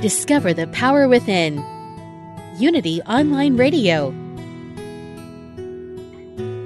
Discover 0.00 0.52
the 0.52 0.66
power 0.66 1.08
within. 1.08 1.64
Unity 2.58 3.00
Online 3.02 3.56
Radio. 3.56 4.10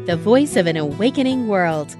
The 0.06 0.16
voice 0.20 0.56
of 0.56 0.66
an 0.66 0.76
awakening 0.76 1.46
world. 1.46 1.94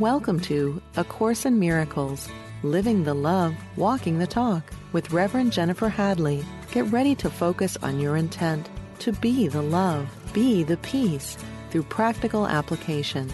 Welcome 0.00 0.40
to 0.40 0.82
A 0.96 1.04
Course 1.04 1.46
in 1.46 1.60
Miracles 1.60 2.28
Living 2.64 3.04
the 3.04 3.14
Love, 3.14 3.54
Walking 3.76 4.18
the 4.18 4.26
Talk 4.26 4.72
with 4.92 5.12
Reverend 5.12 5.52
Jennifer 5.52 5.88
Hadley. 5.88 6.44
Get 6.72 6.86
ready 6.86 7.14
to 7.14 7.30
focus 7.30 7.76
on 7.84 8.00
your 8.00 8.16
intent 8.16 8.68
to 8.98 9.12
be 9.12 9.46
the 9.46 9.62
love, 9.62 10.08
be 10.36 10.62
the 10.62 10.76
peace 10.78 11.38
through 11.70 11.82
practical 11.82 12.46
application. 12.46 13.32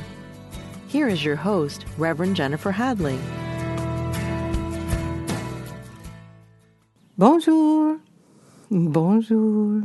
Here 0.87 1.09
is 1.09 1.25
your 1.25 1.35
host, 1.35 1.85
Reverend 1.99 2.37
Jennifer 2.37 2.71
Hadley. 2.71 3.19
Bonjour, 7.19 7.99
bonjour, 8.71 9.83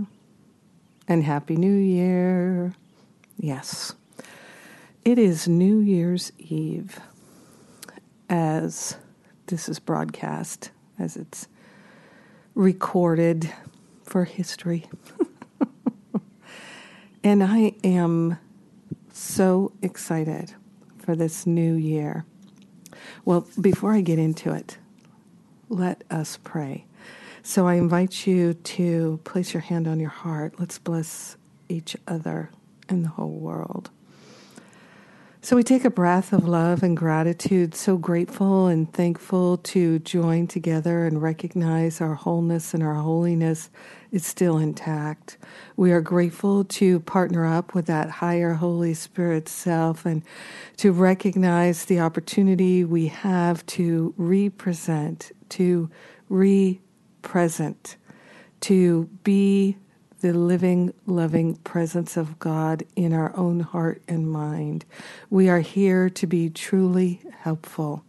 and 1.07 1.23
Happy 1.23 1.55
New 1.55 1.73
Year. 1.73 2.75
Yes, 3.39 3.95
it 5.03 5.17
is 5.17 5.47
New 5.47 5.79
Year's 5.79 6.31
Eve 6.37 6.99
as 8.29 8.95
this 9.47 9.67
is 9.67 9.79
broadcast, 9.79 10.69
as 10.99 11.17
it's 11.17 11.47
recorded 12.53 13.51
for 14.03 14.23
history. 14.23 14.85
and 17.27 17.43
I 17.43 17.73
am 17.83 18.39
so 19.11 19.73
excited 19.81 20.53
for 20.99 21.13
this 21.13 21.45
new 21.45 21.73
year. 21.73 22.23
Well, 23.25 23.45
before 23.59 23.91
I 23.91 23.99
get 23.99 24.17
into 24.17 24.53
it, 24.53 24.77
let 25.67 26.05
us 26.09 26.39
pray. 26.41 26.85
So 27.43 27.67
I 27.67 27.73
invite 27.73 28.25
you 28.25 28.53
to 28.53 29.19
place 29.25 29.53
your 29.53 29.59
hand 29.59 29.89
on 29.89 29.99
your 29.99 30.09
heart. 30.09 30.57
Let's 30.57 30.79
bless 30.79 31.35
each 31.67 31.97
other 32.07 32.49
and 32.87 33.03
the 33.03 33.09
whole 33.09 33.37
world. 33.37 33.89
So 35.39 35.55
we 35.55 35.63
take 35.63 35.85
a 35.85 35.91
breath 35.91 36.33
of 36.33 36.47
love 36.47 36.81
and 36.81 36.97
gratitude, 36.97 37.75
so 37.75 37.95
grateful 37.95 38.67
and 38.67 38.91
thankful 38.91 39.57
to 39.57 39.99
join 39.99 40.47
together 40.47 41.05
and 41.05 41.21
recognize 41.21 42.01
our 42.01 42.15
wholeness 42.15 42.73
and 42.73 42.81
our 42.81 42.95
holiness 42.95 43.69
is 44.11 44.25
still 44.25 44.57
intact. 44.57 45.37
We 45.75 45.91
are 45.91 46.01
grateful 46.01 46.63
to 46.65 46.99
partner 47.01 47.45
up 47.45 47.75
with 47.75 47.85
that 47.85 48.09
higher 48.09 48.55
Holy 48.55 48.95
Spirit 48.95 49.47
self 49.47 50.07
and 50.07 50.23
to 50.77 50.91
recognize 50.91 51.85
the 51.85 51.99
opportunity 51.99 52.83
we 52.83 53.07
have 53.07 53.63
to 53.67 54.15
represent, 54.17 55.31
to 55.49 55.89
re 56.29 56.81
present, 57.21 57.95
to 58.61 59.07
be 59.23 59.77
the 60.21 60.33
living, 60.33 60.93
loving 61.05 61.55
presence 61.57 62.17
of 62.17 62.39
God 62.39 62.83
in 62.95 63.13
our 63.13 63.35
own 63.37 63.61
heart 63.61 64.01
and 64.07 64.29
mind. 64.29 64.85
We 65.29 65.49
are 65.49 65.59
here 65.61 66.09
to 66.09 66.27
be 66.27 66.49
truly 66.49 67.21
helpful. 67.41 68.03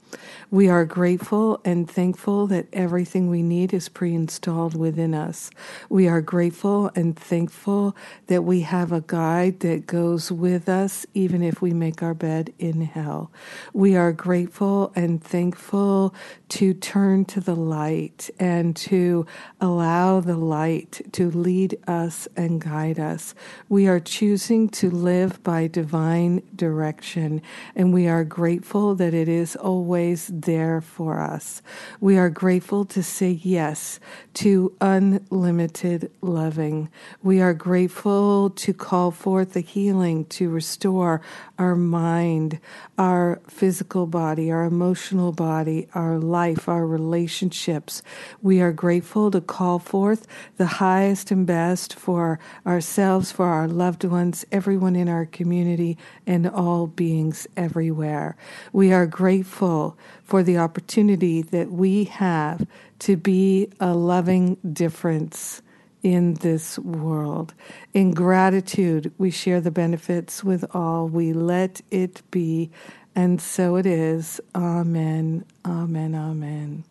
We 0.51 0.69
are 0.69 0.85
grateful 0.85 1.61
and 1.65 1.91
thankful 1.91 2.47
that 2.49 2.67
everything 2.73 3.29
we 3.29 3.43
need 3.43 3.75
is 3.75 3.89
pre 3.89 4.15
installed 4.15 4.75
within 4.77 5.15
us. 5.15 5.51
We 5.91 6.09
are 6.09 6.21
grateful 6.23 6.91
and 6.95 7.17
thankful 7.19 7.97
that 8.29 8.43
we 8.45 8.63
have 8.63 8.93
a 8.93 9.03
guide 9.03 9.61
that 9.61 9.87
goes 9.87 10.33
with 10.33 10.69
us 10.69 11.07
even 11.15 11.43
if 11.43 11.61
we 11.61 11.73
make 11.73 12.03
our 12.03 12.15
bed 12.15 12.53
in 12.59 12.83
hell. 12.83 13.31
We 13.75 13.97
are 13.97 14.13
grateful 14.13 14.93
and 14.97 15.23
thankful 15.23 16.15
to 16.51 16.75
turn 16.75 17.27
to 17.27 17.41
the 17.41 17.57
light 17.57 18.31
and 18.39 18.75
to 18.77 19.27
allow 19.61 20.21
the 20.21 20.37
light 20.37 21.03
to 21.13 21.31
lead 21.31 21.79
us 21.87 22.29
and 22.37 22.61
guide 22.61 22.99
us. 22.99 23.35
We 23.69 23.87
are 23.89 24.01
choosing 24.01 24.69
to 24.71 24.91
live 24.91 25.43
by 25.43 25.67
divine 25.67 26.43
direction, 26.57 27.43
and 27.77 27.93
we 27.93 28.09
are 28.09 28.25
grateful 28.25 28.95
that 28.97 29.15
it 29.15 29.29
is 29.29 29.57
always 29.57 29.98
there 30.33 30.81
for 30.81 31.21
us. 31.21 31.63
We 32.01 32.19
are 32.19 32.31
grateful 32.31 32.85
to 32.87 33.03
say 33.03 33.31
yes 33.31 33.99
to 34.35 34.73
unlimited 34.81 36.11
loving. 36.21 36.89
We 37.23 37.41
are 37.41 37.55
grateful 37.55 38.51
to 38.51 38.73
call 38.73 39.11
forth 39.11 39.55
the 39.55 39.61
healing 39.61 40.25
to 40.27 40.49
restore 40.51 41.21
our 41.59 41.75
mind, 41.75 42.61
our 42.97 43.41
physical 43.49 44.07
body, 44.07 44.51
our 44.51 44.65
emotional 44.65 45.33
body, 45.33 45.89
our 45.95 46.19
life, 46.19 46.69
our 46.69 46.87
relationships. 46.87 48.03
We 48.41 48.61
are 48.61 48.73
grateful 48.73 49.31
to 49.33 49.41
call 49.41 49.79
forth 49.79 50.27
the 50.57 50.67
highest 50.67 51.31
and 51.31 51.47
best 51.47 51.95
for 51.95 52.39
ourselves, 52.67 53.33
for 53.33 53.47
our 53.47 53.67
loved 53.67 54.05
ones, 54.05 54.45
everyone 54.53 54.95
in 54.95 55.09
our 55.09 55.27
community, 55.27 55.99
and 56.27 56.47
all 56.49 56.87
beings 56.87 57.47
everywhere. 57.57 58.37
We 58.73 58.93
are 58.93 59.07
grateful 59.07 59.88
for 60.25 60.43
the 60.43 60.59
opportunity 60.59 61.43
that 61.43 61.71
we 61.71 62.05
have 62.05 62.67
to 63.01 63.17
be 63.17 63.69
a 63.81 63.95
loving 63.95 64.57
difference 64.73 65.63
in 66.03 66.35
this 66.35 66.79
world. 66.79 67.55
In 67.93 68.13
gratitude, 68.13 69.13
we 69.19 69.31
share 69.31 69.61
the 69.61 69.71
benefits 69.71 70.45
with 70.45 70.65
all. 70.75 71.09
We 71.09 71.33
let 71.33 71.81
it 71.91 72.23
be, 72.31 72.71
and 73.15 73.41
so 73.41 73.77
it 73.77 73.87
is. 73.87 74.41
Amen, 74.55 75.45
amen, 75.65 76.15
amen. 76.15 76.85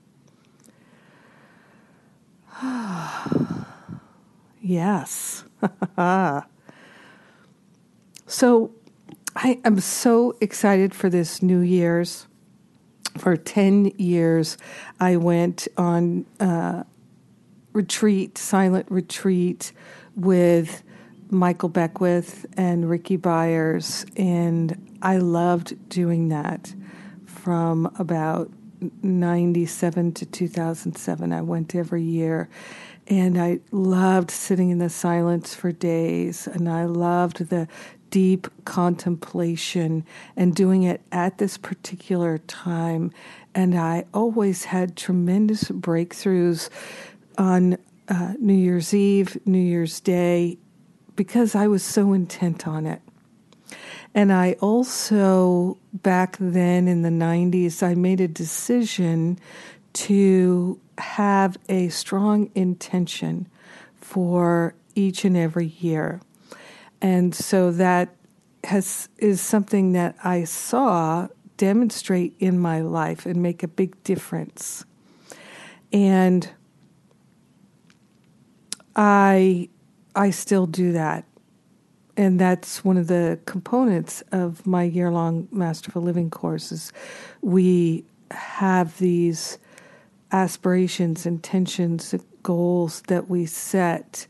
yes. 4.62 5.44
so 8.28 8.72
I 9.36 9.60
am 9.64 9.80
so 9.80 10.36
excited 10.42 10.96
for 10.96 11.10
this 11.10 11.42
New 11.42 11.60
Year's 11.60 12.28
for 13.18 13.36
10 13.36 13.94
years, 13.98 14.58
I 15.00 15.18
went 15.18 15.68
on 15.78 16.26
uh, 16.40 16.84
retreat, 17.74 18.38
silent 18.38 18.88
retreat 18.90 19.72
with 20.16 20.84
Michael 21.30 21.70
Beckwith 21.70 22.46
and 22.56 22.90
Rickie 22.90 23.18
Byars, 23.18 24.06
and 24.18 24.98
I 25.02 25.18
loved 25.18 25.90
doing 25.90 26.30
that 26.30 26.74
from 27.26 27.92
about 28.00 28.50
97 29.02 30.14
to 30.14 30.26
2007. 30.26 31.34
I 31.34 31.42
went 31.42 31.76
every 31.76 32.04
year. 32.04 32.50
And 33.10 33.42
I 33.42 33.60
loved 33.72 34.32
sitting 34.32 34.70
in 34.70 34.80
the 34.80 34.90
silence 34.90 35.56
for 35.56 35.72
days, 35.72 36.46
and 36.46 36.68
I 36.68 36.86
loved 36.86 37.48
the 37.50 37.70
deep 38.10 38.48
contemplation 38.66 40.06
and 40.36 40.56
doing 40.56 40.84
it 40.84 41.02
at 41.12 41.38
this 41.38 41.58
particular 41.58 42.38
time. 42.40 43.12
And 43.54 43.76
I 43.78 44.06
always 44.14 44.66
had 44.66 44.96
tremendous 44.96 45.66
breakthroughs 45.66 46.70
on 47.38 47.78
uh, 48.08 48.34
New 48.40 48.54
Year's 48.54 48.94
Eve, 48.94 49.38
New 49.46 49.60
Year's 49.60 50.00
Day, 50.00 50.58
because 51.16 51.56
I 51.56 51.68
was 51.68 51.84
so 51.84 52.14
intent 52.14 52.68
on 52.68 52.86
it. 52.86 53.02
And 54.14 54.32
I 54.32 54.54
also, 54.54 55.78
back 55.94 56.38
then 56.40 56.88
in 56.88 57.02
the 57.02 57.10
90s, 57.10 57.84
I 57.84 57.94
made 57.94 58.22
a 58.22 58.28
decision 58.28 59.40
to 59.94 60.80
have 60.98 61.58
a 61.70 61.90
strong 61.90 62.50
intention 62.56 63.48
for 64.00 64.74
each 64.96 65.26
and 65.26 65.38
every 65.38 65.68
year. 65.68 66.22
And 67.02 67.34
so 67.34 67.72
that 67.72 68.16
has 68.64 69.10
is 69.18 69.40
something 69.40 69.94
that 69.94 70.16
I 70.24 70.44
saw 70.44 71.28
demonstrate 71.58 72.36
in 72.40 72.60
my 72.60 72.82
life 72.82 73.26
and 73.26 73.42
make 73.42 73.64
a 73.64 73.68
big 73.68 74.02
difference. 74.04 74.86
And 75.94 76.50
I 78.96 79.70
I 80.16 80.32
still 80.32 80.66
do 80.66 80.92
that. 80.94 81.26
And 82.18 82.40
that's 82.40 82.84
one 82.84 82.98
of 82.98 83.06
the 83.08 83.40
components 83.46 84.24
of 84.32 84.66
my 84.66 84.84
year-long 84.84 85.48
Masterful 85.52 86.02
Living 86.02 86.32
courses. 86.32 86.92
We 87.42 88.06
have 88.32 88.98
these 88.98 89.60
aspirations, 90.32 91.28
intentions, 91.28 92.16
goals 92.42 93.04
that 93.08 93.30
we 93.30 93.46
set 93.46 94.26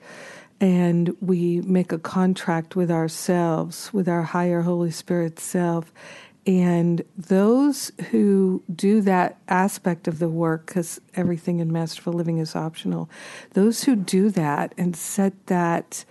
and 0.60 1.16
we 1.22 1.62
make 1.62 1.92
a 1.92 2.00
contract 2.00 2.76
with 2.76 2.90
ourselves, 2.90 3.94
with 3.94 4.08
our 4.10 4.24
higher 4.24 4.62
Holy 4.62 4.92
Spirit 4.92 5.40
self. 5.40 5.94
And 6.46 7.04
those 7.18 7.92
who 8.12 8.64
do 8.74 9.02
that 9.02 9.38
aspect 9.50 10.08
of 10.08 10.20
the 10.20 10.30
work, 10.30 10.68
because 10.68 11.02
everything 11.14 11.60
in 11.60 11.74
Masterful 11.74 12.14
Living 12.14 12.38
is 12.38 12.56
optional, 12.56 13.10
those 13.52 13.84
who 13.84 13.96
do 13.98 14.30
that 14.30 14.74
and 14.78 14.96
set 14.96 15.48
that 15.48 16.06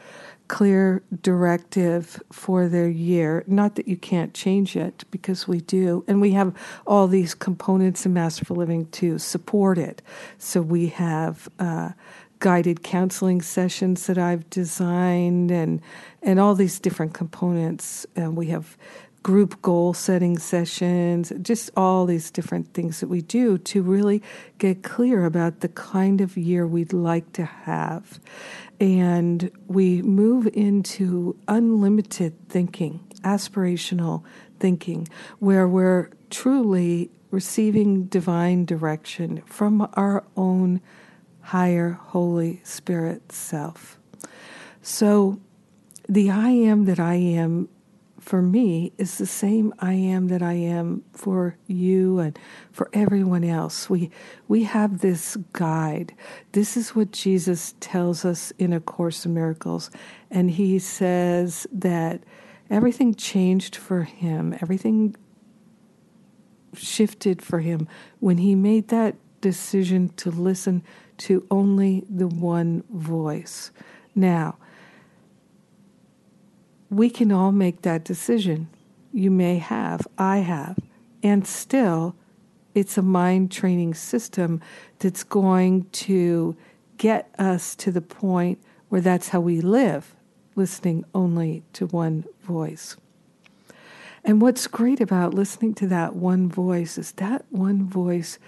clear 0.48 1.02
directive 1.22 2.22
for 2.30 2.68
their 2.68 2.88
year. 2.88 3.44
Not 3.46 3.74
that 3.76 3.88
you 3.88 3.96
can't 3.96 4.32
change 4.32 4.76
it, 4.76 5.04
because 5.10 5.48
we 5.48 5.60
do. 5.60 6.04
And 6.06 6.20
we 6.20 6.32
have 6.32 6.54
all 6.86 7.08
these 7.08 7.34
components 7.34 8.06
in 8.06 8.12
Masterful 8.12 8.56
Living 8.56 8.86
to 8.90 9.18
support 9.18 9.78
it. 9.78 10.02
So 10.38 10.60
we 10.60 10.88
have 10.88 11.48
uh, 11.58 11.92
guided 12.38 12.82
counseling 12.82 13.40
sessions 13.40 14.06
that 14.06 14.18
I've 14.18 14.48
designed 14.50 15.50
and, 15.50 15.80
and 16.22 16.38
all 16.38 16.54
these 16.54 16.78
different 16.78 17.14
components. 17.14 18.06
And 18.14 18.36
we 18.36 18.46
have 18.48 18.76
group 19.22 19.60
goal 19.60 19.92
setting 19.92 20.38
sessions, 20.38 21.32
just 21.42 21.68
all 21.76 22.06
these 22.06 22.30
different 22.30 22.72
things 22.74 23.00
that 23.00 23.08
we 23.08 23.20
do 23.20 23.58
to 23.58 23.82
really 23.82 24.22
get 24.58 24.84
clear 24.84 25.24
about 25.24 25.60
the 25.60 25.68
kind 25.68 26.20
of 26.20 26.36
year 26.36 26.64
we'd 26.64 26.92
like 26.92 27.32
to 27.32 27.44
have. 27.44 28.20
And 28.78 29.50
we 29.66 30.00
move 30.02 30.48
into 30.52 31.36
unlimited 31.48 32.34
thinking, 32.48 33.00
aspirational 33.22 34.22
thinking, 34.60 35.08
where 35.40 35.66
we're 35.66 36.10
truly 36.30 37.10
receiving 37.32 38.04
divine 38.04 38.64
direction 38.64 39.42
from 39.46 39.88
our 39.94 40.24
own 40.36 40.80
higher 41.46 41.92
Holy 41.92 42.60
Spirit 42.64 43.30
self. 43.30 44.00
So, 44.82 45.40
the 46.08 46.28
I 46.28 46.50
am 46.50 46.86
that 46.86 46.98
I 46.98 47.14
am 47.14 47.68
for 48.18 48.42
me 48.42 48.92
is 48.98 49.18
the 49.18 49.26
same 49.26 49.72
I 49.78 49.92
am 49.92 50.26
that 50.26 50.42
I 50.42 50.54
am 50.54 51.04
for 51.12 51.56
you 51.68 52.18
and 52.18 52.36
for 52.72 52.90
everyone 52.92 53.44
else. 53.44 53.88
We 53.88 54.10
we 54.48 54.64
have 54.64 54.98
this 54.98 55.36
guide. 55.52 56.12
This 56.50 56.76
is 56.76 56.96
what 56.96 57.12
Jesus 57.12 57.76
tells 57.78 58.24
us 58.24 58.52
in 58.58 58.72
A 58.72 58.80
Course 58.80 59.24
in 59.24 59.32
Miracles, 59.32 59.88
and 60.32 60.50
he 60.50 60.80
says 60.80 61.68
that 61.70 62.24
everything 62.68 63.14
changed 63.14 63.76
for 63.76 64.02
him. 64.02 64.52
Everything 64.60 65.14
shifted 66.74 67.40
for 67.40 67.60
him 67.60 67.86
when 68.18 68.38
he 68.38 68.56
made 68.56 68.88
that 68.88 69.14
decision 69.40 70.08
to 70.16 70.30
listen 70.30 70.82
to 71.18 71.46
only 71.50 72.04
the 72.08 72.28
one 72.28 72.84
voice. 72.90 73.70
Now, 74.14 74.56
we 76.90 77.10
can 77.10 77.32
all 77.32 77.52
make 77.52 77.82
that 77.82 78.04
decision. 78.04 78.68
You 79.12 79.30
may 79.30 79.58
have, 79.58 80.06
I 80.18 80.38
have, 80.38 80.78
and 81.22 81.46
still, 81.46 82.14
it's 82.74 82.98
a 82.98 83.02
mind 83.02 83.50
training 83.50 83.94
system 83.94 84.60
that's 84.98 85.24
going 85.24 85.86
to 85.90 86.56
get 86.98 87.34
us 87.38 87.74
to 87.76 87.90
the 87.90 88.02
point 88.02 88.58
where 88.88 89.00
that's 89.00 89.28
how 89.28 89.40
we 89.40 89.60
live, 89.60 90.14
listening 90.54 91.04
only 91.14 91.62
to 91.72 91.86
one 91.86 92.24
voice. 92.42 92.96
And 94.24 94.42
what's 94.42 94.66
great 94.66 95.00
about 95.00 95.34
listening 95.34 95.74
to 95.74 95.86
that 95.86 96.16
one 96.16 96.48
voice 96.48 96.98
is 96.98 97.12
that 97.12 97.44
one 97.50 97.88
voice 97.88 98.38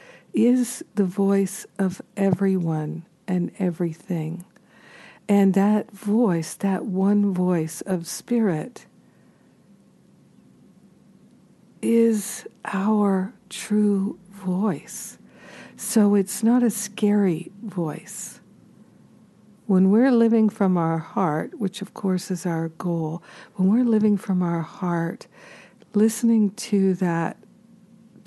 is 0.47 0.85
the 0.95 1.05
voice 1.05 1.67
of 1.79 2.01
everyone 2.17 3.05
and 3.27 3.51
everything. 3.59 4.45
And 5.29 5.55
that 5.55 5.91
voice, 5.91 6.55
that 6.55 6.85
one 6.85 7.35
voice 7.35 7.81
of 7.83 8.07
spirit, 8.07 8.87
is 11.83 12.47
our 12.65 13.33
true 13.51 14.19
voice. 14.31 15.19
So 15.77 16.15
it's 16.15 16.43
not 16.43 16.63
a 16.63 16.71
scary 16.71 17.51
voice. 17.63 18.41
When 19.67 19.91
we're 19.91 20.13
living 20.13 20.49
from 20.49 20.77
our 20.77 20.99
heart, 20.99 21.59
which 21.59 21.83
of 21.83 21.95
course 21.95 22.31
is 22.31 22.47
our 22.47 22.69
goal, 22.71 23.23
when 23.57 23.69
we're 23.69 23.85
living 23.85 24.17
from 24.17 24.43
our 24.43 24.63
heart, 24.63 25.27
listening 25.95 26.53
to 26.53 26.95
that 26.95 27.37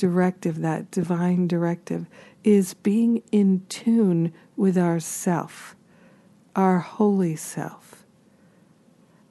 directive, 0.02 0.62
that 0.62 0.90
divine 0.90 1.48
directive, 1.48 2.08
is 2.44 2.74
being 2.74 3.22
in 3.32 3.64
tune 3.70 4.34
with 4.58 4.80
ourself 4.80 5.76
our 6.56 6.80
holy 6.80 7.36
self. 7.36 8.04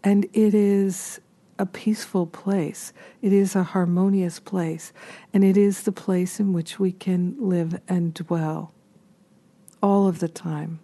And 0.04 0.26
it 0.32 0.54
is 0.54 1.20
a 1.58 1.66
peaceful 1.66 2.26
place, 2.26 2.92
it 3.20 3.32
is 3.32 3.56
a 3.56 3.64
harmonious 3.64 4.38
place, 4.38 4.92
and 5.34 5.42
it 5.42 5.56
is 5.56 5.82
the 5.82 5.92
place 5.92 6.38
in 6.38 6.52
which 6.52 6.78
we 6.78 6.92
can 6.92 7.34
live 7.36 7.80
and 7.88 8.14
dwell 8.14 8.72
all 9.82 10.06
of 10.06 10.20
the 10.20 10.28
time. 10.28 10.78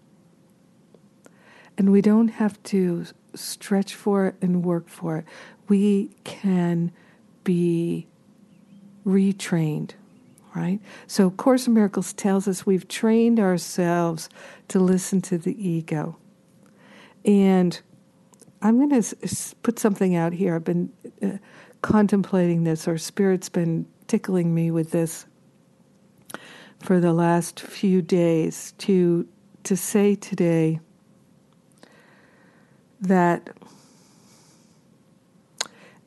And 1.78 1.92
we 1.92 2.02
don't 2.02 2.28
have 2.28 2.60
to 2.64 3.06
stretch 3.34 3.94
for 3.94 4.26
it 4.26 4.34
and 4.42 4.64
work 4.64 4.88
for 4.88 5.18
it. 5.18 5.26
We 5.68 6.10
can 6.24 6.90
be 7.44 8.08
retrained 9.06 9.92
right? 10.56 10.80
So, 11.06 11.30
Course 11.30 11.66
in 11.66 11.74
Miracles 11.74 12.14
tells 12.14 12.48
us 12.48 12.64
we've 12.64 12.88
trained 12.88 13.38
ourselves 13.38 14.30
to 14.68 14.80
listen 14.80 15.20
to 15.22 15.36
the 15.36 15.54
ego. 15.68 16.16
And 17.26 17.78
I'm 18.62 18.78
going 18.78 19.02
to 19.02 19.16
put 19.62 19.78
something 19.78 20.16
out 20.16 20.32
here. 20.32 20.54
I've 20.54 20.64
been 20.64 20.90
uh, 21.22 21.32
contemplating 21.82 22.64
this, 22.64 22.88
or 22.88 22.96
Spirit's 22.96 23.50
been 23.50 23.86
tickling 24.06 24.54
me 24.54 24.70
with 24.70 24.92
this 24.92 25.26
for 26.80 27.00
the 27.00 27.12
last 27.12 27.60
few 27.60 28.00
days 28.00 28.72
to 28.78 29.28
to 29.64 29.76
say 29.76 30.14
today 30.14 30.78
that 33.00 33.50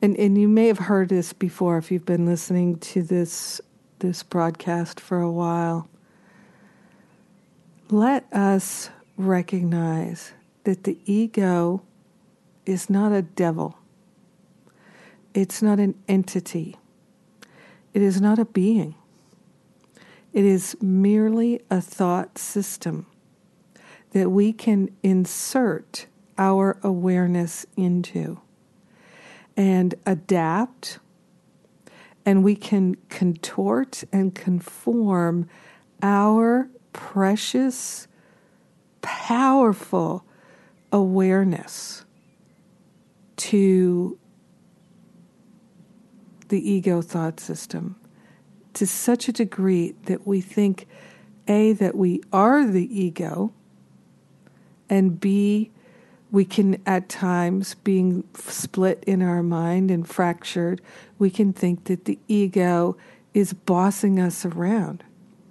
and 0.02 0.16
and 0.16 0.38
you 0.38 0.48
may 0.48 0.66
have 0.66 0.78
heard 0.78 1.08
this 1.08 1.32
before 1.32 1.78
if 1.78 1.90
you've 1.90 2.06
been 2.06 2.26
listening 2.26 2.78
to 2.78 3.02
this 3.02 3.60
this 3.98 4.22
broadcast 4.22 4.98
for 4.98 5.20
a 5.20 5.30
while. 5.30 5.88
Let 7.90 8.32
us 8.32 8.90
recognize 9.16 10.32
that 10.64 10.84
the 10.84 10.98
ego 11.04 11.82
is 12.64 12.88
not 12.88 13.12
a 13.12 13.22
devil, 13.22 13.78
it's 15.34 15.60
not 15.60 15.78
an 15.78 15.94
entity, 16.08 16.76
it 17.92 18.02
is 18.02 18.20
not 18.20 18.38
a 18.38 18.44
being. 18.44 18.94
It 20.32 20.44
is 20.44 20.76
merely 20.80 21.60
a 21.70 21.80
thought 21.80 22.38
system 22.38 23.06
that 24.12 24.30
we 24.30 24.52
can 24.52 24.90
insert 25.02 26.06
our 26.38 26.78
awareness 26.84 27.66
into 27.76 28.40
and 29.60 29.94
adapt, 30.06 31.00
and 32.24 32.42
we 32.42 32.56
can 32.56 32.94
contort 33.10 34.02
and 34.10 34.34
conform 34.34 35.46
our 36.00 36.70
precious, 36.94 38.08
powerful 39.02 40.24
awareness 40.90 42.06
to 43.36 44.18
the 46.48 46.70
ego 46.70 47.02
thought 47.02 47.38
system 47.38 47.96
to 48.72 48.86
such 48.86 49.28
a 49.28 49.32
degree 49.32 49.94
that 50.06 50.26
we 50.26 50.40
think 50.40 50.86
A, 51.48 51.74
that 51.74 51.94
we 51.94 52.22
are 52.32 52.66
the 52.66 52.98
ego, 52.98 53.52
and 54.88 55.20
B, 55.20 55.70
we 56.30 56.44
can 56.44 56.80
at 56.86 57.08
times, 57.08 57.74
being 57.74 58.24
split 58.34 59.02
in 59.06 59.22
our 59.22 59.42
mind 59.42 59.90
and 59.90 60.08
fractured, 60.08 60.80
we 61.18 61.30
can 61.30 61.52
think 61.52 61.84
that 61.84 62.04
the 62.04 62.18
ego 62.28 62.96
is 63.34 63.52
bossing 63.52 64.18
us 64.18 64.44
around 64.44 65.04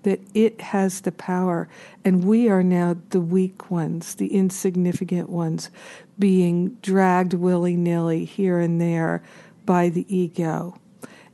that 0.03 0.21
it 0.33 0.61
has 0.61 1.01
the 1.01 1.11
power, 1.11 1.67
and 2.05 2.23
we 2.23 2.49
are 2.49 2.63
now 2.63 2.95
the 3.09 3.21
weak 3.21 3.69
ones, 3.69 4.15
the 4.15 4.33
insignificant 4.33 5.29
ones, 5.29 5.69
being 6.17 6.69
dragged 6.81 7.33
willy 7.33 7.75
nilly 7.75 8.25
here 8.25 8.59
and 8.59 8.79
there 8.79 9.21
by 9.65 9.89
the 9.89 10.05
ego. 10.15 10.79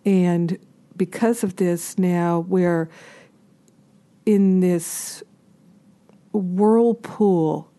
And 0.04 0.58
because 0.98 1.44
of 1.44 1.58
this, 1.58 1.98
now 1.98 2.40
we're 2.40 2.90
in 4.26 4.60
this 4.60 5.24
whirlpool 6.34 7.72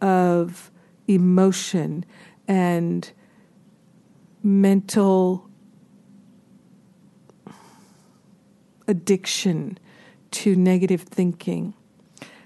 of 0.00 0.71
emotion 1.08 2.04
and 2.48 3.10
mental 4.42 5.48
addiction 8.88 9.78
to 10.30 10.56
negative 10.56 11.02
thinking. 11.02 11.74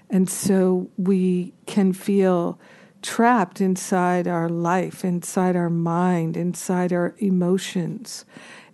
And 0.09 0.29
so 0.29 0.89
we 0.97 1.53
can 1.65 1.93
feel 1.93 2.59
trapped 3.01 3.61
inside 3.61 4.27
our 4.27 4.49
life, 4.49 5.03
inside 5.03 5.55
our 5.55 5.69
mind, 5.69 6.37
inside 6.37 6.93
our 6.93 7.15
emotions. 7.17 8.25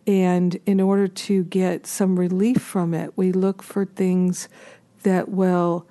And 0.05 0.59
in 0.65 0.81
order 0.81 1.07
to 1.07 1.43
get 1.45 1.87
some 1.87 2.19
relief 2.19 2.61
from 2.61 2.93
it, 2.93 3.17
we 3.17 3.31
look 3.31 3.63
for 3.63 3.85
things 3.85 4.49
that 5.03 5.29
will 5.29 5.87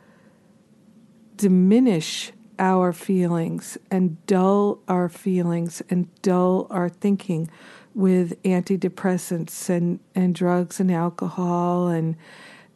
diminish 1.37 2.33
our 2.59 2.93
feelings 2.93 3.79
and 3.91 4.25
dull 4.27 4.79
our 4.89 5.09
feelings 5.09 5.83
and 5.91 6.09
dull 6.23 6.67
our 6.71 6.89
thinking 6.89 7.51
with 7.95 8.41
antidepressants 8.43 9.69
and, 9.69 10.01
and 10.15 10.35
drugs 10.35 10.81
and 10.81 10.91
alcohol 10.91 11.89
and 11.89 12.17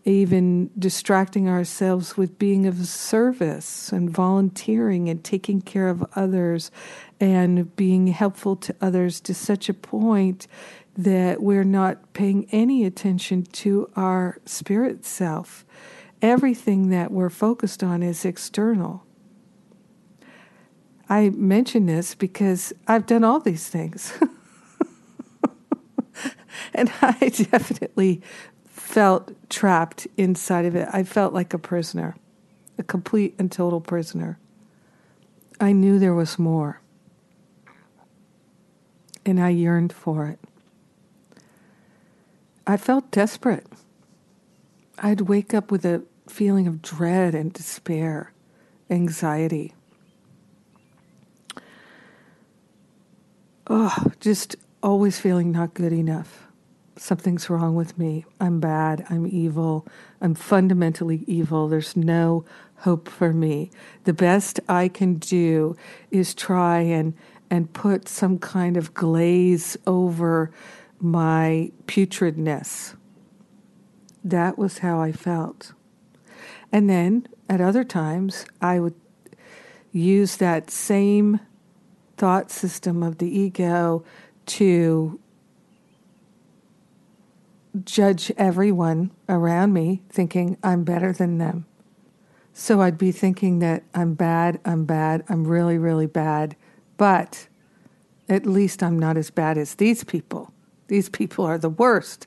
even 0.04 0.70
distracting 0.78 1.48
ourselves 1.48 2.16
with 2.16 2.38
being 2.38 2.64
of 2.64 2.86
service 2.86 3.90
and 3.90 4.08
volunteering 4.08 5.08
and 5.08 5.24
taking 5.24 5.60
care 5.60 5.88
of 5.88 6.06
others 6.14 6.70
and 7.18 7.74
being 7.74 8.06
helpful 8.06 8.54
to 8.54 8.74
others 8.80 9.20
to 9.20 9.34
such 9.34 9.68
a 9.68 9.74
point 9.74 10.46
that 10.96 11.42
we're 11.42 11.64
not 11.64 12.12
paying 12.12 12.46
any 12.52 12.84
attention 12.84 13.42
to 13.42 13.90
our 13.96 14.38
spirit 14.46 15.04
self. 15.04 15.66
Everything 16.22 16.88
that 16.90 17.10
we're 17.10 17.28
focused 17.28 17.82
on 17.82 18.02
is 18.02 18.24
external. 18.24 19.05
I 21.08 21.30
mention 21.30 21.86
this 21.86 22.14
because 22.14 22.72
I've 22.88 23.06
done 23.06 23.22
all 23.22 23.40
these 23.40 23.68
things. 23.68 24.12
and 26.74 26.92
I 27.00 27.12
definitely 27.50 28.22
felt 28.64 29.32
trapped 29.48 30.06
inside 30.16 30.64
of 30.64 30.74
it. 30.74 30.88
I 30.92 31.04
felt 31.04 31.32
like 31.32 31.54
a 31.54 31.58
prisoner, 31.58 32.16
a 32.78 32.82
complete 32.82 33.34
and 33.38 33.50
total 33.50 33.80
prisoner. 33.80 34.38
I 35.60 35.72
knew 35.72 35.98
there 35.98 36.14
was 36.14 36.38
more, 36.38 36.80
and 39.24 39.40
I 39.40 39.50
yearned 39.50 39.92
for 39.92 40.26
it. 40.26 40.38
I 42.66 42.76
felt 42.76 43.10
desperate. 43.10 43.66
I'd 44.98 45.22
wake 45.22 45.54
up 45.54 45.70
with 45.70 45.84
a 45.84 46.02
feeling 46.28 46.66
of 46.66 46.82
dread 46.82 47.34
and 47.34 47.52
despair, 47.52 48.32
anxiety. 48.90 49.75
Oh, 53.68 54.12
just 54.20 54.54
always 54.82 55.18
feeling 55.18 55.50
not 55.50 55.74
good 55.74 55.92
enough. 55.92 56.46
Something's 56.96 57.50
wrong 57.50 57.74
with 57.74 57.98
me. 57.98 58.24
I'm 58.40 58.60
bad. 58.60 59.04
I'm 59.10 59.26
evil. 59.26 59.86
I'm 60.20 60.34
fundamentally 60.34 61.24
evil. 61.26 61.68
There's 61.68 61.96
no 61.96 62.44
hope 62.76 63.08
for 63.08 63.32
me. 63.32 63.70
The 64.04 64.12
best 64.12 64.60
I 64.68 64.88
can 64.88 65.14
do 65.14 65.76
is 66.10 66.34
try 66.34 66.80
and 66.80 67.14
and 67.50 67.72
put 67.72 68.08
some 68.08 68.38
kind 68.38 68.76
of 68.76 68.92
glaze 68.94 69.76
over 69.86 70.50
my 70.98 71.70
putridness. 71.86 72.96
That 74.24 74.58
was 74.58 74.78
how 74.78 75.00
I 75.00 75.12
felt. 75.12 75.72
And 76.72 76.90
then 76.90 77.28
at 77.48 77.60
other 77.60 77.84
times, 77.84 78.46
I 78.60 78.80
would 78.80 78.94
use 79.92 80.36
that 80.36 80.70
same 80.70 81.40
thought 82.16 82.50
system 82.50 83.02
of 83.02 83.18
the 83.18 83.28
ego 83.28 84.04
to 84.46 85.20
judge 87.84 88.32
everyone 88.36 89.10
around 89.28 89.72
me, 89.72 90.02
thinking 90.08 90.56
I'm 90.62 90.84
better 90.84 91.12
than 91.12 91.38
them. 91.38 91.66
So 92.52 92.80
I'd 92.80 92.96
be 92.96 93.12
thinking 93.12 93.58
that 93.58 93.82
I'm 93.94 94.14
bad, 94.14 94.60
I'm 94.64 94.86
bad, 94.86 95.24
I'm 95.28 95.46
really, 95.46 95.76
really 95.76 96.06
bad, 96.06 96.56
but 96.96 97.48
at 98.28 98.46
least 98.46 98.82
I'm 98.82 98.98
not 98.98 99.16
as 99.16 99.30
bad 99.30 99.58
as 99.58 99.74
these 99.74 100.04
people. 100.04 100.52
These 100.88 101.10
people 101.10 101.44
are 101.44 101.58
the 101.58 101.68
worst. 101.68 102.26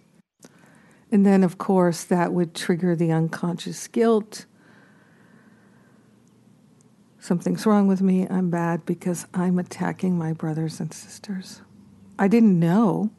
And 1.11 1.25
then, 1.25 1.43
of 1.43 1.57
course, 1.57 2.03
that 2.03 2.31
would 2.31 2.53
trigger 2.53 2.95
the 2.95 3.11
unconscious 3.11 3.87
guilt. 3.87 4.45
Something's 7.29 7.67
wrong 7.67 7.85
with 7.85 8.01
me. 8.01 8.25
I'm 8.27 8.49
bad 8.49 8.87
because 8.87 9.27
I'm 9.35 9.59
attacking 9.59 10.17
my 10.17 10.33
brothers 10.33 10.79
and 10.79 10.91
sisters. 10.91 11.61
I 12.17 12.27
didn't 12.27 12.59
know 12.59 13.11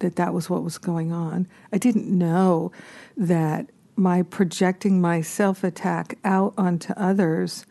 that 0.00 0.16
that 0.16 0.34
was 0.34 0.50
what 0.50 0.64
was 0.64 0.78
going 0.78 1.12
on. 1.12 1.46
I 1.72 1.78
didn't 1.78 2.08
know 2.08 2.72
that 3.16 3.70
my 3.94 4.22
projecting 4.22 5.00
my 5.00 5.20
self 5.20 5.62
attack 5.62 6.18
out 6.24 6.54
onto 6.58 6.92
others 6.94 7.66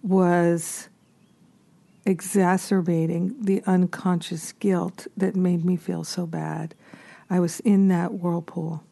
was 0.00 0.88
exacerbating 2.04 3.34
the 3.40 3.64
unconscious 3.66 4.52
guilt 4.52 5.08
that 5.16 5.34
made 5.34 5.64
me 5.64 5.74
feel 5.74 6.04
so 6.04 6.24
bad. 6.24 6.72
I 7.28 7.40
was 7.40 7.58
in 7.58 7.88
that 7.88 8.14
whirlpool, 8.14 8.84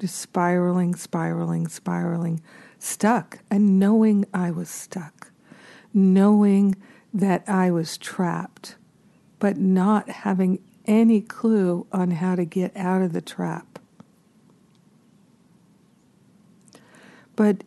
just 0.00 0.16
spiraling, 0.16 0.96
spiraling, 0.96 1.68
spiraling, 1.68 2.42
stuck, 2.80 3.38
and 3.48 3.78
knowing 3.78 4.24
I 4.34 4.50
was 4.50 4.68
stuck, 4.68 5.30
knowing 5.94 6.76
that 7.12 7.48
I 7.48 7.70
was 7.70 7.96
trapped 7.96 8.76
but 9.38 9.56
not 9.56 10.08
having 10.08 10.58
any 10.86 11.20
clue 11.20 11.86
on 11.92 12.12
how 12.12 12.34
to 12.34 12.44
get 12.44 12.76
out 12.76 13.02
of 13.02 13.12
the 13.12 13.20
trap. 13.20 13.78
But 17.34 17.64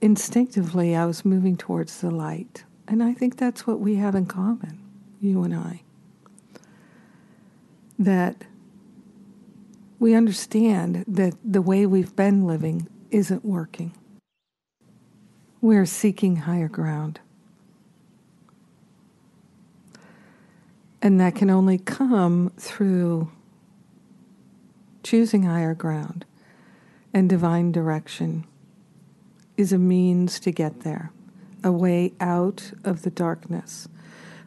instinctively, 0.00 0.94
I 0.94 1.06
was 1.06 1.24
moving 1.24 1.56
towards 1.56 2.00
the 2.00 2.10
light. 2.10 2.64
And 2.86 3.02
I 3.02 3.12
think 3.12 3.36
that's 3.36 3.66
what 3.66 3.80
we 3.80 3.96
have 3.96 4.14
in 4.14 4.26
common, 4.26 4.78
you 5.20 5.42
and 5.42 5.54
I. 5.54 5.82
That 7.98 8.44
we 9.98 10.14
understand 10.14 11.04
that 11.08 11.34
the 11.44 11.62
way 11.62 11.84
we've 11.84 12.14
been 12.14 12.46
living 12.46 12.86
isn't 13.10 13.44
working. 13.44 13.92
We're 15.60 15.86
seeking 15.86 16.36
higher 16.36 16.68
ground. 16.68 17.18
And 21.00 21.20
that 21.20 21.34
can 21.34 21.50
only 21.50 21.78
come 21.78 22.52
through 22.56 23.30
choosing 25.02 25.44
higher 25.44 25.74
ground 25.74 26.24
and 27.14 27.28
divine 27.28 27.72
direction 27.72 28.44
is 29.56 29.72
a 29.72 29.78
means 29.78 30.38
to 30.40 30.50
get 30.52 30.80
there, 30.80 31.10
a 31.64 31.72
way 31.72 32.12
out 32.20 32.72
of 32.84 33.02
the 33.02 33.10
darkness. 33.10 33.88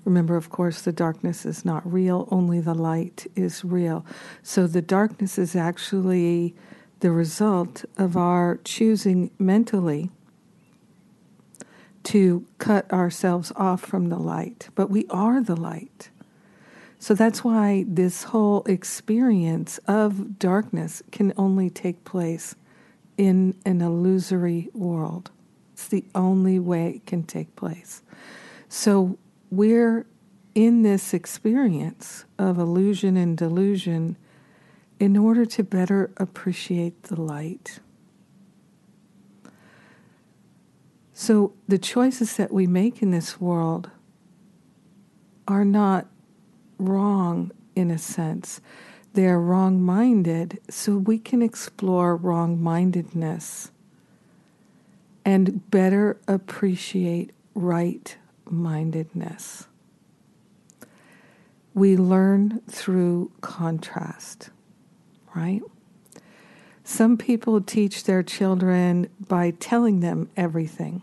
Remember, 0.06 0.36
of 0.36 0.50
course, 0.50 0.82
the 0.82 0.92
darkness 0.92 1.46
is 1.46 1.64
not 1.64 1.90
real, 1.92 2.28
only 2.32 2.60
the 2.60 2.74
light 2.74 3.28
is 3.36 3.64
real. 3.64 4.06
So 4.42 4.68
the 4.68 4.82
darkness 4.82 5.38
is 5.38 5.56
actually 5.56 6.56
the 7.02 7.12
result 7.12 7.86
of 7.98 8.16
our 8.16 8.60
choosing 8.64 9.32
mentally 9.38 10.10
to 12.04 12.46
cut 12.58 12.92
ourselves 12.92 13.52
off 13.56 13.82
from 13.82 14.10
the 14.10 14.18
light. 14.18 14.70
But 14.76 14.90
we 14.90 15.06
are 15.10 15.42
the 15.42 15.56
light. 15.56 16.10
So 17.02 17.16
that's 17.16 17.44
why 17.44 17.84
this 17.88 18.26
whole 18.26 18.62
experience 18.66 19.80
of 19.88 20.38
darkness 20.38 21.02
can 21.12 21.34
only 21.36 21.68
take 21.68 22.04
place 22.04 22.54
in 23.18 23.56
an 23.66 23.82
illusory 23.82 24.70
world. 24.76 25.32
It's 25.74 25.88
the 25.88 26.06
only 26.14 26.60
way 26.60 26.98
it 26.98 27.08
can 27.08 27.24
take 27.24 27.56
place. 27.56 28.04
So 28.70 29.18
we're 29.50 30.06
in 30.54 30.84
this 30.84 31.12
experience 31.12 32.26
of 32.38 32.60
illusion 32.60 33.18
and 33.18 33.36
delusion 33.36 34.16
in 35.00 35.18
order 35.18 35.44
to 35.44 35.64
better 35.64 36.12
appreciate 36.18 37.02
the 37.02 37.20
light. 37.20 37.80
So 41.14 41.54
the 41.68 41.80
choices 41.80 42.38
that 42.38 42.54
we 42.54 42.68
make 42.68 43.02
in 43.02 43.10
this 43.10 43.42
world 43.42 43.90
are 45.48 45.66
not 45.66 46.06
wrong 46.82 47.52
in 47.76 47.92
a 47.92 47.98
sense. 47.98 48.62
They're 49.14 49.40
wrong 49.40 49.82
minded, 49.82 50.60
so 50.70 50.98
we 50.98 51.20
can 51.20 51.42
explore 51.42 52.16
wrong 52.16 52.62
mindedness 52.62 53.72
and 55.26 55.70
better 55.70 56.18
appreciate 56.28 57.32
right 57.54 58.18
mindedness. 58.50 59.68
We 61.74 61.96
learn 61.96 62.62
through 62.70 63.32
contrast, 63.42 64.50
right? 65.36 65.62
Some 66.84 67.18
people 67.18 67.62
teach 67.62 68.06
their 68.06 68.24
children 68.24 69.08
by 69.28 69.52
telling 69.52 70.00
them 70.00 70.30
everything, 70.36 71.02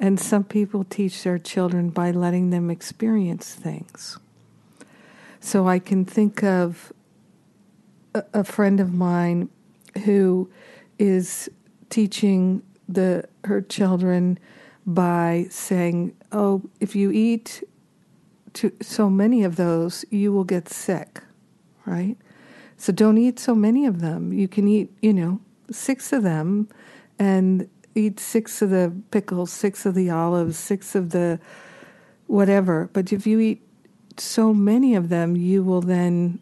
and 0.00 0.18
some 0.18 0.44
people 0.44 0.84
teach 0.84 1.22
their 1.22 1.38
children 1.38 1.90
by 1.90 2.10
letting 2.10 2.50
them 2.50 2.70
experience 2.70 3.54
things. 3.54 4.18
So 5.46 5.68
I 5.68 5.78
can 5.78 6.04
think 6.04 6.42
of 6.42 6.92
a, 8.16 8.24
a 8.34 8.42
friend 8.42 8.80
of 8.80 8.92
mine 8.92 9.48
who 10.04 10.50
is 10.98 11.48
teaching 11.88 12.64
the 12.88 13.28
her 13.44 13.60
children 13.60 14.40
by 14.84 15.46
saying, 15.48 16.16
"Oh, 16.32 16.62
if 16.80 16.96
you 16.96 17.12
eat 17.12 17.62
so 18.82 19.08
many 19.08 19.44
of 19.44 19.54
those, 19.54 20.04
you 20.10 20.32
will 20.32 20.42
get 20.42 20.68
sick." 20.68 21.22
Right? 21.84 22.16
So 22.76 22.92
don't 22.92 23.16
eat 23.16 23.38
so 23.38 23.54
many 23.54 23.86
of 23.86 24.00
them. 24.00 24.32
You 24.32 24.48
can 24.48 24.66
eat, 24.66 24.90
you 25.00 25.12
know, 25.12 25.40
six 25.70 26.12
of 26.12 26.24
them 26.24 26.68
and 27.20 27.68
eat 27.94 28.18
six 28.18 28.62
of 28.62 28.70
the 28.70 28.92
pickles, 29.12 29.52
six 29.52 29.86
of 29.86 29.94
the 29.94 30.10
olives, 30.10 30.58
six 30.58 30.96
of 30.96 31.10
the 31.10 31.38
whatever. 32.26 32.90
But 32.92 33.12
if 33.12 33.28
you 33.28 33.38
eat 33.38 33.65
so 34.20 34.52
many 34.54 34.94
of 34.94 35.08
them, 35.08 35.36
you 35.36 35.62
will 35.62 35.80
then 35.80 36.40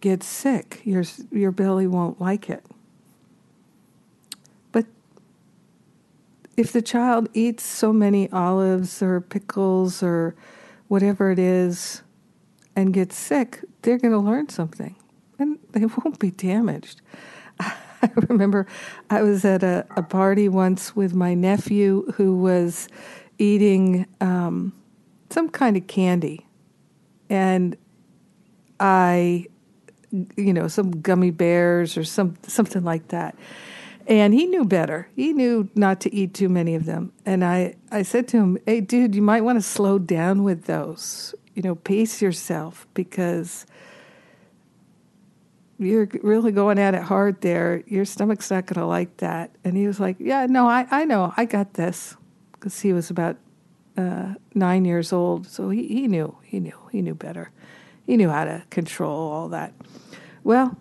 get 0.00 0.22
sick. 0.22 0.80
Your 0.84 1.04
your 1.30 1.50
belly 1.50 1.86
won't 1.86 2.20
like 2.20 2.50
it. 2.50 2.64
But 4.72 4.86
if 6.56 6.72
the 6.72 6.82
child 6.82 7.28
eats 7.32 7.64
so 7.64 7.92
many 7.92 8.30
olives 8.30 9.02
or 9.02 9.20
pickles 9.20 10.02
or 10.02 10.34
whatever 10.88 11.30
it 11.30 11.38
is 11.38 12.02
and 12.76 12.92
gets 12.92 13.16
sick, 13.16 13.64
they're 13.82 13.98
going 13.98 14.12
to 14.12 14.18
learn 14.18 14.48
something 14.48 14.96
and 15.38 15.58
they 15.72 15.86
won't 16.04 16.18
be 16.18 16.30
damaged. 16.30 17.00
I 17.60 18.10
remember 18.28 18.66
I 19.08 19.22
was 19.22 19.44
at 19.44 19.62
a, 19.62 19.86
a 19.96 20.02
party 20.02 20.48
once 20.48 20.94
with 20.94 21.14
my 21.14 21.34
nephew 21.34 22.12
who 22.16 22.36
was 22.36 22.88
eating 23.38 24.06
um, 24.20 24.72
some 25.30 25.48
kind 25.48 25.76
of 25.76 25.86
candy. 25.86 26.46
And 27.34 27.76
I, 28.78 29.46
you 30.36 30.52
know, 30.52 30.68
some 30.68 31.02
gummy 31.02 31.32
bears 31.32 31.96
or 31.96 32.04
some 32.04 32.36
something 32.46 32.84
like 32.84 33.08
that. 33.08 33.36
And 34.06 34.32
he 34.32 34.46
knew 34.46 34.64
better. 34.64 35.08
He 35.16 35.32
knew 35.32 35.68
not 35.74 36.00
to 36.02 36.14
eat 36.14 36.32
too 36.32 36.48
many 36.48 36.76
of 36.76 36.84
them. 36.84 37.12
And 37.26 37.44
I, 37.44 37.74
I 37.90 38.02
said 38.02 38.28
to 38.28 38.36
him, 38.36 38.58
Hey, 38.66 38.80
dude, 38.80 39.16
you 39.16 39.22
might 39.22 39.40
want 39.42 39.58
to 39.58 39.62
slow 39.62 39.98
down 39.98 40.44
with 40.44 40.66
those. 40.66 41.34
You 41.54 41.62
know, 41.62 41.74
pace 41.74 42.22
yourself 42.22 42.86
because 42.94 43.66
you're 45.78 46.08
really 46.22 46.52
going 46.52 46.78
at 46.78 46.94
it 46.94 47.02
hard 47.02 47.40
there. 47.40 47.82
Your 47.88 48.04
stomach's 48.04 48.48
not 48.48 48.66
going 48.66 48.80
to 48.80 48.86
like 48.86 49.16
that. 49.16 49.50
And 49.64 49.76
he 49.76 49.88
was 49.88 49.98
like, 49.98 50.16
Yeah, 50.20 50.46
no, 50.46 50.68
I, 50.68 50.86
I 50.88 51.04
know. 51.04 51.34
I 51.36 51.46
got 51.46 51.74
this. 51.74 52.16
Because 52.52 52.80
he 52.80 52.92
was 52.92 53.10
about 53.10 53.38
uh, 53.96 54.34
nine 54.54 54.84
years 54.84 55.12
old. 55.12 55.46
So 55.46 55.70
he, 55.70 55.86
he 55.86 56.08
knew. 56.08 56.36
He 56.44 56.60
knew. 56.60 56.78
He 56.90 57.02
knew 57.02 57.14
better. 57.14 57.50
He 58.06 58.16
knew 58.16 58.28
how 58.28 58.44
to 58.44 58.64
control 58.70 59.32
all 59.32 59.48
that. 59.48 59.72
Well, 60.42 60.76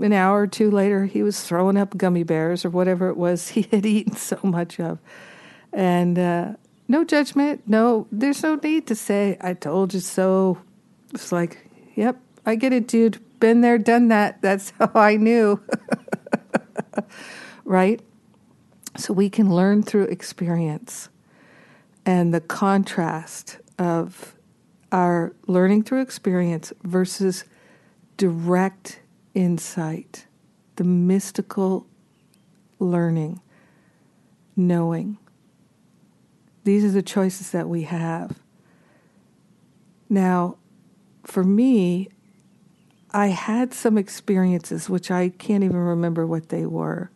an 0.00 0.12
hour 0.12 0.42
or 0.42 0.46
two 0.46 0.70
later, 0.70 1.06
he 1.06 1.22
was 1.22 1.42
throwing 1.42 1.76
up 1.76 1.96
gummy 1.96 2.22
bears 2.22 2.64
or 2.64 2.70
whatever 2.70 3.08
it 3.08 3.16
was 3.16 3.48
he 3.50 3.62
had 3.70 3.86
eaten 3.86 4.16
so 4.16 4.38
much 4.42 4.78
of. 4.78 4.98
And 5.72 6.18
uh, 6.18 6.52
no 6.88 7.04
judgment. 7.04 7.62
No, 7.66 8.06
there's 8.12 8.42
no 8.42 8.56
need 8.56 8.86
to 8.88 8.94
say, 8.94 9.36
I 9.40 9.54
told 9.54 9.94
you 9.94 10.00
so. 10.00 10.58
It's 11.12 11.32
like, 11.32 11.68
yep, 11.94 12.20
I 12.44 12.56
get 12.56 12.72
it, 12.72 12.86
dude 12.88 13.20
been 13.44 13.60
there, 13.60 13.76
done 13.76 14.08
that. 14.08 14.40
That's 14.42 14.72
how 14.78 14.90
I 14.94 15.16
knew. 15.16 15.60
right? 17.64 18.00
So 18.96 19.12
we 19.12 19.28
can 19.28 19.54
learn 19.54 19.82
through 19.82 20.04
experience 20.04 21.10
and 22.06 22.32
the 22.34 22.40
contrast 22.40 23.58
of 23.78 24.34
our 24.92 25.34
learning 25.46 25.82
through 25.82 26.02
experience 26.02 26.72
versus 26.82 27.44
direct 28.16 29.00
insight, 29.34 30.26
the 30.76 30.84
mystical 30.84 31.86
learning, 32.78 33.40
knowing. 34.56 35.18
These 36.64 36.84
are 36.84 36.90
the 36.90 37.02
choices 37.02 37.50
that 37.50 37.68
we 37.68 37.82
have. 37.82 38.38
Now, 40.08 40.56
for 41.24 41.42
me, 41.42 42.08
I 43.10 43.28
had 43.28 43.72
some 43.74 43.98
experiences, 43.98 44.88
which 44.88 45.10
I 45.10 45.30
can't 45.30 45.64
even 45.64 45.76
remember 45.76 46.26
what 46.26 46.48
they 46.48 46.66
were. 46.66 47.10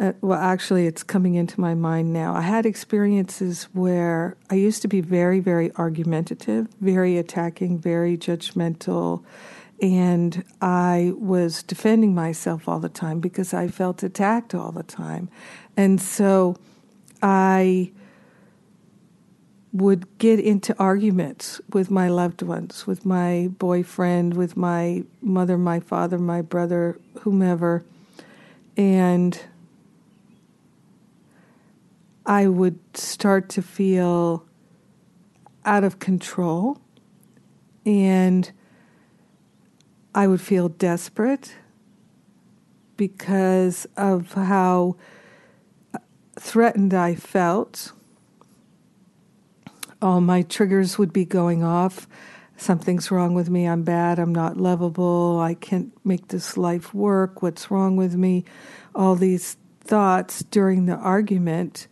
Uh, 0.00 0.12
well, 0.20 0.38
actually, 0.38 0.86
it's 0.86 1.02
coming 1.02 1.34
into 1.34 1.60
my 1.60 1.74
mind 1.74 2.12
now. 2.12 2.32
I 2.32 2.42
had 2.42 2.64
experiences 2.64 3.64
where 3.72 4.36
I 4.48 4.54
used 4.54 4.80
to 4.82 4.88
be 4.88 5.00
very, 5.00 5.40
very 5.40 5.72
argumentative, 5.74 6.68
very 6.80 7.18
attacking, 7.18 7.78
very 7.78 8.16
judgmental, 8.16 9.24
and 9.82 10.44
I 10.60 11.14
was 11.16 11.64
defending 11.64 12.14
myself 12.14 12.68
all 12.68 12.78
the 12.78 12.88
time 12.88 13.18
because 13.18 13.52
I 13.52 13.66
felt 13.66 14.04
attacked 14.04 14.54
all 14.54 14.70
the 14.70 14.84
time. 14.84 15.30
And 15.76 16.00
so 16.00 16.56
I 17.20 17.90
would 19.72 20.18
get 20.18 20.38
into 20.38 20.76
arguments 20.78 21.60
with 21.72 21.90
my 21.90 22.08
loved 22.08 22.42
ones, 22.42 22.86
with 22.86 23.04
my 23.04 23.48
boyfriend, 23.58 24.34
with 24.34 24.56
my 24.56 25.02
mother, 25.20 25.58
my 25.58 25.80
father, 25.80 26.18
my 26.18 26.40
brother, 26.40 26.98
whomever. 27.20 27.84
And 28.76 29.40
I 32.28 32.46
would 32.46 32.78
start 32.94 33.48
to 33.50 33.62
feel 33.62 34.44
out 35.64 35.82
of 35.82 35.98
control 35.98 36.78
and 37.86 38.52
I 40.14 40.26
would 40.26 40.40
feel 40.40 40.68
desperate 40.68 41.54
because 42.98 43.86
of 43.96 44.34
how 44.34 44.96
threatened 46.38 46.92
I 46.92 47.14
felt 47.14 47.92
all 50.00 50.20
my 50.20 50.42
triggers 50.42 50.98
would 50.98 51.12
be 51.12 51.24
going 51.24 51.62
off. 51.62 52.06
Something's 52.56 53.10
wrong 53.10 53.34
with 53.34 53.48
me. 53.48 53.66
I'm 53.66 53.82
bad. 53.82 54.18
I'm 54.18 54.34
not 54.34 54.56
lovable. 54.56 55.40
I 55.40 55.54
can't 55.54 55.92
make 56.04 56.28
this 56.28 56.56
life 56.56 56.92
work. 56.92 57.42
What's 57.42 57.70
wrong 57.70 57.96
with 57.96 58.14
me? 58.14 58.44
All 58.94 59.14
these 59.14 59.56
thoughts 59.80 60.42
during 60.42 60.86
the 60.86 60.96
argument. 60.96 61.88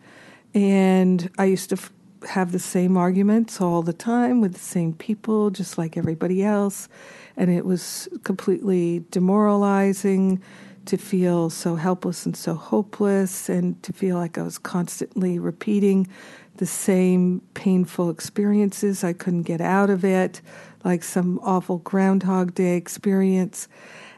And 0.57 1.29
I 1.37 1.45
used 1.45 1.69
to 1.69 1.75
f- 1.75 1.91
have 2.27 2.51
the 2.51 2.57
same 2.57 2.97
arguments 2.97 3.61
all 3.61 3.83
the 3.83 3.93
time 3.93 4.41
with 4.41 4.53
the 4.53 4.59
same 4.59 4.93
people, 4.93 5.51
just 5.51 5.77
like 5.77 5.95
everybody 5.95 6.43
else. 6.43 6.89
And 7.35 7.51
it 7.51 7.63
was 7.63 8.09
completely 8.23 9.05
demoralizing 9.11 10.41
to 10.85 10.97
feel 10.97 11.51
so 11.51 11.75
helpless 11.75 12.25
and 12.25 12.35
so 12.35 12.55
hopeless, 12.55 13.49
and 13.49 13.81
to 13.83 13.93
feel 13.93 14.17
like 14.17 14.39
I 14.39 14.41
was 14.41 14.57
constantly 14.57 15.37
repeating 15.37 16.07
the 16.55 16.65
same 16.65 17.43
painful 17.53 18.09
experiences. 18.09 19.03
I 19.03 19.13
couldn't 19.13 19.43
get 19.43 19.61
out 19.61 19.91
of 19.91 20.03
it, 20.03 20.41
like 20.83 21.03
some 21.03 21.39
awful 21.43 21.77
Groundhog 21.77 22.55
Day 22.55 22.77
experience. 22.77 23.67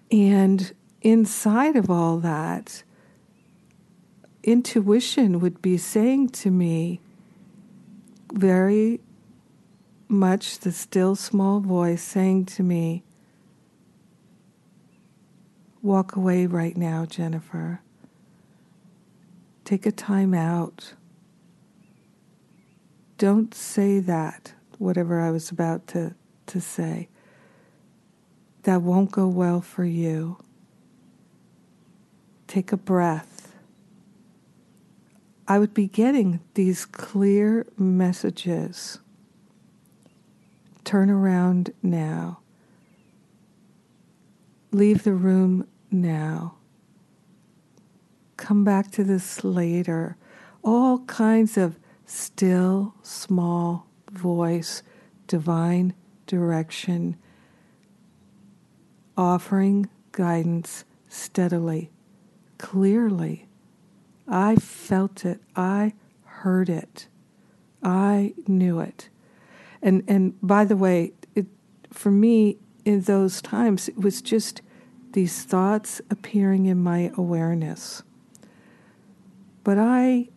And 0.10 0.71
inside 1.02 1.75
of 1.75 1.89
all 1.89 2.17
that, 2.19 2.84
intuition 4.43 5.39
would 5.39 5.62
be 5.62 5.78
saying 5.78 6.30
to 6.30 6.52
me, 6.52 6.99
very 8.34 8.99
much 10.08 10.60
the 10.60 10.71
still 10.71 11.15
small 11.15 11.60
voice 11.60 12.02
saying 12.02 12.45
to 12.45 12.63
me, 12.63 13.04
Walk 15.82 16.17
away 16.17 16.45
right 16.45 16.75
now, 16.75 17.06
Jennifer. 17.06 17.80
Take 19.63 19.86
a 19.86 19.93
time 19.93 20.34
out 20.34 20.93
don't 23.19 23.54
say 23.54 23.99
that, 23.99 24.54
whatever 24.78 25.19
I 25.19 25.30
was 25.30 25.52
about 25.52 25.88
to, 25.88 26.15
to 26.47 26.62
say. 26.62 27.10
That 28.63 28.82
won't 28.82 29.12
go 29.12 29.28
well 29.28 29.60
for 29.60 29.84
you. 29.84 30.38
Take 32.47 32.71
a 32.71 32.78
breath. 32.78 33.38
I 35.52 35.58
would 35.58 35.74
be 35.74 35.88
getting 35.88 36.42
these 36.54 36.86
clear 36.86 37.66
messages. 37.76 39.00
Turn 40.84 41.10
around 41.10 41.72
now. 41.82 42.42
Leave 44.72 45.04
the 45.04 45.16
room 45.16 45.68
now. 45.90 46.58
Come 48.38 48.64
back 48.64 48.92
to 48.92 49.04
this 49.04 49.44
later. 49.44 50.18
All 50.64 51.00
kinds 51.00 51.58
of 51.58 51.80
still, 52.06 52.94
small 53.02 53.88
voice, 54.12 54.84
divine 55.26 55.96
direction, 56.28 57.18
offering 59.18 59.90
guidance 60.12 60.86
steadily, 61.08 61.90
clearly. 62.60 63.49
I 64.30 64.56
felt 64.56 65.26
it. 65.26 65.42
I 65.56 65.94
heard 66.24 66.70
it. 66.70 67.08
I 67.84 68.34
knew 68.48 68.80
it. 68.80 69.10
And 69.82 70.04
and 70.08 70.39
by 70.42 70.65
the 70.65 70.76
way, 70.76 71.13
it, 71.36 71.48
for 71.92 72.12
me 72.12 72.58
in 72.86 73.02
those 73.02 73.42
times 73.42 73.89
it 73.89 73.98
was 73.98 74.22
just 74.22 74.62
these 75.13 75.44
thoughts 75.44 76.02
appearing 76.10 76.68
in 76.68 76.78
my 76.78 77.12
awareness. 77.18 78.04
But 79.63 79.78
I 79.80 80.30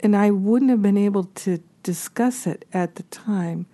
and 0.00 0.16
I 0.16 0.30
wouldn't 0.30 0.70
have 0.70 0.82
been 0.82 0.96
able 0.96 1.24
to 1.24 1.62
discuss 1.82 2.46
it 2.46 2.64
at 2.72 2.94
the 2.94 3.02
time, 3.04 3.66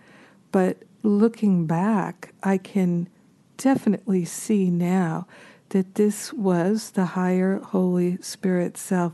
but 0.50 0.78
looking 1.02 1.66
back, 1.66 2.32
I 2.42 2.58
can 2.58 3.08
definitely 3.56 4.24
see 4.24 4.70
now 4.70 5.26
that 5.76 5.96
this 5.96 6.32
was 6.32 6.92
the 6.92 7.04
higher 7.04 7.58
Holy 7.58 8.16
Spirit 8.22 8.78
self 8.78 9.12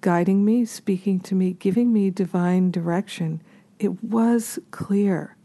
guiding 0.00 0.44
me, 0.44 0.64
speaking 0.64 1.20
to 1.20 1.36
me, 1.36 1.52
giving 1.52 1.92
me 1.92 2.10
divine 2.10 2.72
direction. 2.72 3.40
It 3.78 4.02
was 4.02 4.58
clear. 4.72 5.36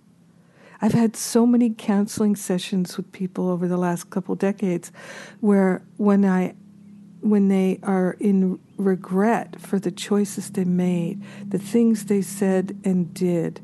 I've 0.82 0.94
had 0.94 1.16
so 1.16 1.46
many 1.46 1.70
counseling 1.78 2.36
sessions 2.36 2.98
with 2.98 3.12
people 3.12 3.48
over 3.48 3.68
the 3.68 3.78
last 3.78 4.10
couple 4.10 4.34
decades 4.34 4.92
where 5.40 5.84
when 5.98 6.26
I 6.26 6.56
when 7.22 7.50
they 7.50 7.80
are 7.84 8.18
in 8.20 8.58
regret 8.76 9.62
for 9.62 9.78
the 9.78 9.92
choices 9.92 10.50
they 10.50 10.66
made, 10.66 11.22
the 11.48 11.60
things 11.60 12.06
they 12.06 12.24
said 12.24 12.76
and 12.84 13.14
did 13.14 13.62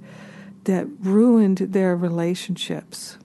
that 0.65 0.85
ruined 0.99 1.57
their 1.57 1.95
relationships 1.95 3.17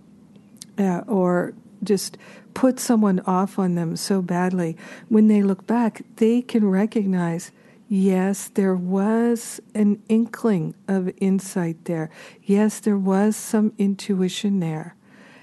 uh, 0.78 1.02
or 1.06 1.52
just 1.82 2.16
put 2.54 2.78
someone 2.78 3.20
off 3.20 3.58
on 3.58 3.74
them 3.74 3.96
so 3.96 4.22
badly, 4.22 4.76
when 5.08 5.28
they 5.28 5.42
look 5.42 5.66
back, 5.66 6.02
they 6.16 6.42
can 6.42 6.68
recognize 6.68 7.52
yes, 7.88 8.48
there 8.54 8.74
was 8.74 9.60
an 9.74 10.00
inkling 10.08 10.74
of 10.86 11.12
insight 11.18 11.84
there. 11.86 12.08
Yes, 12.42 12.78
there 12.78 12.96
was 12.96 13.34
some 13.34 13.72
intuition 13.78 14.60
there. 14.60 14.94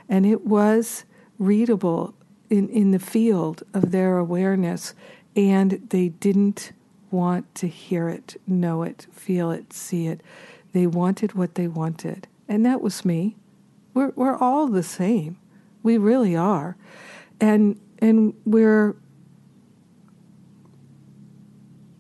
And 0.08 0.26
it 0.26 0.46
was 0.46 1.04
readable 1.38 2.16
in, 2.50 2.70
in 2.70 2.92
the 2.92 3.00
field 3.00 3.64
of 3.74 3.92
their 3.92 4.18
awareness. 4.18 4.94
And 5.36 5.88
they 5.90 6.10
didn't 6.10 6.72
want 7.12 7.54
to 7.56 7.68
hear 7.68 8.08
it, 8.08 8.40
know 8.48 8.84
it, 8.84 9.08
feel 9.12 9.52
it, 9.52 9.74
see 9.74 10.08
it. 10.08 10.22
They 10.72 10.88
wanted 10.88 11.34
what 11.34 11.56
they 11.56 11.68
wanted. 11.68 12.28
And 12.48 12.66
that 12.66 12.82
was 12.82 13.04
me. 13.04 13.36
We're, 13.94 14.14
we're 14.16 14.38
all 14.38 14.68
the 14.68 14.84
same. 14.84 15.38
We 15.84 15.98
really 15.98 16.36
are. 16.36 16.76
And, 17.40 17.80
and 18.00 18.34
we're 18.46 18.96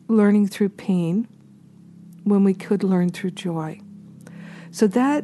learning 0.07 0.47
through 0.47 0.69
pain 0.69 1.27
when 2.23 2.43
we 2.43 2.53
could 2.53 2.83
learn 2.83 3.09
through 3.09 3.31
joy. 3.31 3.81
So 4.71 4.87
that 4.87 5.23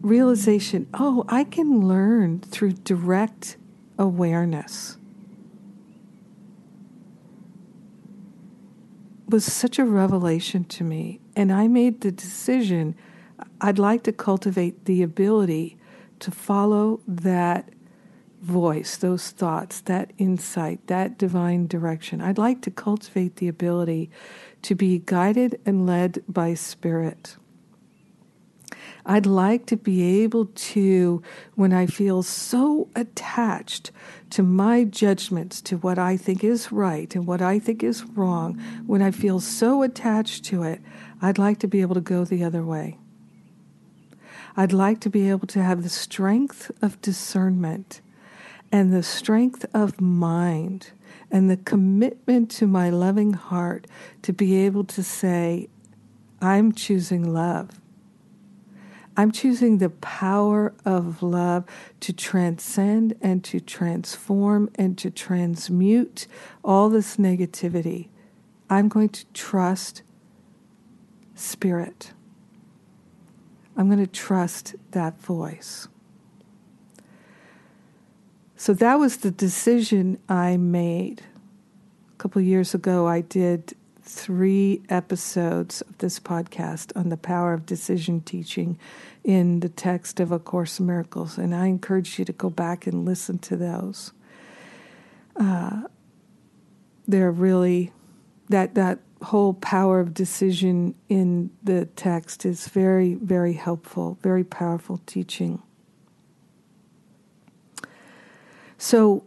realization 0.00 0.88
oh, 0.94 1.24
I 1.28 1.44
can 1.44 1.86
learn 1.86 2.40
through 2.40 2.72
direct 2.72 3.56
awareness 3.98 4.96
was 9.28 9.44
such 9.44 9.78
a 9.78 9.84
revelation 9.84 10.64
to 10.64 10.84
me. 10.84 11.20
And 11.36 11.52
I 11.52 11.68
made 11.68 12.00
the 12.00 12.10
decision 12.10 12.96
I'd 13.60 13.78
like 13.78 14.02
to 14.04 14.12
cultivate 14.12 14.86
the 14.86 15.02
ability 15.02 15.78
to 16.20 16.30
follow 16.30 17.00
that 17.06 17.68
voice, 18.40 18.96
those 18.96 19.30
thoughts, 19.30 19.80
that 19.82 20.12
insight, 20.16 20.86
that 20.86 21.18
divine 21.18 21.66
direction. 21.66 22.22
I'd 22.22 22.38
like 22.38 22.62
to 22.62 22.70
cultivate 22.70 23.36
the 23.36 23.48
ability 23.48 24.10
to 24.62 24.74
be 24.74 25.02
guided 25.04 25.60
and 25.66 25.86
led 25.86 26.22
by 26.26 26.54
Spirit. 26.54 27.36
I'd 29.04 29.26
like 29.26 29.66
to 29.66 29.76
be 29.76 30.22
able 30.22 30.46
to, 30.46 31.22
when 31.54 31.72
I 31.72 31.86
feel 31.86 32.22
so 32.22 32.88
attached 32.94 33.90
to 34.30 34.42
my 34.42 34.84
judgments, 34.84 35.60
to 35.62 35.78
what 35.78 35.98
I 35.98 36.16
think 36.16 36.44
is 36.44 36.70
right 36.70 37.14
and 37.14 37.26
what 37.26 37.42
I 37.42 37.58
think 37.58 37.82
is 37.82 38.04
wrong, 38.04 38.58
when 38.86 39.02
I 39.02 39.10
feel 39.10 39.40
so 39.40 39.82
attached 39.82 40.44
to 40.46 40.62
it, 40.62 40.80
I'd 41.22 41.38
like 41.38 41.58
to 41.60 41.68
be 41.68 41.80
able 41.80 41.94
to 41.94 42.00
go 42.00 42.24
the 42.24 42.44
other 42.44 42.62
way. 42.62 42.98
I'd 44.56 44.72
like 44.72 45.00
to 45.00 45.10
be 45.10 45.28
able 45.28 45.46
to 45.48 45.62
have 45.62 45.82
the 45.82 45.88
strength 45.88 46.70
of 46.82 47.00
discernment 47.00 48.00
and 48.72 48.92
the 48.92 49.02
strength 49.02 49.66
of 49.74 50.00
mind 50.00 50.90
and 51.30 51.50
the 51.50 51.56
commitment 51.56 52.50
to 52.50 52.66
my 52.66 52.90
loving 52.90 53.32
heart 53.32 53.86
to 54.22 54.32
be 54.32 54.64
able 54.64 54.84
to 54.84 55.02
say, 55.02 55.68
I'm 56.40 56.72
choosing 56.72 57.32
love. 57.32 57.80
I'm 59.16 59.32
choosing 59.32 59.78
the 59.78 59.90
power 59.90 60.72
of 60.84 61.22
love 61.22 61.64
to 62.00 62.12
transcend 62.12 63.16
and 63.20 63.44
to 63.44 63.60
transform 63.60 64.70
and 64.76 64.96
to 64.98 65.10
transmute 65.10 66.26
all 66.64 66.88
this 66.88 67.16
negativity. 67.16 68.08
I'm 68.70 68.88
going 68.88 69.10
to 69.10 69.26
trust 69.34 70.02
Spirit. 71.34 72.12
I'm 73.80 73.86
going 73.86 73.98
to 73.98 74.06
trust 74.06 74.74
that 74.90 75.18
voice. 75.22 75.88
So 78.54 78.74
that 78.74 78.96
was 78.96 79.16
the 79.16 79.30
decision 79.30 80.18
I 80.28 80.58
made. 80.58 81.22
A 82.12 82.18
couple 82.18 82.42
years 82.42 82.74
ago, 82.74 83.08
I 83.08 83.22
did 83.22 83.72
three 84.02 84.82
episodes 84.90 85.80
of 85.80 85.96
this 85.96 86.20
podcast 86.20 86.94
on 86.94 87.08
the 87.08 87.16
power 87.16 87.54
of 87.54 87.64
decision 87.64 88.20
teaching 88.20 88.78
in 89.24 89.60
the 89.60 89.70
text 89.70 90.20
of 90.20 90.30
A 90.30 90.38
Course 90.38 90.78
in 90.78 90.84
Miracles, 90.84 91.38
and 91.38 91.54
I 91.54 91.64
encourage 91.64 92.18
you 92.18 92.26
to 92.26 92.34
go 92.34 92.50
back 92.50 92.86
and 92.86 93.06
listen 93.06 93.38
to 93.38 93.56
those. 93.56 94.12
Uh, 95.36 95.84
they're 97.08 97.32
really 97.32 97.92
that 98.50 98.74
that 98.74 98.98
whole 99.22 99.54
power 99.54 100.00
of 100.00 100.14
decision 100.14 100.94
in 101.08 101.50
the 101.62 101.86
text 101.86 102.46
is 102.46 102.68
very 102.68 103.14
very 103.14 103.52
helpful, 103.52 104.18
very 104.22 104.44
powerful 104.44 105.00
teaching. 105.06 105.62
So, 108.78 109.24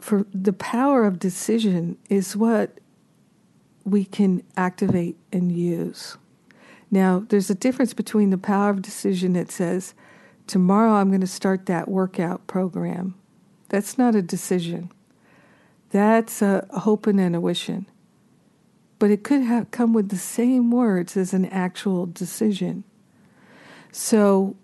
for 0.00 0.26
the 0.34 0.52
power 0.52 1.04
of 1.04 1.20
decision 1.20 1.96
is 2.10 2.36
what 2.36 2.78
we 3.84 4.04
can 4.04 4.42
activate 4.56 5.16
and 5.32 5.52
use. 5.52 6.16
Now, 6.90 7.24
there's 7.28 7.48
a 7.48 7.54
difference 7.54 7.94
between 7.94 8.30
the 8.30 8.38
power 8.38 8.70
of 8.70 8.82
decision 8.82 9.32
that 9.34 9.50
says, 9.50 9.94
Tomorrow 10.46 10.92
I'm 10.94 11.08
going 11.08 11.20
to 11.20 11.26
start 11.26 11.66
that 11.66 11.88
workout 11.88 12.46
program. 12.46 13.14
That's 13.68 13.96
not 13.96 14.14
a 14.14 14.22
decision. 14.22 14.90
That's 15.90 16.42
a 16.42 16.66
hope 16.70 17.06
and 17.06 17.20
an 17.20 17.34
intuition. 17.34 17.86
But 19.02 19.10
it 19.10 19.24
could 19.24 19.42
have 19.42 19.72
come 19.72 19.92
with 19.92 20.10
the 20.10 20.16
same 20.16 20.70
words 20.70 21.16
as 21.16 21.34
an 21.34 21.46
actual 21.46 22.06
decision. 22.06 22.84
So, 23.90 24.54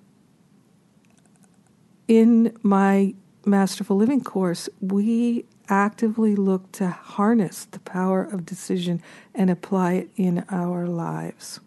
in 2.07 2.57
my 2.63 3.17
Masterful 3.45 3.97
Living 3.97 4.23
course, 4.23 4.69
we 4.81 5.45
actively 5.69 6.37
look 6.37 6.71
to 6.71 6.89
harness 6.89 7.65
the 7.65 7.81
power 7.81 8.23
of 8.23 8.47
decision 8.47 9.03
and 9.35 9.51
apply 9.51 9.95
it 9.95 10.11
in 10.15 10.45
our 10.51 10.87
lives. 10.87 11.59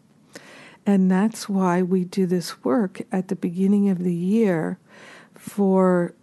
And 0.85 1.11
that's 1.11 1.49
why 1.49 1.81
we 1.81 2.05
do 2.05 2.25
this 2.25 2.63
work 2.63 3.01
at 3.11 3.27
the 3.27 3.35
beginning 3.35 3.89
of 3.89 3.99
the 3.99 4.15
year 4.15 4.79
for 5.35 6.13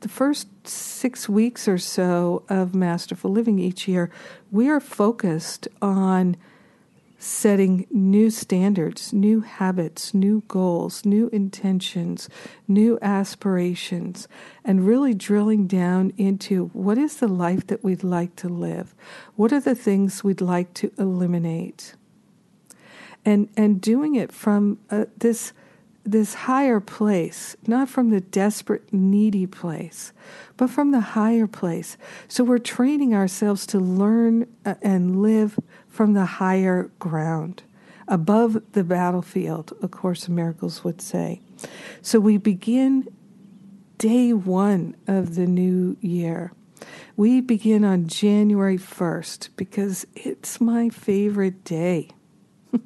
the 0.00 0.08
first 0.08 0.48
six 0.66 1.28
weeks 1.28 1.68
or 1.68 1.78
so 1.78 2.42
of 2.48 2.74
Masterful 2.74 3.30
Living 3.30 3.58
each 3.58 3.88
year. 3.88 4.10
We 4.50 4.68
are 4.68 4.80
focused 4.80 5.68
on 5.80 6.36
setting 7.18 7.86
new 7.90 8.30
standards, 8.30 9.12
new 9.12 9.40
habits, 9.40 10.12
new 10.12 10.42
goals, 10.48 11.04
new 11.04 11.28
intentions, 11.28 12.28
new 12.68 12.98
aspirations, 13.00 14.28
and 14.64 14.86
really 14.86 15.14
drilling 15.14 15.66
down 15.66 16.12
into 16.16 16.66
what 16.72 16.98
is 16.98 17.16
the 17.16 17.28
life 17.28 17.66
that 17.66 17.82
we'd 17.82 18.04
like 18.04 18.36
to 18.36 18.48
live? 18.48 18.94
What 19.34 19.52
are 19.52 19.60
the 19.60 19.74
things 19.74 20.22
we'd 20.22 20.40
like 20.40 20.74
to 20.74 20.92
eliminate? 20.98 21.94
And, 23.24 23.48
and 23.56 23.80
doing 23.80 24.14
it 24.14 24.30
from 24.30 24.78
uh, 24.90 25.06
this 25.16 25.52
this 26.06 26.34
higher 26.34 26.80
place, 26.80 27.56
not 27.66 27.88
from 27.88 28.10
the 28.10 28.20
desperate, 28.20 28.92
needy 28.92 29.46
place, 29.46 30.12
but 30.56 30.70
from 30.70 30.92
the 30.92 31.00
higher 31.00 31.46
place. 31.46 31.96
So 32.28 32.44
we're 32.44 32.58
training 32.58 33.14
ourselves 33.14 33.66
to 33.66 33.78
learn 33.78 34.46
uh, 34.64 34.74
and 34.82 35.20
live 35.20 35.58
from 35.88 36.12
the 36.12 36.24
higher 36.24 36.90
ground, 36.98 37.64
above 38.06 38.72
the 38.72 38.84
battlefield, 38.84 39.72
A 39.82 39.88
Course 39.88 40.28
in 40.28 40.34
Miracles 40.34 40.84
would 40.84 41.00
say. 41.00 41.40
So 42.02 42.20
we 42.20 42.36
begin 42.36 43.08
day 43.98 44.32
one 44.32 44.94
of 45.06 45.34
the 45.34 45.46
new 45.46 45.96
year. 46.00 46.52
We 47.16 47.40
begin 47.40 47.84
on 47.84 48.06
January 48.06 48.78
1st 48.78 49.48
because 49.56 50.06
it's 50.14 50.60
my 50.60 50.88
favorite 50.90 51.64
day. 51.64 52.10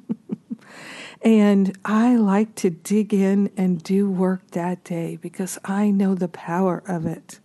and 1.21 1.77
I 1.85 2.15
like 2.15 2.55
to 2.55 2.69
dig 2.69 3.13
in 3.13 3.51
and 3.55 3.81
do 3.83 4.09
work 4.09 4.51
that 4.51 4.83
day 4.83 5.17
because 5.21 5.59
I 5.63 5.91
know 5.91 6.15
the 6.15 6.27
power 6.27 6.83
of 6.87 7.05
it. 7.05 7.39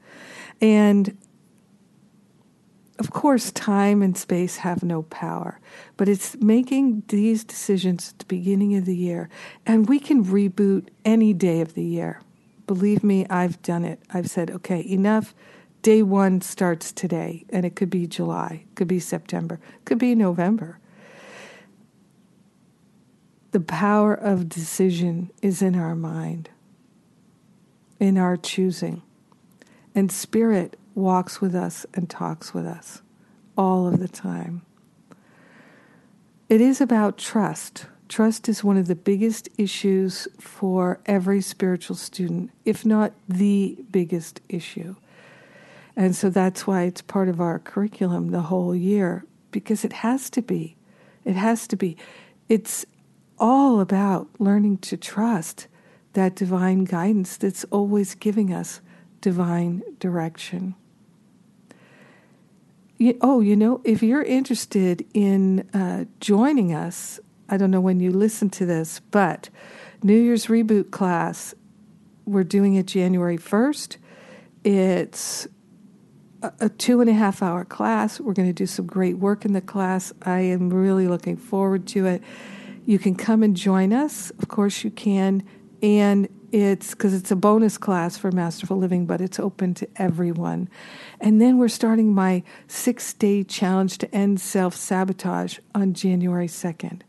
And 0.60 1.16
of 2.98 3.10
course, 3.10 3.50
time 3.52 4.00
and 4.00 4.16
space 4.16 4.56
have 4.58 4.82
no 4.82 5.02
power, 5.02 5.60
but 5.98 6.08
it's 6.08 6.34
making 6.40 7.02
these 7.08 7.44
decisions 7.44 8.12
at 8.12 8.20
the 8.20 8.24
beginning 8.24 8.74
of 8.74 8.86
the 8.86 8.96
year. 8.96 9.28
And 9.66 9.86
we 9.86 10.00
can 10.00 10.24
reboot 10.24 10.88
any 11.04 11.34
day 11.34 11.60
of 11.60 11.74
the 11.74 11.84
year. 11.84 12.22
Believe 12.66 13.04
me, 13.04 13.26
I've 13.28 13.60
done 13.60 13.84
it. 13.84 14.00
I've 14.14 14.30
said, 14.30 14.50
okay, 14.50 14.82
enough. 14.88 15.34
day 15.82 16.02
one 16.02 16.40
starts 16.40 16.90
today, 16.90 17.44
and 17.50 17.64
it 17.66 17.76
could 17.76 17.90
be 17.90 18.06
July, 18.06 18.64
could 18.74 18.88
be 18.88 18.98
September, 18.98 19.60
could 19.84 19.98
be 19.98 20.14
November. 20.14 20.78
The 23.56 23.62
power 23.62 24.12
of 24.12 24.50
decision 24.50 25.30
is 25.40 25.62
in 25.62 25.76
our 25.76 25.94
mind, 25.94 26.50
in 27.98 28.18
our 28.18 28.36
choosing. 28.36 29.00
And 29.94 30.12
Spirit 30.12 30.78
walks 30.94 31.40
with 31.40 31.54
us 31.54 31.86
and 31.94 32.10
talks 32.10 32.52
with 32.52 32.66
us 32.66 33.00
all 33.56 33.86
of 33.86 33.98
the 33.98 34.08
time. 34.08 34.60
It 36.50 36.60
is 36.60 36.82
about 36.82 37.16
trust. 37.16 37.86
Trust 38.10 38.46
is 38.46 38.62
one 38.62 38.76
of 38.76 38.88
the 38.88 38.94
biggest 38.94 39.48
issues 39.56 40.28
for 40.38 41.00
every 41.06 41.40
spiritual 41.40 41.96
student, 41.96 42.50
if 42.66 42.84
not 42.84 43.14
the 43.26 43.78
biggest 43.90 44.42
issue. 44.50 44.96
And 45.96 46.14
so 46.14 46.28
that's 46.28 46.66
why 46.66 46.82
it's 46.82 47.00
part 47.00 47.30
of 47.30 47.40
our 47.40 47.58
curriculum 47.58 48.32
the 48.32 48.42
whole 48.42 48.74
year, 48.74 49.24
because 49.50 49.82
it 49.82 49.94
has 49.94 50.28
to 50.28 50.42
be. 50.42 50.76
It 51.24 51.36
has 51.36 51.66
to 51.68 51.76
be. 51.76 51.96
It's 52.50 52.84
all 53.38 53.80
about 53.80 54.28
learning 54.38 54.78
to 54.78 54.96
trust 54.96 55.66
that 56.12 56.34
divine 56.34 56.84
guidance 56.84 57.36
that's 57.36 57.64
always 57.64 58.14
giving 58.14 58.52
us 58.52 58.80
divine 59.20 59.82
direction. 59.98 60.74
You, 62.98 63.18
oh, 63.20 63.40
you 63.40 63.56
know, 63.56 63.82
if 63.84 64.02
you're 64.02 64.22
interested 64.22 65.04
in 65.12 65.68
uh, 65.74 66.06
joining 66.20 66.72
us, 66.72 67.20
I 67.48 67.58
don't 67.58 67.70
know 67.70 67.80
when 67.80 68.00
you 68.00 68.10
listen 68.10 68.48
to 68.50 68.64
this, 68.64 69.00
but 69.10 69.50
New 70.02 70.18
Year's 70.18 70.46
reboot 70.46 70.90
class, 70.90 71.54
we're 72.24 72.44
doing 72.44 72.74
it 72.74 72.86
January 72.86 73.36
1st. 73.36 73.96
It's 74.64 75.46
a, 76.42 76.52
a 76.60 76.68
two 76.70 77.00
and 77.00 77.10
a 77.10 77.12
half 77.12 77.42
hour 77.42 77.64
class. 77.64 78.18
We're 78.18 78.32
going 78.32 78.48
to 78.48 78.54
do 78.54 78.66
some 78.66 78.86
great 78.86 79.18
work 79.18 79.44
in 79.44 79.52
the 79.52 79.60
class. 79.60 80.12
I 80.22 80.40
am 80.40 80.70
really 80.70 81.08
looking 81.08 81.36
forward 81.36 81.86
to 81.88 82.06
it. 82.06 82.22
You 82.86 82.98
can 83.00 83.16
come 83.16 83.42
and 83.42 83.56
join 83.56 83.92
us. 83.92 84.30
Of 84.38 84.48
course, 84.48 84.84
you 84.84 84.90
can. 84.90 85.42
And 85.82 86.28
it's 86.52 86.92
because 86.92 87.12
it's 87.12 87.32
a 87.32 87.36
bonus 87.36 87.76
class 87.76 88.16
for 88.16 88.30
Masterful 88.30 88.76
Living, 88.76 89.04
but 89.06 89.20
it's 89.20 89.40
open 89.40 89.74
to 89.74 89.88
everyone. 89.96 90.68
And 91.20 91.40
then 91.40 91.58
we're 91.58 91.68
starting 91.68 92.14
my 92.14 92.44
six 92.68 93.12
day 93.12 93.42
challenge 93.42 93.98
to 93.98 94.14
end 94.14 94.40
self 94.40 94.74
sabotage 94.76 95.58
on 95.74 95.94
January 95.94 96.46
2nd. 96.46 97.02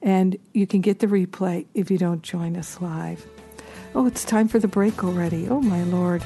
And 0.00 0.36
you 0.54 0.66
can 0.66 0.80
get 0.80 1.00
the 1.00 1.08
replay 1.08 1.66
if 1.74 1.90
you 1.90 1.98
don't 1.98 2.22
join 2.22 2.56
us 2.56 2.80
live. 2.80 3.26
Oh, 3.94 4.06
it's 4.06 4.24
time 4.24 4.46
for 4.46 4.60
the 4.60 4.68
break 4.68 5.02
already. 5.02 5.48
Oh, 5.48 5.60
my 5.60 5.82
Lord. 5.84 6.22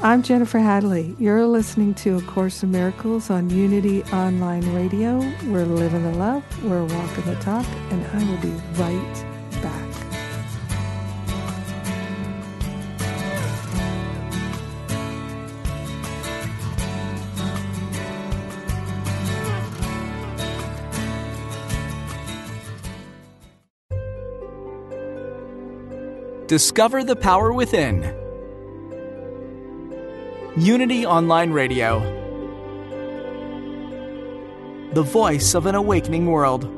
I'm 0.00 0.22
Jennifer 0.22 0.60
Hadley. 0.60 1.16
You're 1.18 1.44
listening 1.44 1.92
to 1.94 2.18
A 2.18 2.22
Course 2.22 2.62
in 2.62 2.70
Miracles 2.70 3.30
on 3.30 3.50
Unity 3.50 4.04
Online 4.04 4.64
Radio. 4.72 5.18
We're 5.46 5.64
living 5.64 6.04
the 6.04 6.16
love, 6.16 6.44
we're 6.62 6.84
walking 6.84 7.24
the 7.24 7.34
talk, 7.40 7.66
and 7.90 8.06
I 8.06 8.22
will 8.30 8.36
be 8.40 8.52
right 8.76 9.24
back. 9.60 9.88
Discover 26.46 27.02
the 27.02 27.16
power 27.16 27.52
within. 27.52 28.27
Unity 30.58 31.06
Online 31.06 31.52
Radio. 31.52 32.00
The 34.92 35.02
voice 35.02 35.54
of 35.54 35.66
an 35.66 35.76
awakening 35.76 36.26
world. 36.26 36.68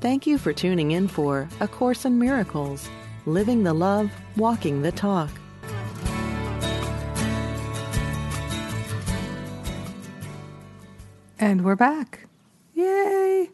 Thank 0.00 0.26
you 0.26 0.38
for 0.38 0.52
tuning 0.52 0.90
in 0.90 1.06
for 1.06 1.48
A 1.60 1.68
Course 1.68 2.04
in 2.04 2.18
Miracles 2.18 2.88
Living 3.26 3.62
the 3.62 3.72
Love, 3.72 4.10
Walking 4.36 4.82
the 4.82 4.90
Talk. 4.90 5.30
And 11.38 11.64
we're 11.64 11.76
back. 11.76 12.26
Yay! 12.74 13.50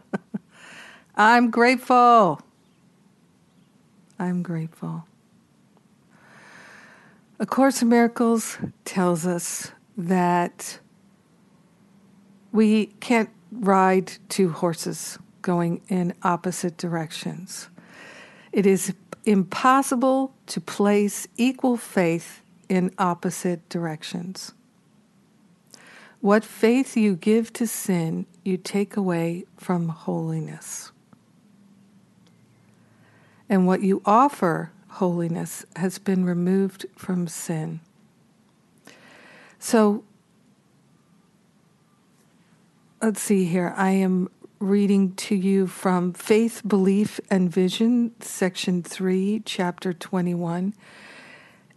I'm 1.14 1.50
grateful. 1.50 2.40
I'm 4.18 4.42
grateful. 4.42 5.04
A 7.42 7.46
Course 7.46 7.80
in 7.80 7.88
Miracles 7.88 8.58
tells 8.84 9.24
us 9.24 9.72
that 9.96 10.78
we 12.52 12.86
can't 13.00 13.30
ride 13.50 14.12
two 14.28 14.50
horses 14.50 15.18
going 15.40 15.80
in 15.88 16.12
opposite 16.22 16.76
directions. 16.76 17.70
It 18.52 18.66
is 18.66 18.92
impossible 19.24 20.34
to 20.48 20.60
place 20.60 21.26
equal 21.38 21.78
faith 21.78 22.42
in 22.68 22.92
opposite 22.98 23.66
directions. 23.70 24.52
What 26.20 26.44
faith 26.44 26.94
you 26.94 27.16
give 27.16 27.54
to 27.54 27.66
sin, 27.66 28.26
you 28.44 28.58
take 28.58 28.98
away 28.98 29.46
from 29.56 29.88
holiness. 29.88 30.92
And 33.48 33.66
what 33.66 33.80
you 33.80 34.02
offer 34.04 34.72
holiness 34.90 35.64
has 35.76 35.98
been 35.98 36.24
removed 36.24 36.86
from 36.96 37.28
sin. 37.28 37.80
So, 39.58 40.04
let's 43.00 43.20
see 43.20 43.44
here. 43.44 43.72
I 43.76 43.90
am 43.90 44.28
reading 44.58 45.14
to 45.14 45.34
you 45.34 45.66
from 45.66 46.12
Faith, 46.12 46.62
Belief, 46.66 47.18
and 47.30 47.50
Vision, 47.50 48.12
section 48.20 48.82
3, 48.82 49.42
chapter 49.44 49.92
21. 49.92 50.74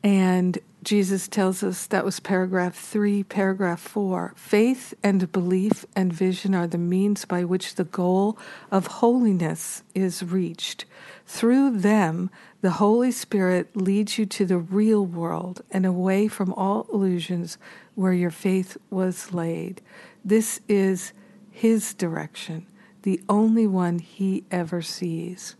And 0.04 0.60
Jesus 0.84 1.30
tells 1.30 1.63
us 1.63 1.88
that 1.88 2.04
was 2.04 2.19
paragraph 2.19 2.76
3, 2.76 3.23
paragraph 3.23 3.80
4. 3.80 4.34
Faith 4.36 4.93
and 5.02 5.32
belief 5.32 5.86
and 5.95 6.12
vision 6.12 6.54
are 6.54 6.67
the 6.67 6.78
means 6.78 7.23
by 7.23 7.45
which 7.45 7.76
the 7.76 7.86
goal 7.86 8.38
of 8.69 8.88
holiness 8.88 9.82
is 9.95 10.21
reached. 10.21 10.84
Through 11.26 11.80
them, 11.80 12.30
the 12.63 12.71
Holy 12.71 13.12
Spirit 13.12 13.76
leads 13.76 14.17
you 14.17 14.26
to 14.26 14.45
the 14.45 14.58
real 14.58 15.06
world 15.06 15.62
and 15.69 15.86
away 15.86 16.30
from 16.30 16.54
all 16.54 16.88
illusions 16.93 17.58
where 17.93 18.13
your 18.13 18.32
faith 18.32 18.78
was 18.89 19.34
laid. 19.34 19.82
This 20.23 20.62
is 20.69 21.12
His 21.52 21.93
direction, 21.93 22.65
the 23.02 23.21
only 23.28 23.67
one 23.67 23.99
He 23.99 24.45
ever 24.49 24.82
sees. 24.82 25.58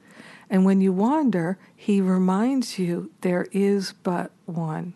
And 0.50 0.64
when 0.64 0.80
you 0.80 0.94
wander, 0.94 1.60
He 1.76 2.00
reminds 2.00 2.80
you 2.80 3.12
there 3.20 3.48
is 3.52 3.92
but 4.04 4.32
one. 4.46 4.94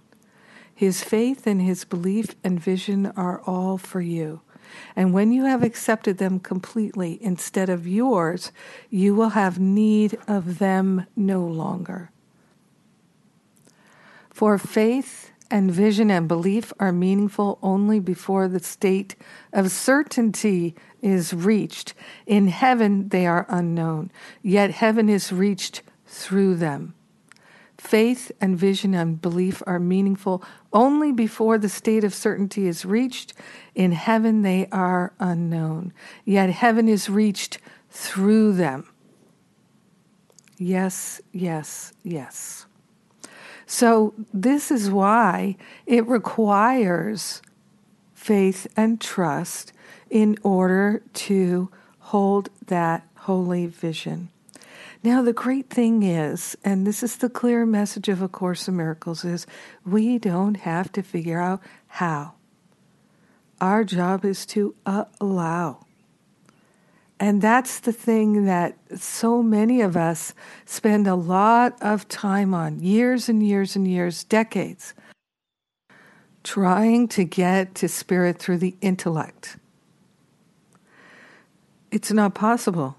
His 0.74 1.04
faith 1.04 1.46
and 1.46 1.62
His 1.62 1.84
belief 1.84 2.36
and 2.42 2.58
vision 2.58 3.08
are 3.18 3.42
all 3.42 3.78
for 3.78 4.00
you. 4.00 4.40
And 4.96 5.14
when 5.14 5.32
you 5.32 5.46
have 5.46 5.64
accepted 5.64 6.18
them 6.18 6.40
completely 6.40 7.18
instead 7.22 7.70
of 7.70 7.88
yours, 7.88 8.52
you 8.90 9.16
will 9.16 9.30
have 9.30 9.60
need 9.60 10.18
of 10.28 10.60
them 10.60 11.06
no 11.16 11.46
longer. 11.46 12.12
For 14.30 14.58
faith 14.58 15.32
and 15.50 15.72
vision 15.72 16.12
and 16.12 16.28
belief 16.28 16.74
are 16.80 16.92
meaningful 16.92 17.58
only 17.64 18.00
before 18.00 18.48
the 18.48 18.60
state 18.60 19.16
of 19.54 19.72
certainty 19.72 20.76
is 21.02 21.34
reached. 21.34 21.94
In 22.26 22.48
heaven, 22.48 23.10
they 23.10 23.26
are 23.26 23.46
unknown, 23.50 24.12
yet 24.42 24.72
heaven 24.72 25.10
is 25.10 25.32
reached 25.32 25.82
through 26.06 26.56
them. 26.56 26.94
Faith 27.78 28.32
and 28.42 28.58
vision 28.58 28.96
and 28.96 29.22
belief 29.22 29.62
are 29.68 29.80
meaningful 29.80 30.44
only 30.74 31.12
before 31.12 31.58
the 31.58 31.70
state 31.70 32.04
of 32.04 32.14
certainty 32.14 32.68
is 32.68 32.86
reached. 32.86 33.34
In 33.76 33.92
heaven, 33.92 34.42
they 34.42 34.68
are 34.72 35.14
unknown. 35.20 35.94
Yet 36.26 36.50
heaven 36.50 36.90
is 36.90 37.10
reached 37.10 37.60
through 37.92 38.54
them. 38.54 38.88
Yes, 40.58 41.22
yes, 41.32 41.94
yes. 42.04 42.66
So, 43.68 44.14
this 44.34 44.72
is 44.72 44.90
why 44.90 45.58
it 45.86 46.08
requires 46.08 47.42
faith 48.16 48.66
and 48.76 49.00
trust 49.00 49.72
in 50.10 50.38
order 50.42 51.04
to 51.14 51.70
hold 52.00 52.50
that 52.68 53.06
holy 53.16 53.68
vision. 53.68 54.30
Now, 55.08 55.22
the 55.22 55.32
great 55.32 55.70
thing 55.70 56.04
is, 56.04 56.58
and 56.66 56.86
this 56.86 57.02
is 57.02 57.16
the 57.16 57.30
clear 57.30 57.66
message 57.66 58.10
of 58.10 58.22
A 58.22 58.28
Course 58.28 58.68
in 58.68 58.76
Miracles, 58.76 59.24
is 59.24 59.48
we 59.86 60.18
don't 60.18 60.58
have 60.58 60.92
to 60.92 61.02
figure 61.02 61.40
out 61.40 61.62
how. 61.88 62.34
Our 63.62 63.86
job 63.86 64.26
is 64.26 64.46
to 64.48 64.76
allow. 64.86 65.86
And 67.22 67.42
that's 67.42 67.80
the 67.80 67.94
thing 67.94 68.44
that 68.48 68.78
so 68.98 69.42
many 69.42 69.80
of 69.80 69.96
us 69.96 70.34
spend 70.66 71.08
a 71.08 71.16
lot 71.16 71.78
of 71.80 72.10
time 72.10 72.54
on 72.54 72.82
years 72.82 73.30
and 73.30 73.42
years 73.42 73.78
and 73.78 73.88
years, 73.88 74.26
decades, 74.26 74.94
trying 76.44 77.08
to 77.08 77.24
get 77.24 77.76
to 77.76 77.88
spirit 77.88 78.40
through 78.40 78.58
the 78.58 78.76
intellect. 78.82 79.56
It's 81.92 82.12
not 82.12 82.36
possible. 82.36 82.97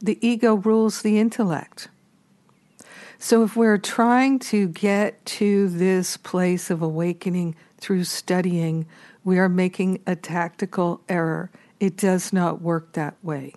The 0.00 0.18
ego 0.26 0.54
rules 0.54 1.02
the 1.02 1.18
intellect. 1.18 1.88
So, 3.18 3.42
if 3.42 3.54
we're 3.54 3.76
trying 3.76 4.38
to 4.38 4.68
get 4.68 5.24
to 5.26 5.68
this 5.68 6.16
place 6.16 6.70
of 6.70 6.80
awakening 6.80 7.54
through 7.76 8.04
studying, 8.04 8.86
we 9.24 9.38
are 9.38 9.48
making 9.48 10.00
a 10.06 10.16
tactical 10.16 11.02
error. 11.06 11.50
It 11.78 11.98
does 11.98 12.32
not 12.32 12.62
work 12.62 12.92
that 12.92 13.16
way. 13.22 13.52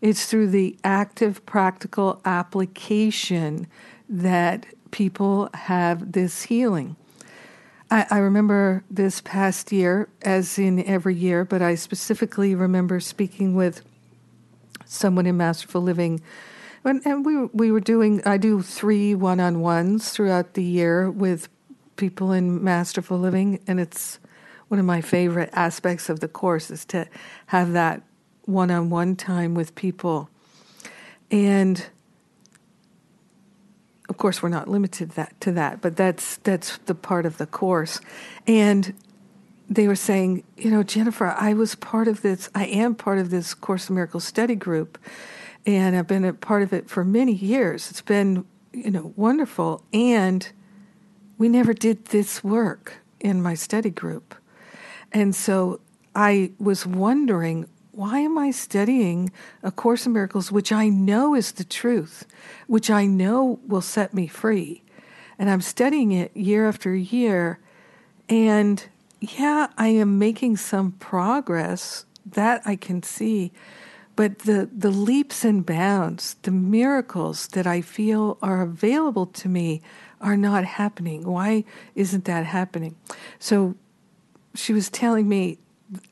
It's 0.00 0.26
through 0.26 0.48
the 0.48 0.76
active, 0.82 1.46
practical 1.46 2.20
application 2.24 3.68
that 4.08 4.66
people 4.90 5.48
have 5.54 6.12
this 6.12 6.42
healing. 6.42 6.96
I, 7.90 8.06
I, 8.10 8.18
remember 8.18 8.82
this 8.90 9.20
past 9.20 9.70
year, 9.70 10.08
as 10.22 10.58
in 10.58 10.84
every 10.84 11.14
year, 11.14 11.44
but 11.44 11.62
I 11.62 11.76
specifically 11.76 12.54
remember 12.54 12.98
speaking 12.98 13.54
with 13.54 13.82
someone 14.86 15.26
in 15.26 15.36
Masterful 15.36 15.82
Living. 15.82 16.22
And, 16.84 17.02
and 17.04 17.26
we, 17.26 17.46
we 17.46 17.72
were 17.72 17.80
doing, 17.80 18.22
I 18.24 18.38
do 18.38 18.62
three 18.62 19.14
one 19.14 19.40
on 19.40 19.60
ones 19.60 20.10
throughout 20.10 20.54
the 20.54 20.62
year 20.62 21.10
with 21.10 21.48
people 21.96 22.32
in 22.32 22.62
Masterful 22.62 23.18
Living, 23.18 23.60
and 23.66 23.80
it's 23.80 24.18
one 24.68 24.80
of 24.80 24.86
my 24.86 25.00
favorite 25.00 25.50
aspects 25.52 26.08
of 26.08 26.20
the 26.20 26.28
course 26.28 26.70
is 26.70 26.84
to 26.86 27.06
have 27.46 27.72
that 27.72 28.02
one 28.44 28.70
on 28.70 28.90
one 28.90 29.16
time 29.16 29.54
with 29.54 29.74
people. 29.74 30.28
And 31.30 31.84
of 34.08 34.18
course, 34.18 34.42
we're 34.42 34.48
not 34.48 34.68
limited 34.68 35.10
that, 35.10 35.40
to 35.40 35.52
that, 35.52 35.80
but 35.80 35.96
that's 35.96 36.36
that's 36.38 36.78
the 36.78 36.94
part 36.94 37.26
of 37.26 37.38
the 37.38 37.46
course. 37.46 38.00
And 38.46 38.94
they 39.68 39.88
were 39.88 39.96
saying, 39.96 40.44
you 40.56 40.70
know, 40.70 40.82
Jennifer, 40.82 41.26
I 41.26 41.52
was 41.54 41.74
part 41.74 42.08
of 42.08 42.22
this. 42.22 42.48
I 42.54 42.66
am 42.66 42.94
part 42.94 43.18
of 43.18 43.30
this 43.30 43.54
Course 43.54 43.88
in 43.88 43.94
Miracles 43.96 44.24
study 44.24 44.54
group, 44.54 44.98
and 45.64 45.96
I've 45.96 46.06
been 46.06 46.24
a 46.24 46.32
part 46.32 46.62
of 46.62 46.72
it 46.72 46.88
for 46.88 47.04
many 47.04 47.32
years. 47.32 47.90
It's 47.90 48.00
been, 48.00 48.44
you 48.72 48.90
know, 48.90 49.12
wonderful. 49.16 49.82
And 49.92 50.48
we 51.38 51.48
never 51.48 51.74
did 51.74 52.06
this 52.06 52.44
work 52.44 52.94
in 53.20 53.42
my 53.42 53.54
study 53.54 53.90
group. 53.90 54.34
And 55.12 55.34
so 55.34 55.80
I 56.14 56.52
was 56.58 56.86
wondering, 56.86 57.68
why 57.92 58.20
am 58.20 58.38
I 58.38 58.50
studying 58.50 59.32
A 59.62 59.72
Course 59.72 60.06
in 60.06 60.12
Miracles, 60.12 60.52
which 60.52 60.70
I 60.70 60.88
know 60.88 61.34
is 61.34 61.52
the 61.52 61.64
truth, 61.64 62.26
which 62.66 62.90
I 62.90 63.06
know 63.06 63.58
will 63.66 63.80
set 63.80 64.14
me 64.14 64.26
free? 64.26 64.82
And 65.38 65.50
I'm 65.50 65.60
studying 65.60 66.12
it 66.12 66.36
year 66.36 66.68
after 66.68 66.94
year. 66.94 67.58
And 68.28 68.84
yeah, 69.20 69.68
I 69.78 69.88
am 69.88 70.18
making 70.18 70.56
some 70.56 70.92
progress 70.92 72.04
that 72.24 72.62
I 72.64 72.76
can 72.76 73.02
see. 73.02 73.52
But 74.14 74.40
the, 74.40 74.68
the 74.72 74.90
leaps 74.90 75.44
and 75.44 75.64
bounds, 75.64 76.36
the 76.42 76.50
miracles 76.50 77.48
that 77.48 77.66
I 77.66 77.82
feel 77.82 78.38
are 78.40 78.62
available 78.62 79.26
to 79.26 79.48
me 79.48 79.82
are 80.20 80.36
not 80.36 80.64
happening. 80.64 81.24
Why 81.24 81.64
isn't 81.94 82.24
that 82.24 82.46
happening? 82.46 82.96
So 83.38 83.74
she 84.54 84.72
was 84.72 84.88
telling 84.88 85.28
me, 85.28 85.58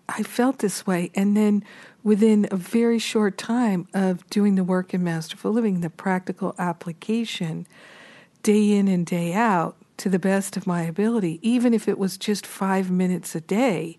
I 0.08 0.22
felt 0.22 0.58
this 0.58 0.86
way. 0.86 1.10
And 1.14 1.34
then 1.34 1.64
within 2.02 2.46
a 2.50 2.56
very 2.56 2.98
short 2.98 3.38
time 3.38 3.88
of 3.94 4.28
doing 4.28 4.54
the 4.54 4.64
work 4.64 4.92
in 4.92 5.02
Masterful 5.02 5.50
Living, 5.50 5.80
the 5.80 5.90
practical 5.90 6.54
application, 6.58 7.66
day 8.42 8.72
in 8.72 8.86
and 8.86 9.06
day 9.06 9.32
out, 9.32 9.76
to 10.04 10.10
the 10.10 10.18
best 10.18 10.54
of 10.54 10.66
my 10.66 10.82
ability, 10.82 11.38
even 11.40 11.72
if 11.72 11.88
it 11.88 11.96
was 11.96 12.18
just 12.18 12.46
five 12.46 12.90
minutes 12.90 13.34
a 13.34 13.40
day, 13.40 13.96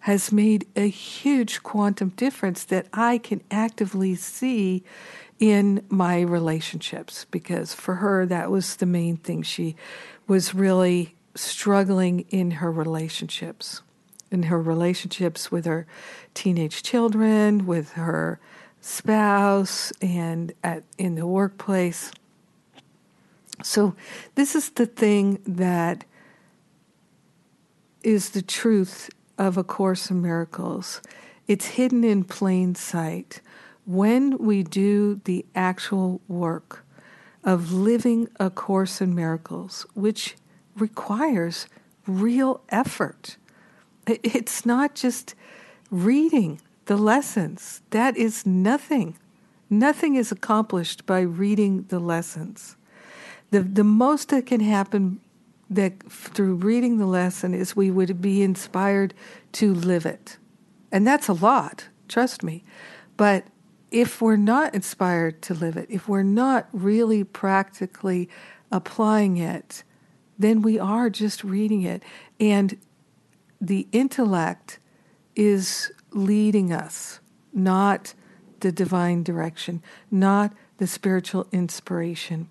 has 0.00 0.32
made 0.32 0.66
a 0.74 0.88
huge 0.88 1.62
quantum 1.62 2.08
difference 2.08 2.64
that 2.64 2.88
I 2.92 3.18
can 3.18 3.40
actively 3.48 4.16
see 4.16 4.82
in 5.38 5.86
my 5.88 6.22
relationships. 6.22 7.24
Because 7.30 7.72
for 7.72 7.94
her 7.94 8.26
that 8.26 8.50
was 8.50 8.74
the 8.74 8.86
main 8.86 9.16
thing. 9.16 9.42
She 9.42 9.76
was 10.26 10.56
really 10.56 11.14
struggling 11.36 12.26
in 12.30 12.50
her 12.50 12.72
relationships 12.72 13.82
in 14.32 14.42
her 14.42 14.60
relationships 14.60 15.52
with 15.52 15.66
her 15.66 15.86
teenage 16.34 16.82
children 16.82 17.64
with 17.64 17.92
her 17.92 18.40
spouse 18.80 19.92
and 20.02 20.52
at 20.64 20.82
in 20.98 21.14
the 21.14 21.26
workplace 21.28 22.10
so 23.62 23.94
this 24.34 24.54
is 24.54 24.70
the 24.70 24.86
thing 24.86 25.38
that 25.46 26.04
is 28.02 28.30
the 28.30 28.42
truth 28.42 29.10
of 29.36 29.56
a 29.56 29.64
course 29.64 30.10
in 30.10 30.22
miracles 30.22 31.00
it's 31.46 31.66
hidden 31.66 32.04
in 32.04 32.24
plain 32.24 32.74
sight 32.74 33.40
when 33.84 34.36
we 34.36 34.62
do 34.62 35.20
the 35.24 35.46
actual 35.54 36.20
work 36.28 36.84
of 37.42 37.72
living 37.72 38.28
A 38.38 38.50
Course 38.50 39.00
in 39.00 39.14
Miracles, 39.14 39.86
which 39.94 40.36
requires 40.76 41.66
real 42.06 42.60
effort, 42.68 43.38
it's 44.06 44.66
not 44.66 44.94
just 44.94 45.34
reading 45.90 46.60
the 46.84 46.98
lessons. 46.98 47.80
That 47.90 48.16
is 48.16 48.44
nothing. 48.44 49.16
Nothing 49.70 50.16
is 50.16 50.30
accomplished 50.30 51.06
by 51.06 51.20
reading 51.20 51.84
the 51.88 51.98
lessons. 51.98 52.76
The, 53.50 53.62
the 53.62 53.84
most 53.84 54.28
that 54.28 54.46
can 54.46 54.60
happen 54.60 55.20
that 55.70 56.10
through 56.10 56.54
reading 56.54 56.98
the 56.98 57.06
lesson 57.06 57.54
is 57.54 57.76
we 57.76 57.90
would 57.90 58.20
be 58.20 58.42
inspired 58.42 59.14
to 59.52 59.74
live 59.74 60.06
it. 60.06 60.38
And 60.90 61.06
that's 61.06 61.28
a 61.28 61.34
lot, 61.34 61.88
trust 62.08 62.42
me. 62.42 62.64
But 63.16 63.44
if 63.90 64.20
we're 64.20 64.36
not 64.36 64.74
inspired 64.74 65.42
to 65.42 65.54
live 65.54 65.76
it, 65.76 65.86
if 65.90 66.08
we're 66.08 66.22
not 66.22 66.68
really 66.72 67.24
practically 67.24 68.28
applying 68.70 69.36
it, 69.36 69.82
then 70.38 70.62
we 70.62 70.78
are 70.78 71.10
just 71.10 71.42
reading 71.42 71.82
it. 71.82 72.02
And 72.38 72.78
the 73.60 73.88
intellect 73.92 74.78
is 75.34 75.90
leading 76.12 76.72
us, 76.72 77.20
not 77.52 78.14
the 78.60 78.72
divine 78.72 79.22
direction, 79.22 79.82
not 80.10 80.52
the 80.78 80.86
spiritual 80.86 81.46
inspiration. 81.52 82.48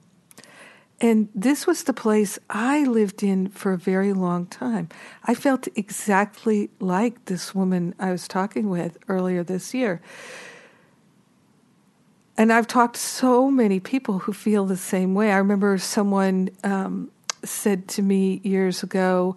And 0.99 1.29
this 1.35 1.67
was 1.67 1.83
the 1.83 1.93
place 1.93 2.39
I 2.49 2.83
lived 2.83 3.21
in 3.21 3.49
for 3.49 3.71
a 3.73 3.77
very 3.77 4.13
long 4.13 4.47
time. 4.47 4.89
I 5.25 5.35
felt 5.35 5.67
exactly 5.75 6.71
like 6.79 7.25
this 7.25 7.53
woman 7.53 7.93
I 7.99 8.11
was 8.11 8.27
talking 8.27 8.69
with 8.69 8.97
earlier 9.07 9.43
this 9.43 9.73
year. 9.75 10.01
And 12.35 12.51
I've 12.51 12.67
talked 12.67 12.95
to 12.95 13.01
so 13.01 13.51
many 13.51 13.79
people 13.79 14.19
who 14.19 14.33
feel 14.33 14.65
the 14.65 14.77
same 14.77 15.13
way. 15.13 15.31
I 15.31 15.37
remember 15.37 15.77
someone 15.77 16.49
um, 16.63 17.11
said 17.43 17.87
to 17.89 18.01
me 18.01 18.41
years 18.43 18.83
ago 18.83 19.35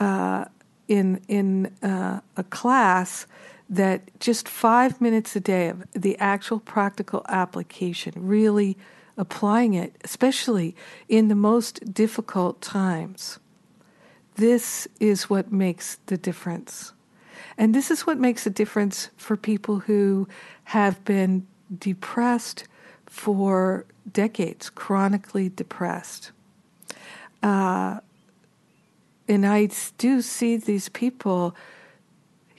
uh, 0.00 0.46
in 0.88 1.20
in 1.28 1.66
uh, 1.82 2.20
a 2.36 2.44
class 2.44 3.26
that 3.70 4.02
just 4.20 4.48
five 4.48 5.00
minutes 5.00 5.34
a 5.34 5.40
day 5.40 5.68
of 5.68 5.84
the 5.92 6.18
actual 6.18 6.60
practical 6.60 7.24
application, 7.28 8.12
really 8.16 8.76
applying 9.16 9.74
it, 9.74 9.94
especially 10.04 10.74
in 11.08 11.28
the 11.28 11.34
most 11.34 11.92
difficult 11.92 12.60
times, 12.60 13.38
this 14.36 14.88
is 15.00 15.28
what 15.28 15.52
makes 15.52 15.98
the 16.06 16.16
difference. 16.16 16.92
And 17.58 17.74
this 17.74 17.90
is 17.90 18.06
what 18.06 18.18
makes 18.18 18.46
a 18.46 18.50
difference 18.50 19.10
for 19.16 19.36
people 19.36 19.80
who 19.80 20.26
have 20.64 21.04
been 21.04 21.46
depressed 21.78 22.64
for 23.06 23.84
decades, 24.10 24.70
chronically 24.70 25.50
depressed. 25.50 26.32
Uh, 27.42 28.00
and 29.28 29.46
I 29.46 29.68
do 29.98 30.22
see 30.22 30.56
these 30.56 30.88
people 30.88 31.54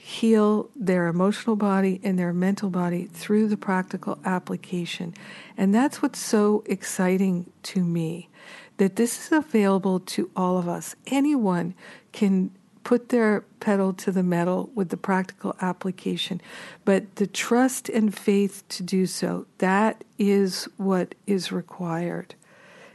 heal 0.04 0.68
their 0.76 1.06
emotional 1.06 1.56
body 1.56 1.98
and 2.04 2.18
their 2.18 2.34
mental 2.34 2.68
body 2.68 3.06
through 3.06 3.48
the 3.48 3.56
practical 3.56 4.18
application. 4.22 5.14
And 5.56 5.74
that's 5.74 6.02
what's 6.02 6.18
so 6.18 6.62
exciting 6.66 7.50
to 7.62 7.82
me 7.82 8.28
that 8.76 8.96
this 8.96 9.18
is 9.18 9.32
available 9.32 10.00
to 10.00 10.30
all 10.36 10.58
of 10.58 10.68
us. 10.68 10.94
Anyone 11.06 11.72
can 12.12 12.50
put 12.82 13.08
their 13.08 13.46
pedal 13.60 13.94
to 13.94 14.12
the 14.12 14.22
metal 14.22 14.68
with 14.74 14.90
the 14.90 14.98
practical 14.98 15.56
application. 15.62 16.38
But 16.84 17.16
the 17.16 17.26
trust 17.26 17.88
and 17.88 18.14
faith 18.14 18.62
to 18.68 18.82
do 18.82 19.06
so, 19.06 19.46
that 19.56 20.04
is 20.18 20.68
what 20.76 21.14
is 21.26 21.50
required. 21.50 22.34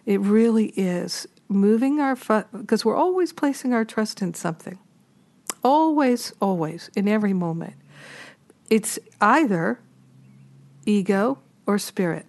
It 0.05 0.19
really 0.19 0.67
is. 0.77 1.27
Moving 1.47 1.99
our, 1.99 2.15
because 2.51 2.85
we're 2.85 2.95
always 2.95 3.33
placing 3.33 3.73
our 3.73 3.83
trust 3.83 4.21
in 4.21 4.35
something. 4.35 4.77
Always, 5.63 6.33
always, 6.39 6.89
in 6.95 7.07
every 7.07 7.33
moment. 7.33 7.73
It's 8.69 8.99
either 9.19 9.79
ego 10.85 11.39
or 11.65 11.77
spirit, 11.77 12.25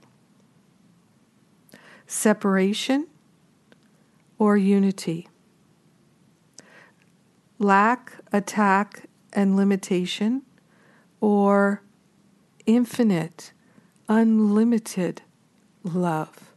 separation 2.06 3.06
or 4.38 4.56
unity, 4.56 5.28
lack, 7.58 8.14
attack, 8.32 9.04
and 9.32 9.54
limitation, 9.54 10.42
or 11.20 11.82
infinite, 12.66 13.52
unlimited 14.08 15.22
love. 15.84 16.52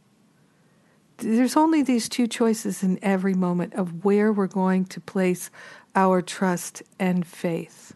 There's 1.18 1.56
only 1.56 1.82
these 1.82 2.08
two 2.08 2.26
choices 2.26 2.82
in 2.82 2.98
every 3.02 3.34
moment 3.34 3.74
of 3.74 4.04
where 4.04 4.32
we're 4.32 4.46
going 4.46 4.86
to 4.86 5.00
place 5.00 5.50
our 5.94 6.22
trust 6.22 6.82
and 6.98 7.26
faith. 7.26 7.94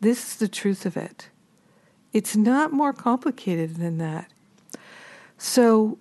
This 0.00 0.32
is 0.32 0.36
the 0.36 0.48
truth 0.48 0.86
of 0.86 0.96
it. 0.96 1.28
It's 2.12 2.36
not 2.36 2.72
more 2.72 2.92
complicated 2.92 3.76
than 3.76 3.98
that. 3.98 4.30
So, 5.36 5.98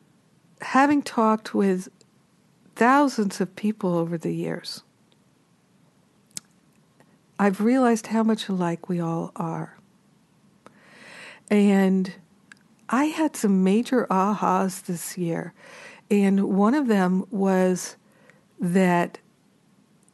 having 0.62 1.02
talked 1.02 1.54
with 1.54 1.90
thousands 2.76 3.40
of 3.42 3.56
people 3.56 3.96
over 3.96 4.18
the 4.18 4.34
years, 4.34 4.84
I've 7.40 7.62
realized 7.62 8.08
how 8.08 8.24
much 8.24 8.50
alike 8.50 8.90
we 8.90 9.00
all 9.00 9.32
are. 9.36 9.78
And 11.50 12.14
I 12.90 13.06
had 13.06 13.36
some 13.36 13.64
major 13.64 14.08
ahas 14.10 14.84
this 14.84 15.18
year. 15.18 15.54
And 16.10 16.56
one 16.56 16.74
of 16.74 16.88
them 16.88 17.26
was 17.30 17.96
that 18.60 19.20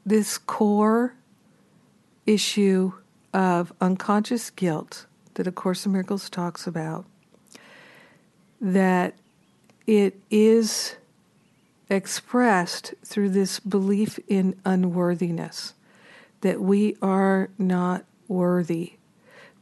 this 0.05 0.37
core 0.37 1.15
issue 2.25 2.93
of 3.33 3.73
unconscious 3.81 4.49
guilt 4.49 5.05
that 5.33 5.47
A 5.47 5.51
Course 5.51 5.85
in 5.85 5.91
Miracles 5.91 6.29
talks 6.29 6.67
about, 6.67 7.05
that 8.61 9.15
it 9.87 10.19
is 10.29 10.95
expressed 11.89 12.93
through 13.03 13.29
this 13.29 13.59
belief 13.59 14.19
in 14.27 14.59
unworthiness, 14.65 15.73
that 16.41 16.61
we 16.61 16.95
are 17.01 17.49
not 17.57 18.05
worthy. 18.27 18.93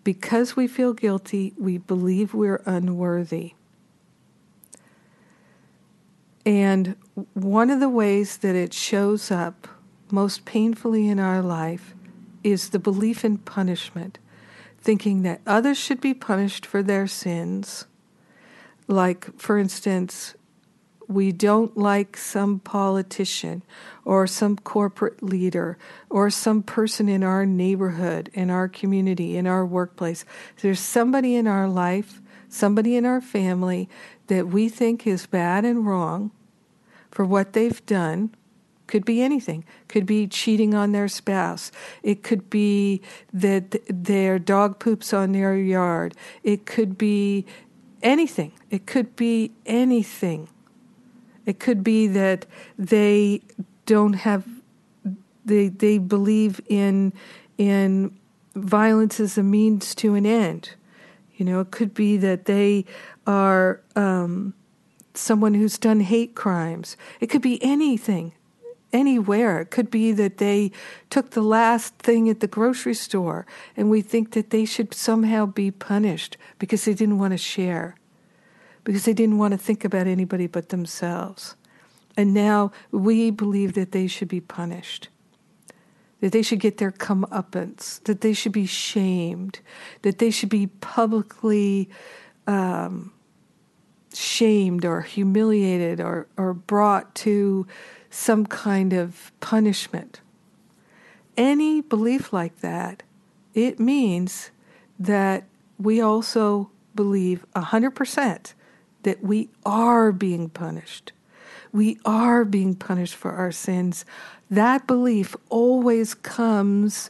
Because 0.04 0.56
we 0.56 0.68
feel 0.68 0.94
guilty, 0.94 1.54
we 1.58 1.78
believe 1.78 2.34
we're 2.34 2.62
unworthy. 2.66 3.54
And 6.46 6.96
one 7.34 7.70
of 7.70 7.80
the 7.80 7.90
ways 7.90 8.38
that 8.38 8.56
it 8.56 8.74
shows 8.74 9.30
up 9.30 9.68
most 10.12 10.46
painfully 10.46 11.08
in 11.08 11.20
our 11.20 11.42
life 11.42 11.94
is 12.44 12.70
the 12.70 12.80
belief 12.80 13.24
in 13.24 13.38
punishment, 13.38 14.18
thinking 14.80 15.22
that 15.24 15.42
others 15.46 15.78
should 15.78 16.02
be 16.02 16.14
punished 16.14 16.66
for 16.66 16.82
their 16.82 17.08
sins. 17.08 17.86
Like, 18.88 19.38
for 19.40 19.58
instance, 19.58 20.36
we 21.08 21.32
don't 21.32 21.76
like 21.78 22.16
some 22.16 22.60
politician 22.60 23.64
or 24.06 24.26
some 24.26 24.56
corporate 24.58 25.22
leader 25.22 25.78
or 26.10 26.30
some 26.30 26.64
person 26.64 27.10
in 27.10 27.24
our 27.24 27.46
neighborhood, 27.46 28.30
in 28.34 28.50
our 28.50 28.68
community, 28.68 29.38
in 29.38 29.46
our 29.46 29.66
workplace. 29.66 30.26
There's 30.62 30.80
somebody 30.80 31.36
in 31.36 31.48
our 31.48 31.68
life, 31.68 32.22
somebody 32.48 32.96
in 32.96 33.06
our 33.06 33.22
family 33.22 33.90
that 34.28 34.48
we 34.48 34.70
think 34.70 35.06
is 35.06 35.26
bad 35.26 35.66
and 35.66 35.86
wrong 35.86 36.32
for 37.12 37.26
what 37.26 37.54
they've 37.54 37.86
done. 37.86 38.34
Could 38.92 39.06
be 39.06 39.24
anything. 39.24 39.64
Could 39.88 40.06
be 40.06 40.28
cheating 40.28 40.76
on 40.76 40.92
their 40.92 41.08
spouse. 41.08 41.72
It 42.04 42.22
could 42.22 42.50
be 42.50 43.02
that 43.34 43.78
their 43.88 44.38
dog 44.38 44.80
poops 44.80 45.14
on 45.14 45.32
their 45.32 45.56
yard. 45.56 46.14
It 46.44 46.68
could 46.68 46.98
be 46.98 47.46
anything. 48.04 48.52
It 48.70 48.86
could 48.86 49.16
be 49.16 49.52
anything 49.66 50.48
it 51.46 51.60
could 51.60 51.84
be 51.84 52.08
that 52.08 52.46
they 52.78 53.42
don't 53.86 54.14
have 54.14 54.46
they 55.44 55.70
they 55.70 55.98
believe 55.98 56.62
in 56.68 57.14
in 57.58 58.18
violence 58.56 59.20
as 59.20 59.38
a 59.38 59.44
means 59.44 59.96
to 59.96 60.16
an 60.16 60.26
end. 60.26 60.72
You 61.36 61.46
know, 61.46 61.60
it 61.60 61.72
could 61.72 61.94
be 61.94 62.18
that 62.18 62.46
they 62.46 62.86
are 63.26 63.82
um, 63.96 64.54
someone 65.16 65.56
who's 65.56 65.78
done 65.80 66.02
hate 66.02 66.36
crimes. 66.36 66.96
It 67.20 67.28
could 67.28 67.42
be 67.42 67.62
anything, 67.64 68.34
anywhere. 68.94 69.62
It 69.62 69.72
could 69.72 69.90
be 69.90 70.12
that 70.14 70.38
they 70.38 70.72
took 71.10 71.32
the 71.32 71.42
last 71.42 71.96
thing 72.00 72.30
at 72.30 72.40
the 72.40 72.48
grocery 72.48 72.94
store 72.94 73.46
and 73.78 73.90
we 73.90 74.02
think 74.02 74.32
that 74.32 74.50
they 74.50 74.66
should 74.66 74.94
somehow 74.94 75.46
be 75.46 75.72
punished 75.72 76.38
because 76.60 76.86
they 76.86 76.94
didn't 76.94 77.18
want 77.18 77.32
to 77.32 77.38
share 77.38 77.96
because 78.84 79.06
they 79.06 79.14
didn't 79.14 79.38
want 79.38 79.52
to 79.52 79.58
think 79.58 79.86
about 79.86 80.08
anybody 80.08 80.48
but 80.48 80.70
themselves. 80.70 81.56
And 82.18 82.34
now 82.34 82.72
we 82.92 83.32
believe 83.32 83.74
that 83.74 83.92
they 83.92 84.08
should 84.08 84.28
be 84.28 84.42
punished, 84.42 85.10
that 86.20 86.32
they 86.32 86.42
should 86.42 86.60
get 86.60 86.78
their 86.78 86.92
comeuppance, 86.92 88.04
that 88.04 88.22
they 88.22 88.34
should 88.34 88.52
be 88.52 88.66
shamed, 88.66 89.60
that 90.02 90.18
they 90.20 90.30
should 90.30 90.50
be 90.50 90.68
publicly 90.68 91.90
um, 92.48 93.14
shamed 94.14 94.84
or 94.84 95.02
humiliated 95.02 96.02
or, 96.02 96.28
or 96.38 96.54
brought 96.54 97.16
to 97.16 97.66
some 98.12 98.46
kind 98.46 98.94
of 98.94 99.32
punishment. 99.40 100.22
Any 101.38 101.82
belief 101.82 102.32
like 102.32 102.60
that, 102.60 103.02
it 103.56 103.80
means 103.80 104.52
that 105.00 105.46
we 105.80 106.00
also 106.00 106.70
believe 106.94 107.46
100% 107.56 108.54
that 109.04 109.24
we 109.24 109.50
are 109.66 110.12
being 110.12 110.50
punished. 110.50 111.14
We 111.72 111.98
are 112.06 112.46
being 112.46 112.76
punished 112.76 113.16
for 113.16 113.32
our 113.32 113.52
sins. 113.52 114.06
That 114.50 114.86
belief 114.86 115.36
always 115.50 116.14
comes 116.14 117.10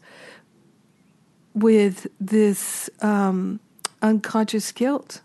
with 1.54 2.08
this 2.20 2.90
um, 3.02 3.60
unconscious 4.02 4.72
guilt. 4.72 5.22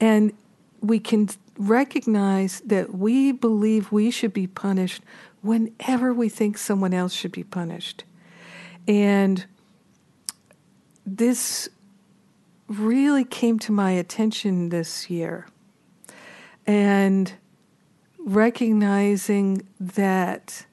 And 0.00 0.32
we 0.80 0.98
can 0.98 1.28
recognize 1.58 2.60
that 2.60 2.94
we 2.94 3.32
believe 3.32 3.92
we 3.92 4.10
should 4.10 4.32
be 4.32 4.46
punished 4.46 5.02
whenever 5.42 6.12
we 6.12 6.28
think 6.28 6.58
someone 6.58 6.94
else 6.94 7.12
should 7.12 7.32
be 7.32 7.44
punished. 7.44 8.04
And 8.88 9.44
this 11.06 11.68
really 12.66 13.24
came 13.24 13.58
to 13.60 13.72
my 13.72 13.92
attention 13.92 14.70
this 14.70 15.10
year 15.10 15.46
and 16.66 17.32
recognizing 18.18 19.66
that 19.78 20.64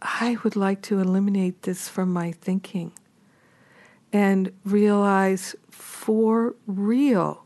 I 0.00 0.38
would 0.42 0.56
like 0.56 0.82
to 0.82 0.98
eliminate 0.98 1.62
this 1.62 1.88
from 1.88 2.12
my 2.12 2.32
thinking 2.32 2.92
and 4.12 4.52
realize 4.64 5.54
for 5.70 6.54
real 6.66 7.41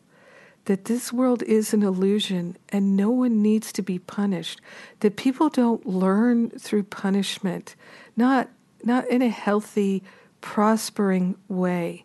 that 0.67 0.85
this 0.85 1.13
world 1.13 1.43
is 1.45 1.73
an 1.73 1.83
illusion 1.83 2.57
and 2.69 2.97
no 2.97 3.11
one 3.11 3.43
needs 3.43 3.73
to 3.73 3.83
be 3.83 3.99
punished 3.99 4.61
that 5.01 5.17
people 5.17 5.49
don't 5.49 5.87
learn 5.87 6.51
through 6.51 6.83
punishment 6.83 7.75
not 8.17 8.49
not 8.85 9.09
in 9.09 9.23
a 9.23 9.29
healthy 9.29 10.03
prospering 10.41 11.35
way 11.49 12.05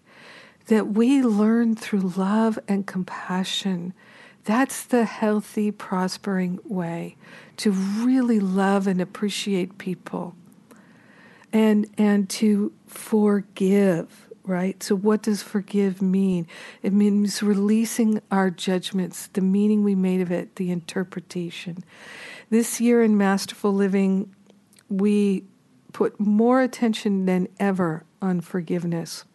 that 0.68 0.88
we 0.88 1.22
learn 1.22 1.76
through 1.76 2.00
love 2.00 2.58
and 2.68 2.88
compassion. 2.88 3.94
That's 4.46 4.84
the 4.86 5.06
healthy, 5.06 5.70
prospering 5.70 6.60
way 6.64 7.18
to 7.58 7.72
really 7.72 8.40
love 8.40 8.88
and 8.88 9.02
appreciate 9.02 9.78
people 9.78 10.36
and 11.54 11.88
and 11.98 12.30
to 12.30 12.72
forgive 12.88 14.30
right 14.46 14.82
so 14.82 14.96
what 14.96 15.22
does 15.22 15.44
forgive 15.44 16.02
mean 16.02 16.48
it 16.82 16.94
means 16.94 17.44
releasing 17.44 18.22
our 18.32 18.50
judgments 18.50 19.28
the 19.34 19.42
meaning 19.42 19.84
we 19.84 19.96
made 19.96 20.22
of 20.22 20.32
it 20.32 20.56
the 20.56 20.72
interpretation 20.72 21.84
this 22.50 22.82
year 22.82 23.04
in 23.04 23.18
masterful 23.18 23.74
living 23.74 24.34
we 24.90 25.44
put 25.94 26.20
more 26.20 26.62
attention 26.62 27.26
than 27.26 27.48
ever 27.60 28.04
on 28.22 28.42
forgiveness 28.42 29.26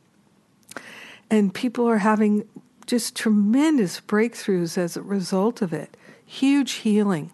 and 1.30 1.52
people 1.54 1.86
are 1.88 1.98
having 1.98 2.44
just 2.86 3.16
tremendous 3.16 4.00
breakthroughs 4.00 4.78
as 4.78 4.96
a 4.96 5.02
result 5.02 5.60
of 5.60 5.72
it. 5.72 5.96
Huge 6.24 6.72
healing. 6.72 7.32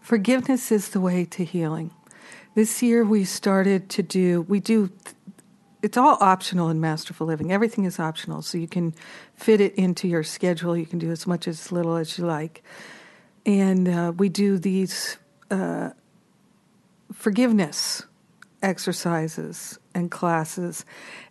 Forgiveness 0.00 0.72
is 0.72 0.90
the 0.90 1.00
way 1.00 1.24
to 1.26 1.44
healing. 1.44 1.90
This 2.54 2.82
year 2.82 3.04
we 3.04 3.24
started 3.24 3.88
to 3.90 4.02
do, 4.02 4.42
we 4.42 4.60
do, 4.60 4.90
it's 5.82 5.96
all 5.96 6.16
optional 6.20 6.70
in 6.70 6.80
Masterful 6.80 7.26
Living. 7.26 7.52
Everything 7.52 7.84
is 7.84 7.98
optional, 7.98 8.40
so 8.40 8.56
you 8.56 8.68
can 8.68 8.94
fit 9.34 9.60
it 9.60 9.74
into 9.74 10.06
your 10.06 10.22
schedule. 10.22 10.76
You 10.76 10.86
can 10.86 11.00
do 11.00 11.10
as 11.10 11.26
much 11.26 11.48
as 11.48 11.72
little 11.72 11.96
as 11.96 12.16
you 12.16 12.24
like. 12.24 12.62
And 13.44 13.88
uh, 13.88 14.12
we 14.16 14.28
do 14.28 14.58
these 14.58 15.16
uh, 15.50 15.90
forgiveness 17.12 18.04
exercises 18.62 19.78
and 19.92 20.08
classes. 20.10 20.84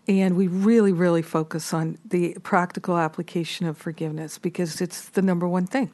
And 0.07 0.35
we 0.35 0.47
really, 0.47 0.91
really 0.91 1.21
focus 1.21 1.73
on 1.73 1.97
the 2.03 2.37
practical 2.43 2.97
application 2.97 3.65
of 3.65 3.77
forgiveness 3.77 4.37
because 4.37 4.81
it's 4.81 5.09
the 5.09 5.21
number 5.21 5.47
one 5.47 5.65
thing 5.65 5.91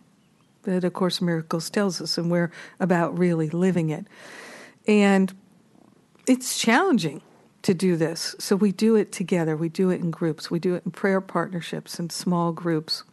that 0.63 0.83
A 0.83 0.89
Course 0.89 1.21
in 1.21 1.27
Miracles 1.27 1.69
tells 1.69 2.01
us, 2.01 2.17
and 2.17 2.31
we're 2.31 2.51
about 2.79 3.17
really 3.17 3.49
living 3.49 3.89
it. 3.89 4.07
And 4.87 5.33
it's 6.25 6.57
challenging 6.57 7.21
to 7.63 7.73
do 7.73 7.95
this. 7.95 8.35
So 8.39 8.55
we 8.55 8.71
do 8.71 8.95
it 8.95 9.11
together. 9.11 9.57
We 9.57 9.69
do 9.69 9.89
it 9.89 10.01
in 10.01 10.11
groups. 10.11 10.49
We 10.49 10.59
do 10.59 10.75
it 10.75 10.83
in 10.85 10.91
prayer 10.91 11.21
partnerships 11.21 11.99
and 11.99 12.11
small 12.11 12.51
groups. 12.51 13.03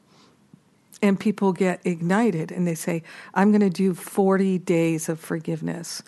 And 1.02 1.18
people 1.18 1.52
get 1.52 1.80
ignited 1.84 2.50
and 2.50 2.66
they 2.66 2.74
say, 2.74 3.02
I'm 3.34 3.50
going 3.50 3.60
to 3.60 3.70
do 3.70 3.94
40 3.94 4.58
days 4.58 5.08
of 5.08 5.20
forgiveness. 5.20 6.02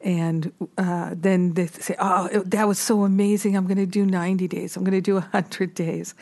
And 0.00 0.52
uh, 0.76 1.14
then 1.14 1.54
they 1.54 1.66
say, 1.66 1.96
Oh, 1.98 2.28
that 2.44 2.68
was 2.68 2.78
so 2.78 3.04
amazing. 3.04 3.56
I'm 3.56 3.66
going 3.66 3.78
to 3.78 3.86
do 3.86 4.04
90 4.04 4.46
days. 4.48 4.76
I'm 4.76 4.84
going 4.84 4.92
to 4.92 5.00
do 5.00 5.14
100 5.14 5.74
days. 5.74 6.14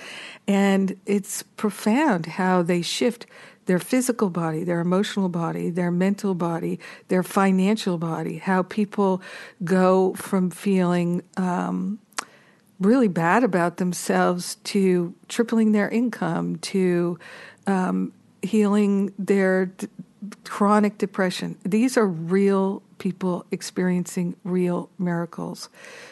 And 0.46 0.96
it's 1.04 1.42
profound 1.42 2.26
how 2.26 2.62
they 2.62 2.80
shift 2.80 3.26
their 3.66 3.78
physical 3.78 4.30
body, 4.30 4.64
their 4.64 4.80
emotional 4.80 5.28
body, 5.28 5.70
their 5.70 5.90
mental 5.90 6.34
body, 6.34 6.80
their 7.08 7.22
financial 7.22 7.98
body, 7.98 8.38
how 8.38 8.62
people 8.62 9.22
go 9.64 10.14
from 10.14 10.50
feeling 10.50 11.22
um, 11.36 11.98
really 12.80 13.08
bad 13.08 13.44
about 13.44 13.76
themselves 13.76 14.56
to 14.64 15.14
tripling 15.28 15.72
their 15.72 15.88
income 15.88 16.56
to 16.56 17.18
um, 17.66 18.12
healing 18.42 19.12
their 19.18 19.66
d- 19.66 19.88
chronic 20.44 20.98
depression. 20.98 21.56
These 21.64 21.96
are 21.96 22.06
real 22.06 22.82
people 22.98 23.44
experiencing 23.50 24.36
real 24.44 24.88
miracles 24.98 25.68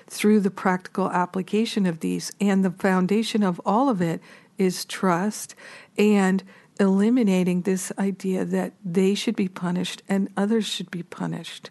through 0.07 0.41
the 0.41 0.51
practical 0.51 1.11
application 1.11 1.87
of 1.87 2.01
these. 2.01 2.33
And 2.41 2.65
the 2.65 2.71
foundation 2.71 3.43
of 3.43 3.61
all 3.65 3.89
of 3.89 4.01
it 4.01 4.21
is 4.59 4.85
trust 4.85 5.55
and 5.97 6.43
eliminating 6.81 7.63
this 7.63 7.93
idea 7.99 8.45
that 8.45 8.73
they 8.85 9.15
should 9.15 9.37
be 9.37 9.49
punished 9.49 10.03
and 10.09 10.31
others 10.37 10.67
should 10.67 10.91
be 10.91 11.03
punished. 11.03 11.71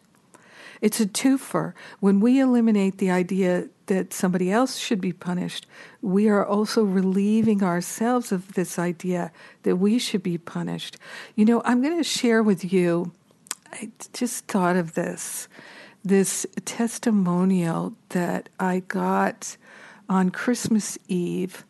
It's 0.81 1.01
a 1.01 1.05
twofer. 1.05 1.73
When 1.99 2.19
we 2.19 2.39
eliminate 2.39 2.99
the 2.99 3.11
idea 3.11 3.67
that 3.87 4.13
somebody 4.13 4.51
else 4.51 4.77
should 4.77 5.01
be 5.01 5.11
punished, 5.11 5.67
we 6.01 6.29
are 6.29 6.45
also 6.45 6.83
relieving 6.83 7.63
ourselves 7.63 8.31
of 8.31 8.53
this 8.53 8.79
idea 8.79 9.31
that 9.63 9.77
we 9.77 9.99
should 9.99 10.23
be 10.23 10.37
punished. 10.37 10.97
You 11.35 11.45
know, 11.45 11.61
I'm 11.65 11.81
going 11.81 11.97
to 11.97 12.03
share 12.03 12.41
with 12.41 12.71
you, 12.71 13.11
I 13.73 13.89
just 14.13 14.45
thought 14.47 14.77
of 14.77 14.93
this, 14.93 15.49
this 16.03 16.45
testimonial 16.63 17.93
that 18.09 18.47
I 18.59 18.83
got 18.87 19.57
on 20.07 20.29
Christmas 20.29 20.97
Eve 21.07 21.65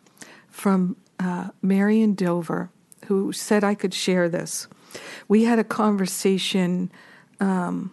from 0.49 0.97
uh, 1.19 1.49
Marion 1.61 2.13
Dover 2.13 2.69
who 3.06 3.32
said 3.32 3.64
I 3.64 3.76
could 3.76 3.93
share 3.93 4.30
this. 4.30 4.68
We 5.28 5.43
had 5.43 5.60
a 5.60 5.64
conversation, 5.64 6.91
um, 7.39 7.91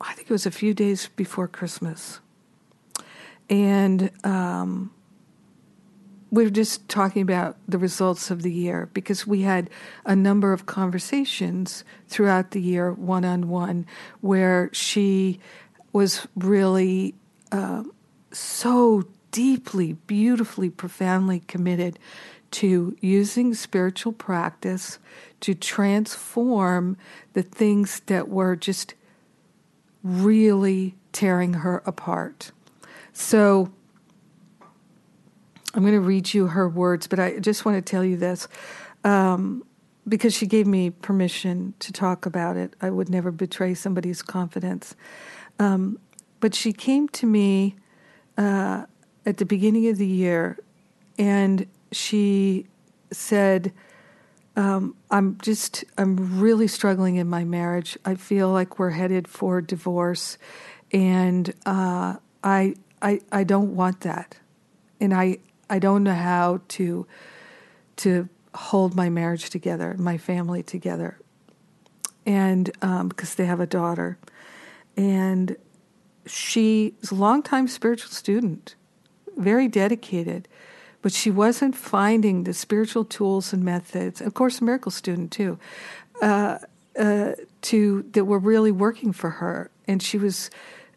I 0.00 0.14
think 0.14 0.30
it 0.30 0.32
was 0.32 0.46
a 0.46 0.50
few 0.50 0.74
days 0.74 1.08
before 1.16 1.48
Christmas. 1.48 2.20
And 3.50 4.10
um, 4.24 4.92
we 6.30 6.44
were 6.44 6.50
just 6.50 6.88
talking 6.88 7.22
about 7.22 7.56
the 7.66 7.78
results 7.78 8.30
of 8.30 8.42
the 8.42 8.52
year 8.52 8.90
because 8.92 9.26
we 9.26 9.42
had 9.42 9.70
a 10.04 10.14
number 10.14 10.52
of 10.52 10.66
conversations 10.66 11.84
throughout 12.06 12.50
the 12.50 12.60
year, 12.60 12.92
one 12.92 13.24
on 13.24 13.48
one, 13.48 13.86
where 14.20 14.68
she 14.72 15.40
was 15.92 16.26
really 16.36 17.14
uh, 17.50 17.82
so 18.30 19.04
deeply, 19.30 19.94
beautifully, 19.94 20.70
profoundly 20.70 21.40
committed 21.40 21.98
to 22.50 22.96
using 23.00 23.54
spiritual 23.54 24.12
practice 24.12 24.98
to 25.40 25.54
transform 25.54 26.96
the 27.32 27.42
things 27.42 28.00
that 28.06 28.28
were 28.28 28.56
just 28.56 28.94
really 30.02 30.94
tearing 31.12 31.54
her 31.54 31.82
apart. 31.84 32.52
So 33.12 33.70
I'm 35.74 35.82
going 35.82 35.94
to 35.94 36.00
read 36.00 36.32
you 36.32 36.48
her 36.48 36.68
words, 36.68 37.06
but 37.06 37.18
I 37.18 37.38
just 37.38 37.64
want 37.64 37.76
to 37.76 37.82
tell 37.82 38.04
you 38.04 38.16
this. 38.16 38.48
Um, 39.04 39.64
because 40.08 40.34
she 40.34 40.46
gave 40.46 40.66
me 40.66 40.90
permission 40.90 41.74
to 41.80 41.92
talk 41.92 42.24
about 42.24 42.56
it. 42.56 42.74
I 42.80 42.90
would 42.90 43.10
never 43.10 43.30
betray 43.30 43.74
somebody's 43.74 44.22
confidence. 44.22 44.96
Um, 45.58 45.98
but 46.40 46.54
she 46.54 46.72
came 46.72 47.08
to 47.08 47.26
me 47.26 47.76
uh, 48.38 48.86
at 49.26 49.36
the 49.36 49.44
beginning 49.44 49.88
of 49.88 49.98
the 49.98 50.06
year 50.06 50.58
and 51.18 51.66
she 51.92 52.66
said, 53.10 53.72
um, 54.56 54.96
I'm 55.10 55.38
just, 55.40 55.84
I'm 55.96 56.40
really 56.40 56.66
struggling 56.66 57.16
in 57.16 57.28
my 57.28 57.44
marriage. 57.44 57.96
I 58.04 58.16
feel 58.16 58.50
like 58.50 58.78
we're 58.78 58.90
headed 58.90 59.28
for 59.28 59.60
divorce, 59.60 60.36
and 60.92 61.52
uh, 61.64 62.16
I, 62.42 62.74
I, 63.00 63.20
I 63.30 63.44
don't 63.44 63.76
want 63.76 64.00
that, 64.00 64.36
and 65.00 65.14
I, 65.14 65.38
I 65.70 65.78
don't 65.78 66.02
know 66.02 66.14
how 66.14 66.60
to, 66.68 67.06
to 67.96 68.28
hold 68.54 68.96
my 68.96 69.08
marriage 69.08 69.50
together, 69.50 69.94
my 69.98 70.18
family 70.18 70.62
together, 70.62 71.18
and 72.26 72.70
um, 72.82 73.08
because 73.08 73.36
they 73.36 73.46
have 73.46 73.60
a 73.60 73.66
daughter, 73.66 74.18
and 74.96 75.56
she's 76.26 77.12
a 77.12 77.14
longtime 77.14 77.68
spiritual 77.68 78.10
student, 78.10 78.74
very 79.36 79.68
dedicated 79.68 80.48
but 81.02 81.12
she 81.12 81.30
wasn't 81.30 81.76
finding 81.76 82.44
the 82.44 82.54
spiritual 82.54 83.04
tools 83.04 83.52
and 83.52 83.64
methods. 83.64 84.20
Of 84.20 84.34
course, 84.34 84.60
a 84.60 84.64
miracle 84.64 84.90
student 84.90 85.30
too, 85.30 85.58
uh, 86.20 86.58
uh, 86.98 87.32
to 87.62 88.02
that 88.12 88.24
were 88.24 88.38
really 88.38 88.72
working 88.72 89.12
for 89.12 89.30
her, 89.30 89.70
and 89.86 90.02
she 90.02 90.18
was 90.18 90.50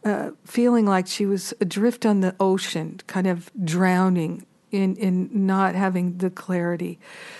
uh, 0.04 0.32
feeling 0.46 0.86
like 0.86 1.08
she 1.08 1.26
was 1.26 1.54
adrift 1.62 2.06
on 2.06 2.22
the 2.22 2.36
ocean, 2.40 3.00
kind 3.08 3.28
of 3.28 3.52
drowning 3.64 4.46
in 4.72 4.96
in 4.96 5.30
not 5.32 5.76
having 5.76 6.18
the 6.18 6.30
clarity. 6.30 7.00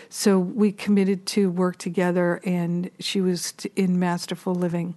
So 0.10 0.38
we 0.38 0.72
committed 0.72 1.26
to 1.28 1.50
work 1.50 1.78
together, 1.78 2.40
and 2.44 2.92
she 3.00 3.22
was 3.22 3.54
in 3.76 4.00
masterful 4.00 4.54
living. 4.54 4.96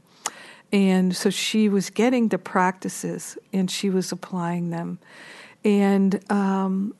And 0.73 1.15
so 1.15 1.31
she 1.31 1.69
was 1.69 1.89
getting 1.89 2.29
the 2.29 2.39
practices 2.39 3.39
and 3.53 3.71
she 3.71 3.91
was 3.91 4.11
applying 4.11 4.71
them. 4.71 4.99
And 5.65 6.21
um, 6.33 6.95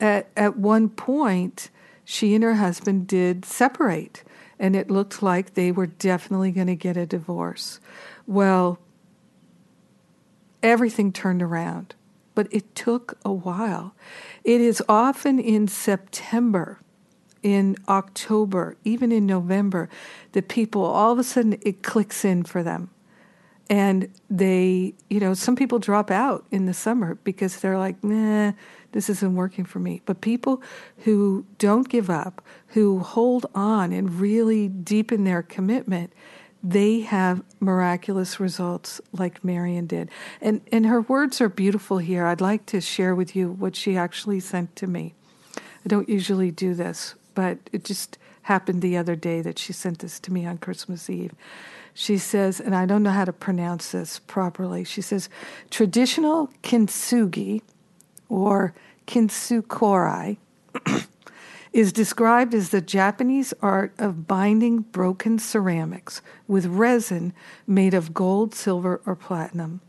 at, 0.00 0.28
at 0.36 0.56
one 0.56 0.88
point, 0.88 1.70
she 2.04 2.34
and 2.34 2.44
her 2.44 2.56
husband 2.56 3.06
did 3.06 3.44
separate, 3.44 4.22
and 4.58 4.76
it 4.76 4.90
looked 4.90 5.22
like 5.22 5.54
they 5.54 5.72
were 5.72 5.86
definitely 5.86 6.52
going 6.52 6.66
to 6.66 6.76
get 6.76 6.96
a 6.96 7.06
divorce. 7.06 7.80
Well, 8.26 8.78
everything 10.62 11.12
turned 11.12 11.42
around, 11.42 11.94
but 12.34 12.48
it 12.50 12.74
took 12.74 13.18
a 13.24 13.32
while. 13.32 13.94
It 14.44 14.60
is 14.60 14.82
often 14.88 15.38
in 15.38 15.68
September, 15.68 16.80
in 17.42 17.76
October, 17.88 18.76
even 18.84 19.12
in 19.12 19.26
November, 19.26 19.88
that 20.32 20.48
people 20.48 20.82
all 20.82 21.12
of 21.12 21.18
a 21.18 21.24
sudden 21.24 21.58
it 21.62 21.82
clicks 21.82 22.24
in 22.24 22.42
for 22.42 22.62
them. 22.62 22.90
And 23.70 24.10
they, 24.28 24.94
you 25.08 25.20
know, 25.20 25.32
some 25.32 25.56
people 25.56 25.78
drop 25.78 26.10
out 26.10 26.44
in 26.50 26.66
the 26.66 26.74
summer 26.74 27.14
because 27.24 27.60
they're 27.60 27.78
like, 27.78 28.02
nah, 28.04 28.52
this 28.92 29.08
isn't 29.08 29.34
working 29.34 29.64
for 29.64 29.78
me. 29.78 30.02
But 30.04 30.20
people 30.20 30.62
who 30.98 31.46
don't 31.58 31.88
give 31.88 32.10
up, 32.10 32.44
who 32.68 33.00
hold 33.00 33.46
on 33.54 33.92
and 33.92 34.20
really 34.20 34.68
deepen 34.68 35.24
their 35.24 35.42
commitment, 35.42 36.12
they 36.62 37.00
have 37.00 37.42
miraculous 37.60 38.40
results 38.40 39.00
like 39.12 39.44
Marion 39.44 39.86
did. 39.86 40.10
And, 40.40 40.62
and 40.72 40.86
her 40.86 41.02
words 41.02 41.40
are 41.40 41.48
beautiful 41.50 41.98
here. 41.98 42.26
I'd 42.26 42.40
like 42.40 42.64
to 42.66 42.80
share 42.80 43.14
with 43.14 43.36
you 43.36 43.50
what 43.50 43.76
she 43.76 43.96
actually 43.96 44.40
sent 44.40 44.74
to 44.76 44.86
me. 44.86 45.14
I 45.56 45.88
don't 45.88 46.08
usually 46.08 46.50
do 46.50 46.74
this, 46.74 47.14
but 47.34 47.58
it 47.72 47.84
just 47.84 48.16
happened 48.42 48.80
the 48.80 48.96
other 48.96 49.16
day 49.16 49.42
that 49.42 49.58
she 49.58 49.72
sent 49.72 49.98
this 49.98 50.18
to 50.20 50.32
me 50.32 50.46
on 50.46 50.58
Christmas 50.58 51.10
Eve. 51.10 51.34
She 51.94 52.18
says, 52.18 52.60
and 52.60 52.74
I 52.74 52.86
don't 52.86 53.04
know 53.04 53.10
how 53.10 53.24
to 53.24 53.32
pronounce 53.32 53.92
this 53.92 54.18
properly, 54.18 54.82
she 54.82 55.00
says, 55.00 55.28
traditional 55.70 56.50
kintsugi 56.62 57.62
or 58.28 58.74
kintsukuroi 59.06 60.36
is 61.72 61.92
described 61.92 62.52
as 62.52 62.70
the 62.70 62.80
Japanese 62.80 63.54
art 63.62 63.94
of 63.96 64.26
binding 64.26 64.80
broken 64.80 65.38
ceramics 65.38 66.20
with 66.48 66.66
resin 66.66 67.32
made 67.64 67.94
of 67.94 68.12
gold, 68.12 68.54
silver, 68.56 69.00
or 69.06 69.14
platinum. 69.14 69.80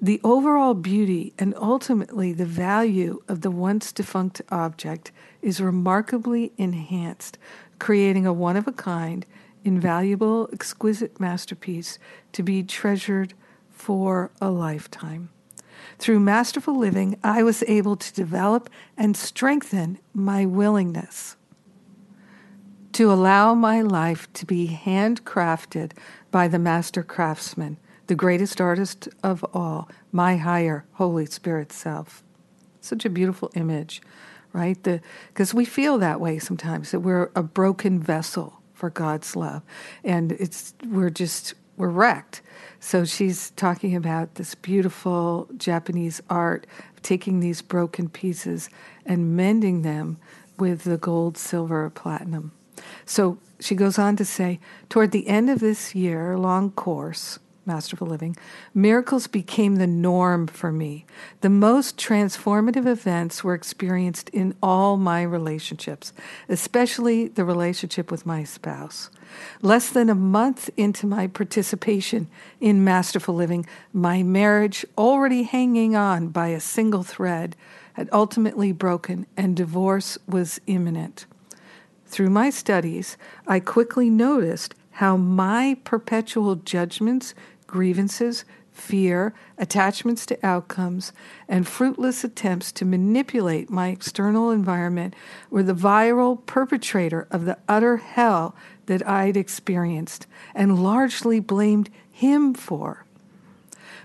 The 0.00 0.20
overall 0.22 0.74
beauty 0.74 1.32
and 1.38 1.54
ultimately 1.56 2.32
the 2.32 2.44
value 2.44 3.22
of 3.28 3.40
the 3.40 3.50
once 3.50 3.90
defunct 3.92 4.42
object 4.50 5.10
is 5.42 5.60
remarkably 5.60 6.52
enhanced, 6.56 7.38
creating 7.78 8.26
a 8.26 8.32
one 8.32 8.56
of 8.56 8.68
a 8.68 8.72
kind, 8.72 9.24
invaluable, 9.66 10.48
exquisite 10.52 11.18
masterpiece 11.18 11.98
to 12.32 12.42
be 12.42 12.62
treasured 12.62 13.34
for 13.70 14.30
a 14.40 14.48
lifetime. 14.48 15.28
Through 15.98 16.20
masterful 16.20 16.78
living, 16.78 17.18
I 17.24 17.42
was 17.42 17.64
able 17.66 17.96
to 17.96 18.14
develop 18.14 18.70
and 18.96 19.16
strengthen 19.16 19.98
my 20.14 20.46
willingness 20.46 21.36
to 22.92 23.12
allow 23.12 23.54
my 23.54 23.82
life 23.82 24.32
to 24.32 24.46
be 24.46 24.68
handcrafted 24.68 25.92
by 26.30 26.48
the 26.48 26.58
master 26.58 27.02
craftsman, 27.02 27.76
the 28.06 28.14
greatest 28.14 28.60
artist 28.60 29.08
of 29.22 29.44
all, 29.52 29.90
my 30.12 30.36
higher 30.36 30.86
Holy 30.92 31.26
Spirit 31.26 31.72
self. 31.72 32.22
Such 32.80 33.04
a 33.04 33.10
beautiful 33.10 33.50
image, 33.54 34.00
right? 34.52 34.82
Because 35.28 35.52
we 35.52 35.64
feel 35.64 35.98
that 35.98 36.20
way 36.20 36.38
sometimes 36.38 36.90
that 36.90 37.00
we're 37.00 37.30
a 37.34 37.42
broken 37.42 38.00
vessel 38.00 38.62
for 38.76 38.90
God's 38.90 39.34
love, 39.34 39.62
and 40.04 40.32
it's 40.32 40.74
we're 40.86 41.10
just 41.10 41.54
we're 41.76 41.88
wrecked. 41.88 42.42
So 42.78 43.04
she's 43.04 43.50
talking 43.52 43.96
about 43.96 44.36
this 44.36 44.54
beautiful 44.54 45.48
Japanese 45.56 46.22
art, 46.30 46.66
taking 47.02 47.40
these 47.40 47.62
broken 47.62 48.08
pieces 48.08 48.70
and 49.04 49.36
mending 49.36 49.82
them 49.82 50.18
with 50.58 50.84
the 50.84 50.96
gold, 50.96 51.36
silver, 51.36 51.90
platinum. 51.90 52.52
So 53.04 53.38
she 53.60 53.74
goes 53.74 53.98
on 53.98 54.16
to 54.16 54.24
say, 54.24 54.60
toward 54.88 55.10
the 55.10 55.28
end 55.28 55.50
of 55.50 55.60
this 55.60 55.94
year 55.94 56.38
long 56.38 56.70
course, 56.70 57.38
Masterful 57.66 58.06
Living, 58.06 58.36
miracles 58.72 59.26
became 59.26 59.76
the 59.76 59.86
norm 59.86 60.46
for 60.46 60.70
me. 60.70 61.04
The 61.40 61.50
most 61.50 61.96
transformative 61.96 62.86
events 62.86 63.42
were 63.42 63.54
experienced 63.54 64.28
in 64.30 64.54
all 64.62 64.96
my 64.96 65.22
relationships, 65.22 66.12
especially 66.48 67.28
the 67.28 67.44
relationship 67.44 68.10
with 68.10 68.24
my 68.24 68.44
spouse. 68.44 69.10
Less 69.62 69.90
than 69.90 70.08
a 70.08 70.14
month 70.14 70.70
into 70.76 71.06
my 71.06 71.26
participation 71.26 72.28
in 72.60 72.84
Masterful 72.84 73.34
Living, 73.34 73.66
my 73.92 74.22
marriage, 74.22 74.86
already 74.96 75.42
hanging 75.42 75.96
on 75.96 76.28
by 76.28 76.48
a 76.48 76.60
single 76.60 77.02
thread, 77.02 77.56
had 77.94 78.08
ultimately 78.12 78.72
broken 78.72 79.26
and 79.36 79.56
divorce 79.56 80.18
was 80.28 80.60
imminent. 80.66 81.26
Through 82.06 82.30
my 82.30 82.50
studies, 82.50 83.16
I 83.46 83.58
quickly 83.58 84.10
noticed 84.10 84.74
how 84.92 85.16
my 85.16 85.76
perpetual 85.84 86.56
judgments, 86.56 87.34
grievances, 87.66 88.44
fear, 88.76 89.32
attachments 89.58 90.26
to 90.26 90.46
outcomes, 90.46 91.12
and 91.48 91.66
fruitless 91.66 92.22
attempts 92.22 92.70
to 92.72 92.84
manipulate 92.84 93.70
my 93.70 93.88
external 93.88 94.50
environment 94.50 95.14
were 95.50 95.62
the 95.62 95.74
viral 95.74 96.44
perpetrator 96.46 97.26
of 97.30 97.46
the 97.46 97.58
utter 97.68 97.96
hell 97.96 98.54
that 98.86 99.06
I'd 99.08 99.36
experienced 99.36 100.26
and 100.54 100.82
largely 100.82 101.40
blamed 101.40 101.90
him 102.10 102.54
for. 102.54 103.04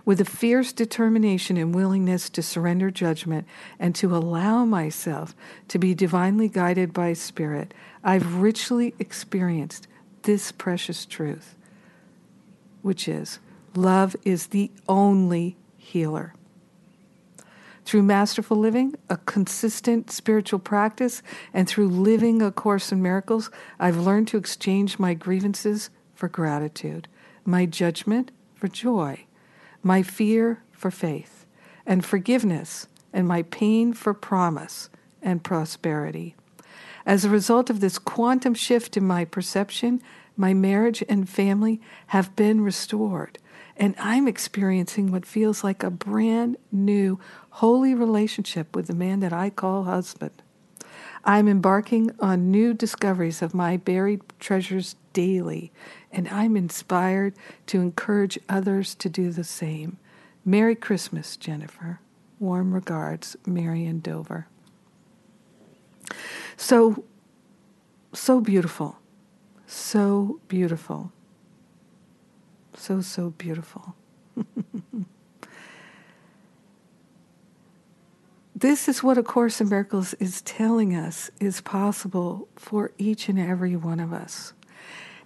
With 0.03 0.19
a 0.19 0.25
fierce 0.25 0.73
determination 0.73 1.57
and 1.57 1.75
willingness 1.75 2.29
to 2.31 2.41
surrender 2.41 2.89
judgment 2.89 3.45
and 3.77 3.93
to 3.95 4.15
allow 4.15 4.65
myself 4.65 5.35
to 5.67 5.77
be 5.77 5.93
divinely 5.93 6.49
guided 6.49 6.91
by 6.91 7.13
Spirit, 7.13 7.73
I've 8.03 8.37
richly 8.37 8.95
experienced 8.97 9.87
this 10.23 10.51
precious 10.51 11.05
truth, 11.05 11.55
which 12.81 13.07
is 13.07 13.39
love 13.75 14.15
is 14.23 14.47
the 14.47 14.71
only 14.87 15.57
healer. 15.77 16.33
Through 17.83 18.03
masterful 18.03 18.57
living, 18.57 18.95
a 19.09 19.17
consistent 19.17 20.11
spiritual 20.11 20.59
practice, 20.59 21.21
and 21.53 21.67
through 21.67 21.89
living 21.89 22.41
A 22.41 22.51
Course 22.51 22.91
in 22.91 23.01
Miracles, 23.01 23.49
I've 23.79 23.97
learned 23.97 24.27
to 24.29 24.37
exchange 24.37 24.99
my 24.99 25.13
grievances 25.13 25.89
for 26.13 26.29
gratitude, 26.29 27.07
my 27.43 27.65
judgment 27.65 28.31
for 28.55 28.67
joy, 28.67 29.25
my 29.81 30.03
fear 30.03 30.61
for 30.71 30.91
faith, 30.91 31.45
and 31.85 32.05
forgiveness, 32.05 32.87
and 33.11 33.27
my 33.27 33.41
pain 33.43 33.93
for 33.93 34.13
promise 34.13 34.89
and 35.21 35.43
prosperity. 35.43 36.35
As 37.05 37.25
a 37.25 37.29
result 37.29 37.69
of 37.69 37.79
this 37.79 37.97
quantum 37.97 38.53
shift 38.53 38.95
in 38.95 39.05
my 39.05 39.25
perception, 39.25 40.01
my 40.37 40.53
marriage 40.53 41.03
and 41.09 41.27
family 41.27 41.81
have 42.07 42.35
been 42.35 42.61
restored, 42.61 43.39
and 43.81 43.95
I'm 43.97 44.27
experiencing 44.27 45.11
what 45.11 45.25
feels 45.25 45.63
like 45.63 45.81
a 45.81 45.89
brand 45.89 46.55
new, 46.71 47.19
holy 47.49 47.95
relationship 47.95 48.75
with 48.75 48.85
the 48.85 48.93
man 48.93 49.21
that 49.21 49.33
I 49.33 49.49
call 49.49 49.85
husband. 49.85 50.43
I'm 51.25 51.47
embarking 51.47 52.11
on 52.19 52.51
new 52.51 52.75
discoveries 52.75 53.41
of 53.41 53.55
my 53.55 53.77
buried 53.77 54.21
treasures 54.39 54.97
daily, 55.13 55.71
and 56.11 56.27
I'm 56.27 56.55
inspired 56.55 57.33
to 57.67 57.81
encourage 57.81 58.37
others 58.47 58.93
to 58.95 59.09
do 59.09 59.31
the 59.31 59.43
same. 59.43 59.97
Merry 60.45 60.75
Christmas, 60.75 61.35
Jennifer. 61.35 61.99
Warm 62.39 62.75
regards, 62.75 63.35
Marion 63.47 63.99
Dover. 63.99 64.45
So, 66.55 67.03
so 68.13 68.41
beautiful. 68.41 68.99
So 69.65 70.39
beautiful. 70.47 71.11
So, 72.81 72.99
so 73.01 73.29
beautiful. 73.29 73.95
this 78.55 78.87
is 78.89 79.03
what 79.03 79.19
A 79.19 79.23
Course 79.23 79.61
in 79.61 79.69
Miracles 79.69 80.15
is 80.15 80.41
telling 80.41 80.95
us 80.95 81.29
is 81.39 81.61
possible 81.61 82.47
for 82.55 82.91
each 82.97 83.29
and 83.29 83.37
every 83.37 83.75
one 83.75 83.99
of 83.99 84.11
us 84.11 84.53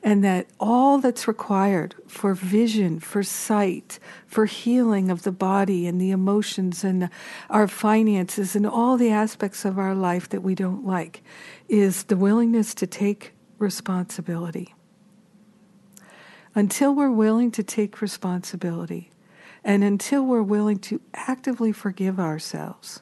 and 0.03 0.21
that 0.21 0.47
all 0.59 0.97
that's 0.97 1.29
required 1.29 1.95
for 2.07 2.33
vision, 2.33 2.99
for 2.99 3.23
sight, 3.23 3.99
for 4.27 4.45
healing 4.45 5.09
of 5.09 5.23
the 5.23 5.31
body 5.31 5.87
and 5.87 6.01
the 6.01 6.11
emotions 6.11 6.83
and 6.83 7.09
our 7.49 7.69
finances 7.69 8.53
and 8.57 8.67
all 8.67 8.97
the 8.97 9.11
aspects 9.11 9.63
of 9.63 9.79
our 9.79 9.95
life 9.95 10.27
that 10.27 10.41
we 10.41 10.55
don't 10.55 10.85
like 10.85 11.23
is 11.69 12.03
the 12.03 12.17
willingness 12.17 12.75
to 12.75 12.85
take 12.85 13.31
responsibility. 13.59 14.75
Until 16.55 16.95
we're 16.95 17.11
willing 17.11 17.51
to 17.51 17.63
take 17.63 18.01
responsibility 18.01 19.11
and 19.63 19.83
until 19.83 20.25
we're 20.25 20.41
willing 20.41 20.79
to 20.79 21.01
actively 21.13 21.73
forgive 21.73 22.19
ourselves, 22.19 23.01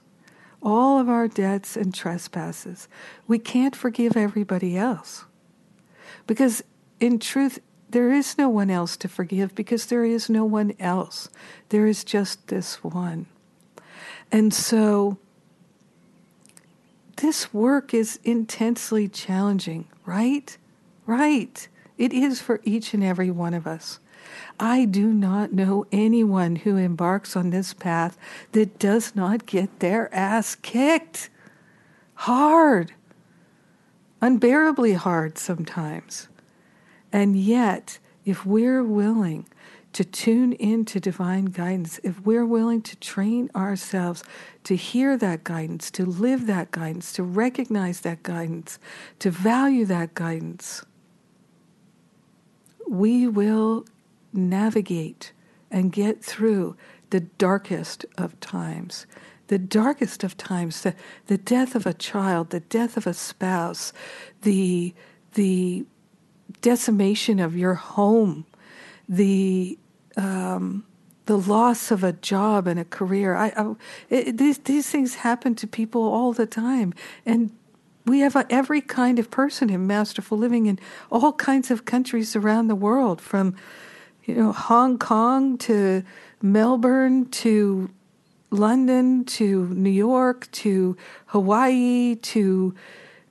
all 0.62 1.00
of 1.00 1.08
our 1.08 1.28
debts 1.28 1.78
and 1.78 1.94
trespasses, 1.94 2.88
we 3.28 3.38
can't 3.38 3.76
forgive 3.76 4.18
everybody 4.18 4.76
else. 4.76 5.26
Because 6.26 6.64
in 7.00 7.20
truth, 7.20 7.60
there 7.90 8.12
is 8.12 8.38
no 8.40 8.50
one 8.50 8.72
else 8.72 8.98
to 8.98 9.08
forgive 9.08 9.54
because 9.54 9.86
there 9.86 10.04
is 10.04 10.30
no 10.30 10.46
one 10.46 10.74
else. 10.80 11.30
There 11.70 11.86
is 11.86 12.04
just 12.04 12.48
this 12.48 12.84
one. 12.84 13.28
And 14.32 14.52
so 14.52 15.20
this 17.18 17.54
work 17.54 17.94
is 17.94 18.20
intensely 18.24 19.08
challenging, 19.08 19.86
right? 20.06 20.58
Right. 21.06 21.68
It 21.98 22.14
is 22.14 22.42
for 22.42 22.60
each 22.64 22.94
and 22.94 23.04
every 23.04 23.32
one 23.32 23.54
of 23.54 23.68
us. 23.68 24.00
I 24.60 24.86
do 24.86 25.12
not 25.14 25.54
know 25.54 25.86
anyone 25.92 26.58
who 26.58 26.78
embarks 26.78 27.36
on 27.36 27.50
this 27.50 27.74
path 27.74 28.18
that 28.54 28.80
does 28.80 29.16
not 29.16 29.46
get 29.46 29.80
their 29.80 30.14
ass 30.14 30.56
kicked. 30.56 31.30
Hard. 32.16 32.94
Unbearably 34.22 34.94
hard 34.94 35.38
sometimes. 35.38 36.30
And 37.12 37.36
yet, 37.36 38.00
if 38.26 38.46
we're 38.46 38.84
willing 38.84 39.48
to 39.92 40.04
tune 40.04 40.54
into 40.54 41.00
divine 41.00 41.46
guidance, 41.46 42.00
if 42.04 42.20
we're 42.26 42.46
willing 42.46 42.82
to 42.82 42.96
train 42.96 43.50
ourselves 43.56 44.24
to 44.64 44.76
hear 44.76 45.18
that 45.18 45.44
guidance, 45.44 45.92
to 45.92 46.06
live 46.06 46.48
that 46.48 46.72
guidance, 46.72 47.14
to 47.14 47.24
recognize 47.24 48.02
that 48.02 48.24
guidance, 48.24 48.80
to 49.20 49.30
value 49.30 49.86
that 49.86 50.16
guidance, 50.16 50.84
we 52.88 53.28
will 53.28 53.86
navigate 54.32 55.32
and 55.72 55.92
get 55.92 56.24
through 56.24 56.76
the 57.10 57.22
darkest 57.22 58.06
of 58.18 58.40
times. 58.40 59.06
The 59.48 59.60
darkest 59.60 60.24
of 60.24 60.38
times, 60.38 60.82
the, 60.82 60.96
the 61.28 61.38
death 61.38 61.76
of 61.76 61.86
a 61.86 61.94
child, 61.94 62.50
the 62.50 62.62
death 62.62 62.98
of 62.98 63.06
a 63.06 63.14
spouse, 63.14 63.94
the, 64.42 64.94
the 65.34 65.86
decimation 66.62 67.40
of 67.40 67.56
your 67.56 67.76
home, 67.76 68.46
the 69.08 69.78
um, 70.16 70.86
the 71.26 71.38
loss 71.38 71.90
of 71.90 72.04
a 72.04 72.14
job 72.14 72.68
and 72.68 72.80
a 72.80 72.86
career. 72.86 73.36
I, 73.36 73.54
I 73.56 73.76
it, 74.10 74.38
these 74.38 74.58
these 74.60 74.90
things 74.90 75.16
happen 75.16 75.56
to 75.56 75.68
people 75.68 76.02
all 76.02 76.34
the 76.34 76.46
time, 76.46 76.94
and 77.26 77.52
we 78.06 78.20
have 78.20 78.36
every 78.50 78.82
kind 78.82 79.20
of 79.20 79.30
person 79.32 79.70
in 79.70 79.88
masterful 79.88 80.38
living 80.38 80.66
in 80.66 80.80
all 81.10 81.34
kinds 81.34 81.72
of 81.72 81.86
countries 81.86 82.36
around 82.36 82.68
the 82.68 82.76
world, 82.76 83.22
from 83.22 83.56
you 84.26 84.36
know 84.36 84.52
Hong 84.52 84.98
Kong 84.98 85.58
to 85.60 86.04
Melbourne 86.42 87.30
to 87.30 87.90
London 88.52 89.26
to 89.26 89.68
New 89.70 89.90
York 89.90 90.50
to 90.52 90.96
Hawaii 91.28 92.16
to 92.16 92.76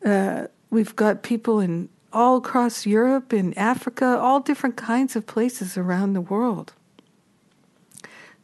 uh, 0.04 0.46
we've 0.70 0.96
got 0.96 1.22
people 1.22 1.60
in 1.60 1.88
all 2.12 2.36
across 2.36 2.84
Europe 2.86 3.32
in 3.32 3.54
Africa, 3.54 4.18
all 4.20 4.40
different 4.40 4.76
kinds 4.76 5.16
of 5.16 5.26
places 5.26 5.78
around 5.78 6.12
the 6.12 6.20
world. 6.20 6.72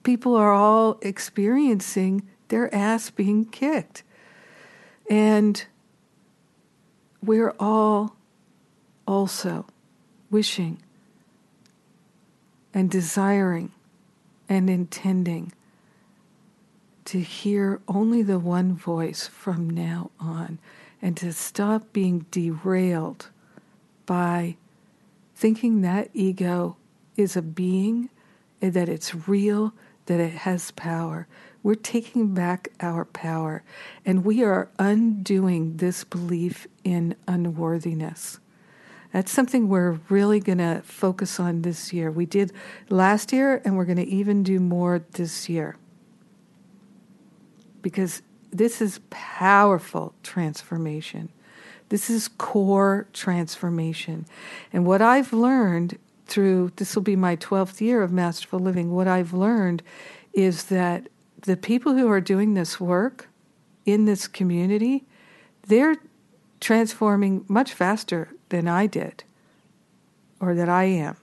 people 0.02 0.34
are 0.36 0.52
all 0.52 0.98
experiencing 1.02 2.22
their 2.48 2.74
ass 2.74 3.10
being 3.10 3.44
kicked. 3.44 4.02
And 5.10 5.64
we're 7.22 7.54
all 7.58 8.16
also 9.06 9.66
wishing 10.30 10.78
and 12.74 12.90
desiring 12.90 13.72
and 14.48 14.68
intending 14.68 15.52
to 17.04 17.20
hear 17.20 17.80
only 17.88 18.22
the 18.22 18.38
one 18.38 18.74
voice 18.74 19.26
from 19.26 19.68
now 19.70 20.10
on 20.20 20.58
and 21.00 21.16
to 21.16 21.32
stop 21.32 21.92
being 21.92 22.26
derailed 22.30 23.28
by 24.04 24.56
thinking 25.34 25.82
that 25.82 26.10
ego 26.12 26.76
is 27.16 27.36
a 27.36 27.42
being, 27.42 28.10
and 28.60 28.74
that 28.74 28.88
it's 28.88 29.28
real, 29.28 29.72
that 30.06 30.20
it 30.20 30.32
has 30.32 30.70
power. 30.72 31.26
We're 31.68 31.74
taking 31.74 32.32
back 32.32 32.70
our 32.80 33.04
power 33.04 33.62
and 34.06 34.24
we 34.24 34.42
are 34.42 34.70
undoing 34.78 35.76
this 35.76 36.02
belief 36.02 36.66
in 36.82 37.14
unworthiness. 37.26 38.38
That's 39.12 39.30
something 39.30 39.68
we're 39.68 40.00
really 40.08 40.40
going 40.40 40.56
to 40.56 40.80
focus 40.82 41.38
on 41.38 41.60
this 41.60 41.92
year. 41.92 42.10
We 42.10 42.24
did 42.24 42.54
last 42.88 43.34
year, 43.34 43.60
and 43.66 43.76
we're 43.76 43.84
going 43.84 43.98
to 43.98 44.08
even 44.08 44.42
do 44.42 44.60
more 44.60 45.04
this 45.12 45.50
year. 45.50 45.76
Because 47.82 48.22
this 48.50 48.80
is 48.80 49.00
powerful 49.10 50.14
transformation. 50.22 51.28
This 51.90 52.08
is 52.08 52.28
core 52.28 53.08
transformation. 53.12 54.24
And 54.72 54.86
what 54.86 55.02
I've 55.02 55.34
learned 55.34 55.98
through 56.24 56.72
this 56.76 56.94
will 56.94 57.02
be 57.02 57.14
my 57.14 57.36
12th 57.36 57.82
year 57.82 58.02
of 58.02 58.10
masterful 58.10 58.58
living, 58.58 58.90
what 58.90 59.06
I've 59.06 59.34
learned 59.34 59.82
is 60.32 60.64
that 60.64 61.08
the 61.42 61.56
people 61.56 61.94
who 61.94 62.08
are 62.10 62.20
doing 62.20 62.54
this 62.54 62.80
work 62.80 63.28
in 63.84 64.04
this 64.04 64.26
community, 64.26 65.04
they're 65.66 65.96
transforming 66.60 67.44
much 67.48 67.72
faster 67.72 68.30
than 68.48 68.66
I 68.66 68.86
did 68.86 69.24
or 70.40 70.54
that 70.54 70.68
I 70.68 70.84
am. 70.84 71.16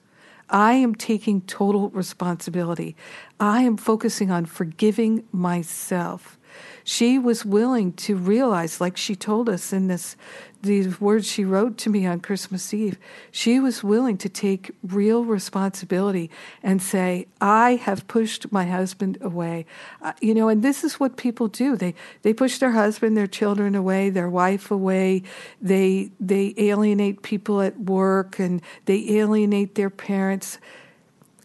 I 0.50 0.74
am 0.74 0.95
taking 0.95 1.41
total 1.41 1.89
responsibility. 1.89 2.95
I 3.39 3.64
am 3.64 3.78
focusing 3.78 4.32
on 4.32 4.45
forgiving 4.45 5.26
myself 5.32 6.39
she 6.84 7.20
was 7.20 7.45
willing 7.45 7.93
to 7.93 8.16
realize, 8.16 8.82
like 8.82 8.97
she 8.97 9.16
told 9.16 9.47
us 9.50 9.72
in 9.72 9.88
this, 9.88 10.16
these 10.62 10.99
words 10.99 11.28
she 11.28 11.45
wrote 11.45 11.78
to 11.80 11.89
me 11.89 12.05
on 12.05 12.20
Christmas 12.20 12.74
Eve, 12.74 12.97
she 13.32 13.60
was 13.60 13.84
willing 13.84 14.18
to 14.18 14.30
take 14.30 14.72
real 14.84 15.24
responsibility 15.24 16.30
and 16.62 16.82
say, 16.82 17.28
I 17.39 17.76
have 17.76 18.07
pushed 18.07 18.51
my 18.51 18.66
husband 18.66 19.18
away. 19.22 19.66
Uh, 20.01 20.14
you 20.22 20.34
know, 20.34 20.49
and 20.49 20.64
this 20.64 20.84
is 20.84 20.99
what 20.99 21.18
people 21.18 21.47
do. 21.47 21.76
They, 21.76 21.95
they 22.22 22.34
push 22.34 22.57
their 22.57 22.72
husband, 22.72 23.16
their 23.16 23.28
children 23.28 23.76
away, 23.76 24.10
their 24.10 24.30
wife 24.30 24.72
away. 24.72 25.24
They, 25.62 26.12
they 26.20 26.53
alienate 26.57 27.22
people 27.22 27.62
at 27.62 27.80
work 27.80 28.39
and 28.39 28.62
they 28.86 29.18
alienate 29.18 29.76
their 29.76 29.89
parents 29.89 30.57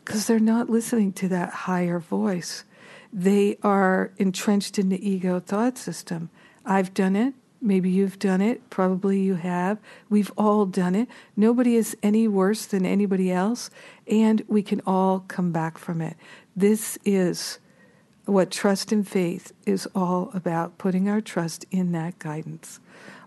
because 0.05 0.27
they're 0.27 0.39
not 0.39 0.69
listening 0.69 1.13
to 1.15 1.29
that 1.29 1.51
higher 1.51 1.99
voice 1.99 2.65
they 3.15 3.57
are 3.63 4.11
entrenched 4.17 4.77
in 4.77 4.89
the 4.89 5.09
ego 5.09 5.39
thought 5.39 5.79
system. 5.79 6.31
I've 6.67 6.93
done 6.93 7.15
it. 7.15 7.35
Maybe 7.65 7.91
you've 7.91 8.19
done 8.19 8.41
it. 8.41 8.69
Probably 8.71 9.21
you 9.21 9.35
have. 9.35 9.79
We've 10.11 10.33
all 10.37 10.67
done 10.67 10.95
it. 10.95 11.09
Nobody 11.37 11.77
is 11.77 11.97
any 12.03 12.29
worse 12.29 12.67
than 12.67 12.85
anybody 12.85 13.33
else, 13.33 13.71
and 14.07 14.43
we 14.49 14.63
can 14.63 14.81
all 14.87 15.25
come 15.27 15.51
back 15.51 15.79
from 15.79 16.01
it. 16.01 16.17
This 16.55 16.99
is 17.05 17.59
what 18.27 18.51
trust 18.51 18.93
and 18.93 19.07
faith 19.07 19.53
is 19.67 19.89
all 19.95 20.31
about 20.35 20.79
putting 20.79 21.09
our 21.09 21.21
trust 21.21 21.65
in 21.71 21.93
that 21.93 22.19
guidance. 22.19 22.81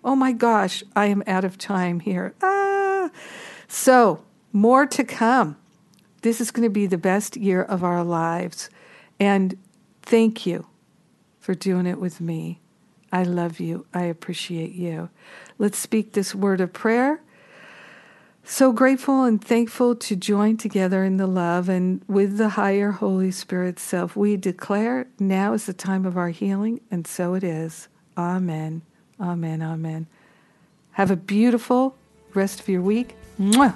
Oh 0.04 0.16
my 0.16 0.32
gosh, 0.32 0.84
I 0.96 1.08
am 1.08 1.24
out 1.28 1.44
of 1.44 1.58
time 1.58 2.00
here. 2.00 2.34
Ah! 2.42 3.10
So, 3.68 4.24
more 4.54 4.86
to 4.86 5.04
come. 5.04 5.58
This 6.22 6.40
is 6.40 6.52
going 6.52 6.64
to 6.64 6.74
be 6.74 6.88
the 6.88 6.98
best 6.98 7.36
year 7.38 7.62
of 7.62 7.84
our 7.84 8.04
lives. 8.04 8.70
And 9.20 9.58
Thank 10.08 10.46
you 10.46 10.68
for 11.38 11.54
doing 11.54 11.86
it 11.86 12.00
with 12.00 12.22
me. 12.22 12.62
I 13.12 13.24
love 13.24 13.60
you. 13.60 13.86
I 13.94 14.04
appreciate 14.04 14.74
you. 14.74 15.10
Let's 15.58 15.78
speak 15.78 16.14
this 16.14 16.36
word 16.36 16.62
of 16.62 16.74
prayer. 16.74 17.22
So 18.44 18.72
grateful 18.72 19.26
and 19.26 19.44
thankful 19.44 19.96
to 19.96 20.16
join 20.16 20.56
together 20.56 21.04
in 21.04 21.18
the 21.18 21.28
love 21.28 21.68
and 21.68 22.02
with 22.08 22.38
the 22.38 22.50
higher 22.50 22.92
Holy 22.92 23.30
Spirit 23.30 23.78
self. 23.78 24.16
We 24.16 24.38
declare 24.38 25.08
now 25.20 25.52
is 25.52 25.66
the 25.66 25.74
time 25.74 26.06
of 26.06 26.18
our 26.18 26.30
healing, 26.30 26.80
and 26.90 27.06
so 27.06 27.34
it 27.34 27.44
is. 27.44 27.90
Amen. 28.18 28.84
Amen. 29.20 29.62
Amen. 29.62 30.08
Have 30.94 31.12
a 31.12 31.18
beautiful 31.18 31.96
rest 32.34 32.62
of 32.62 32.70
your 32.70 32.82
week. 32.82 33.16
Mwah. 33.40 33.76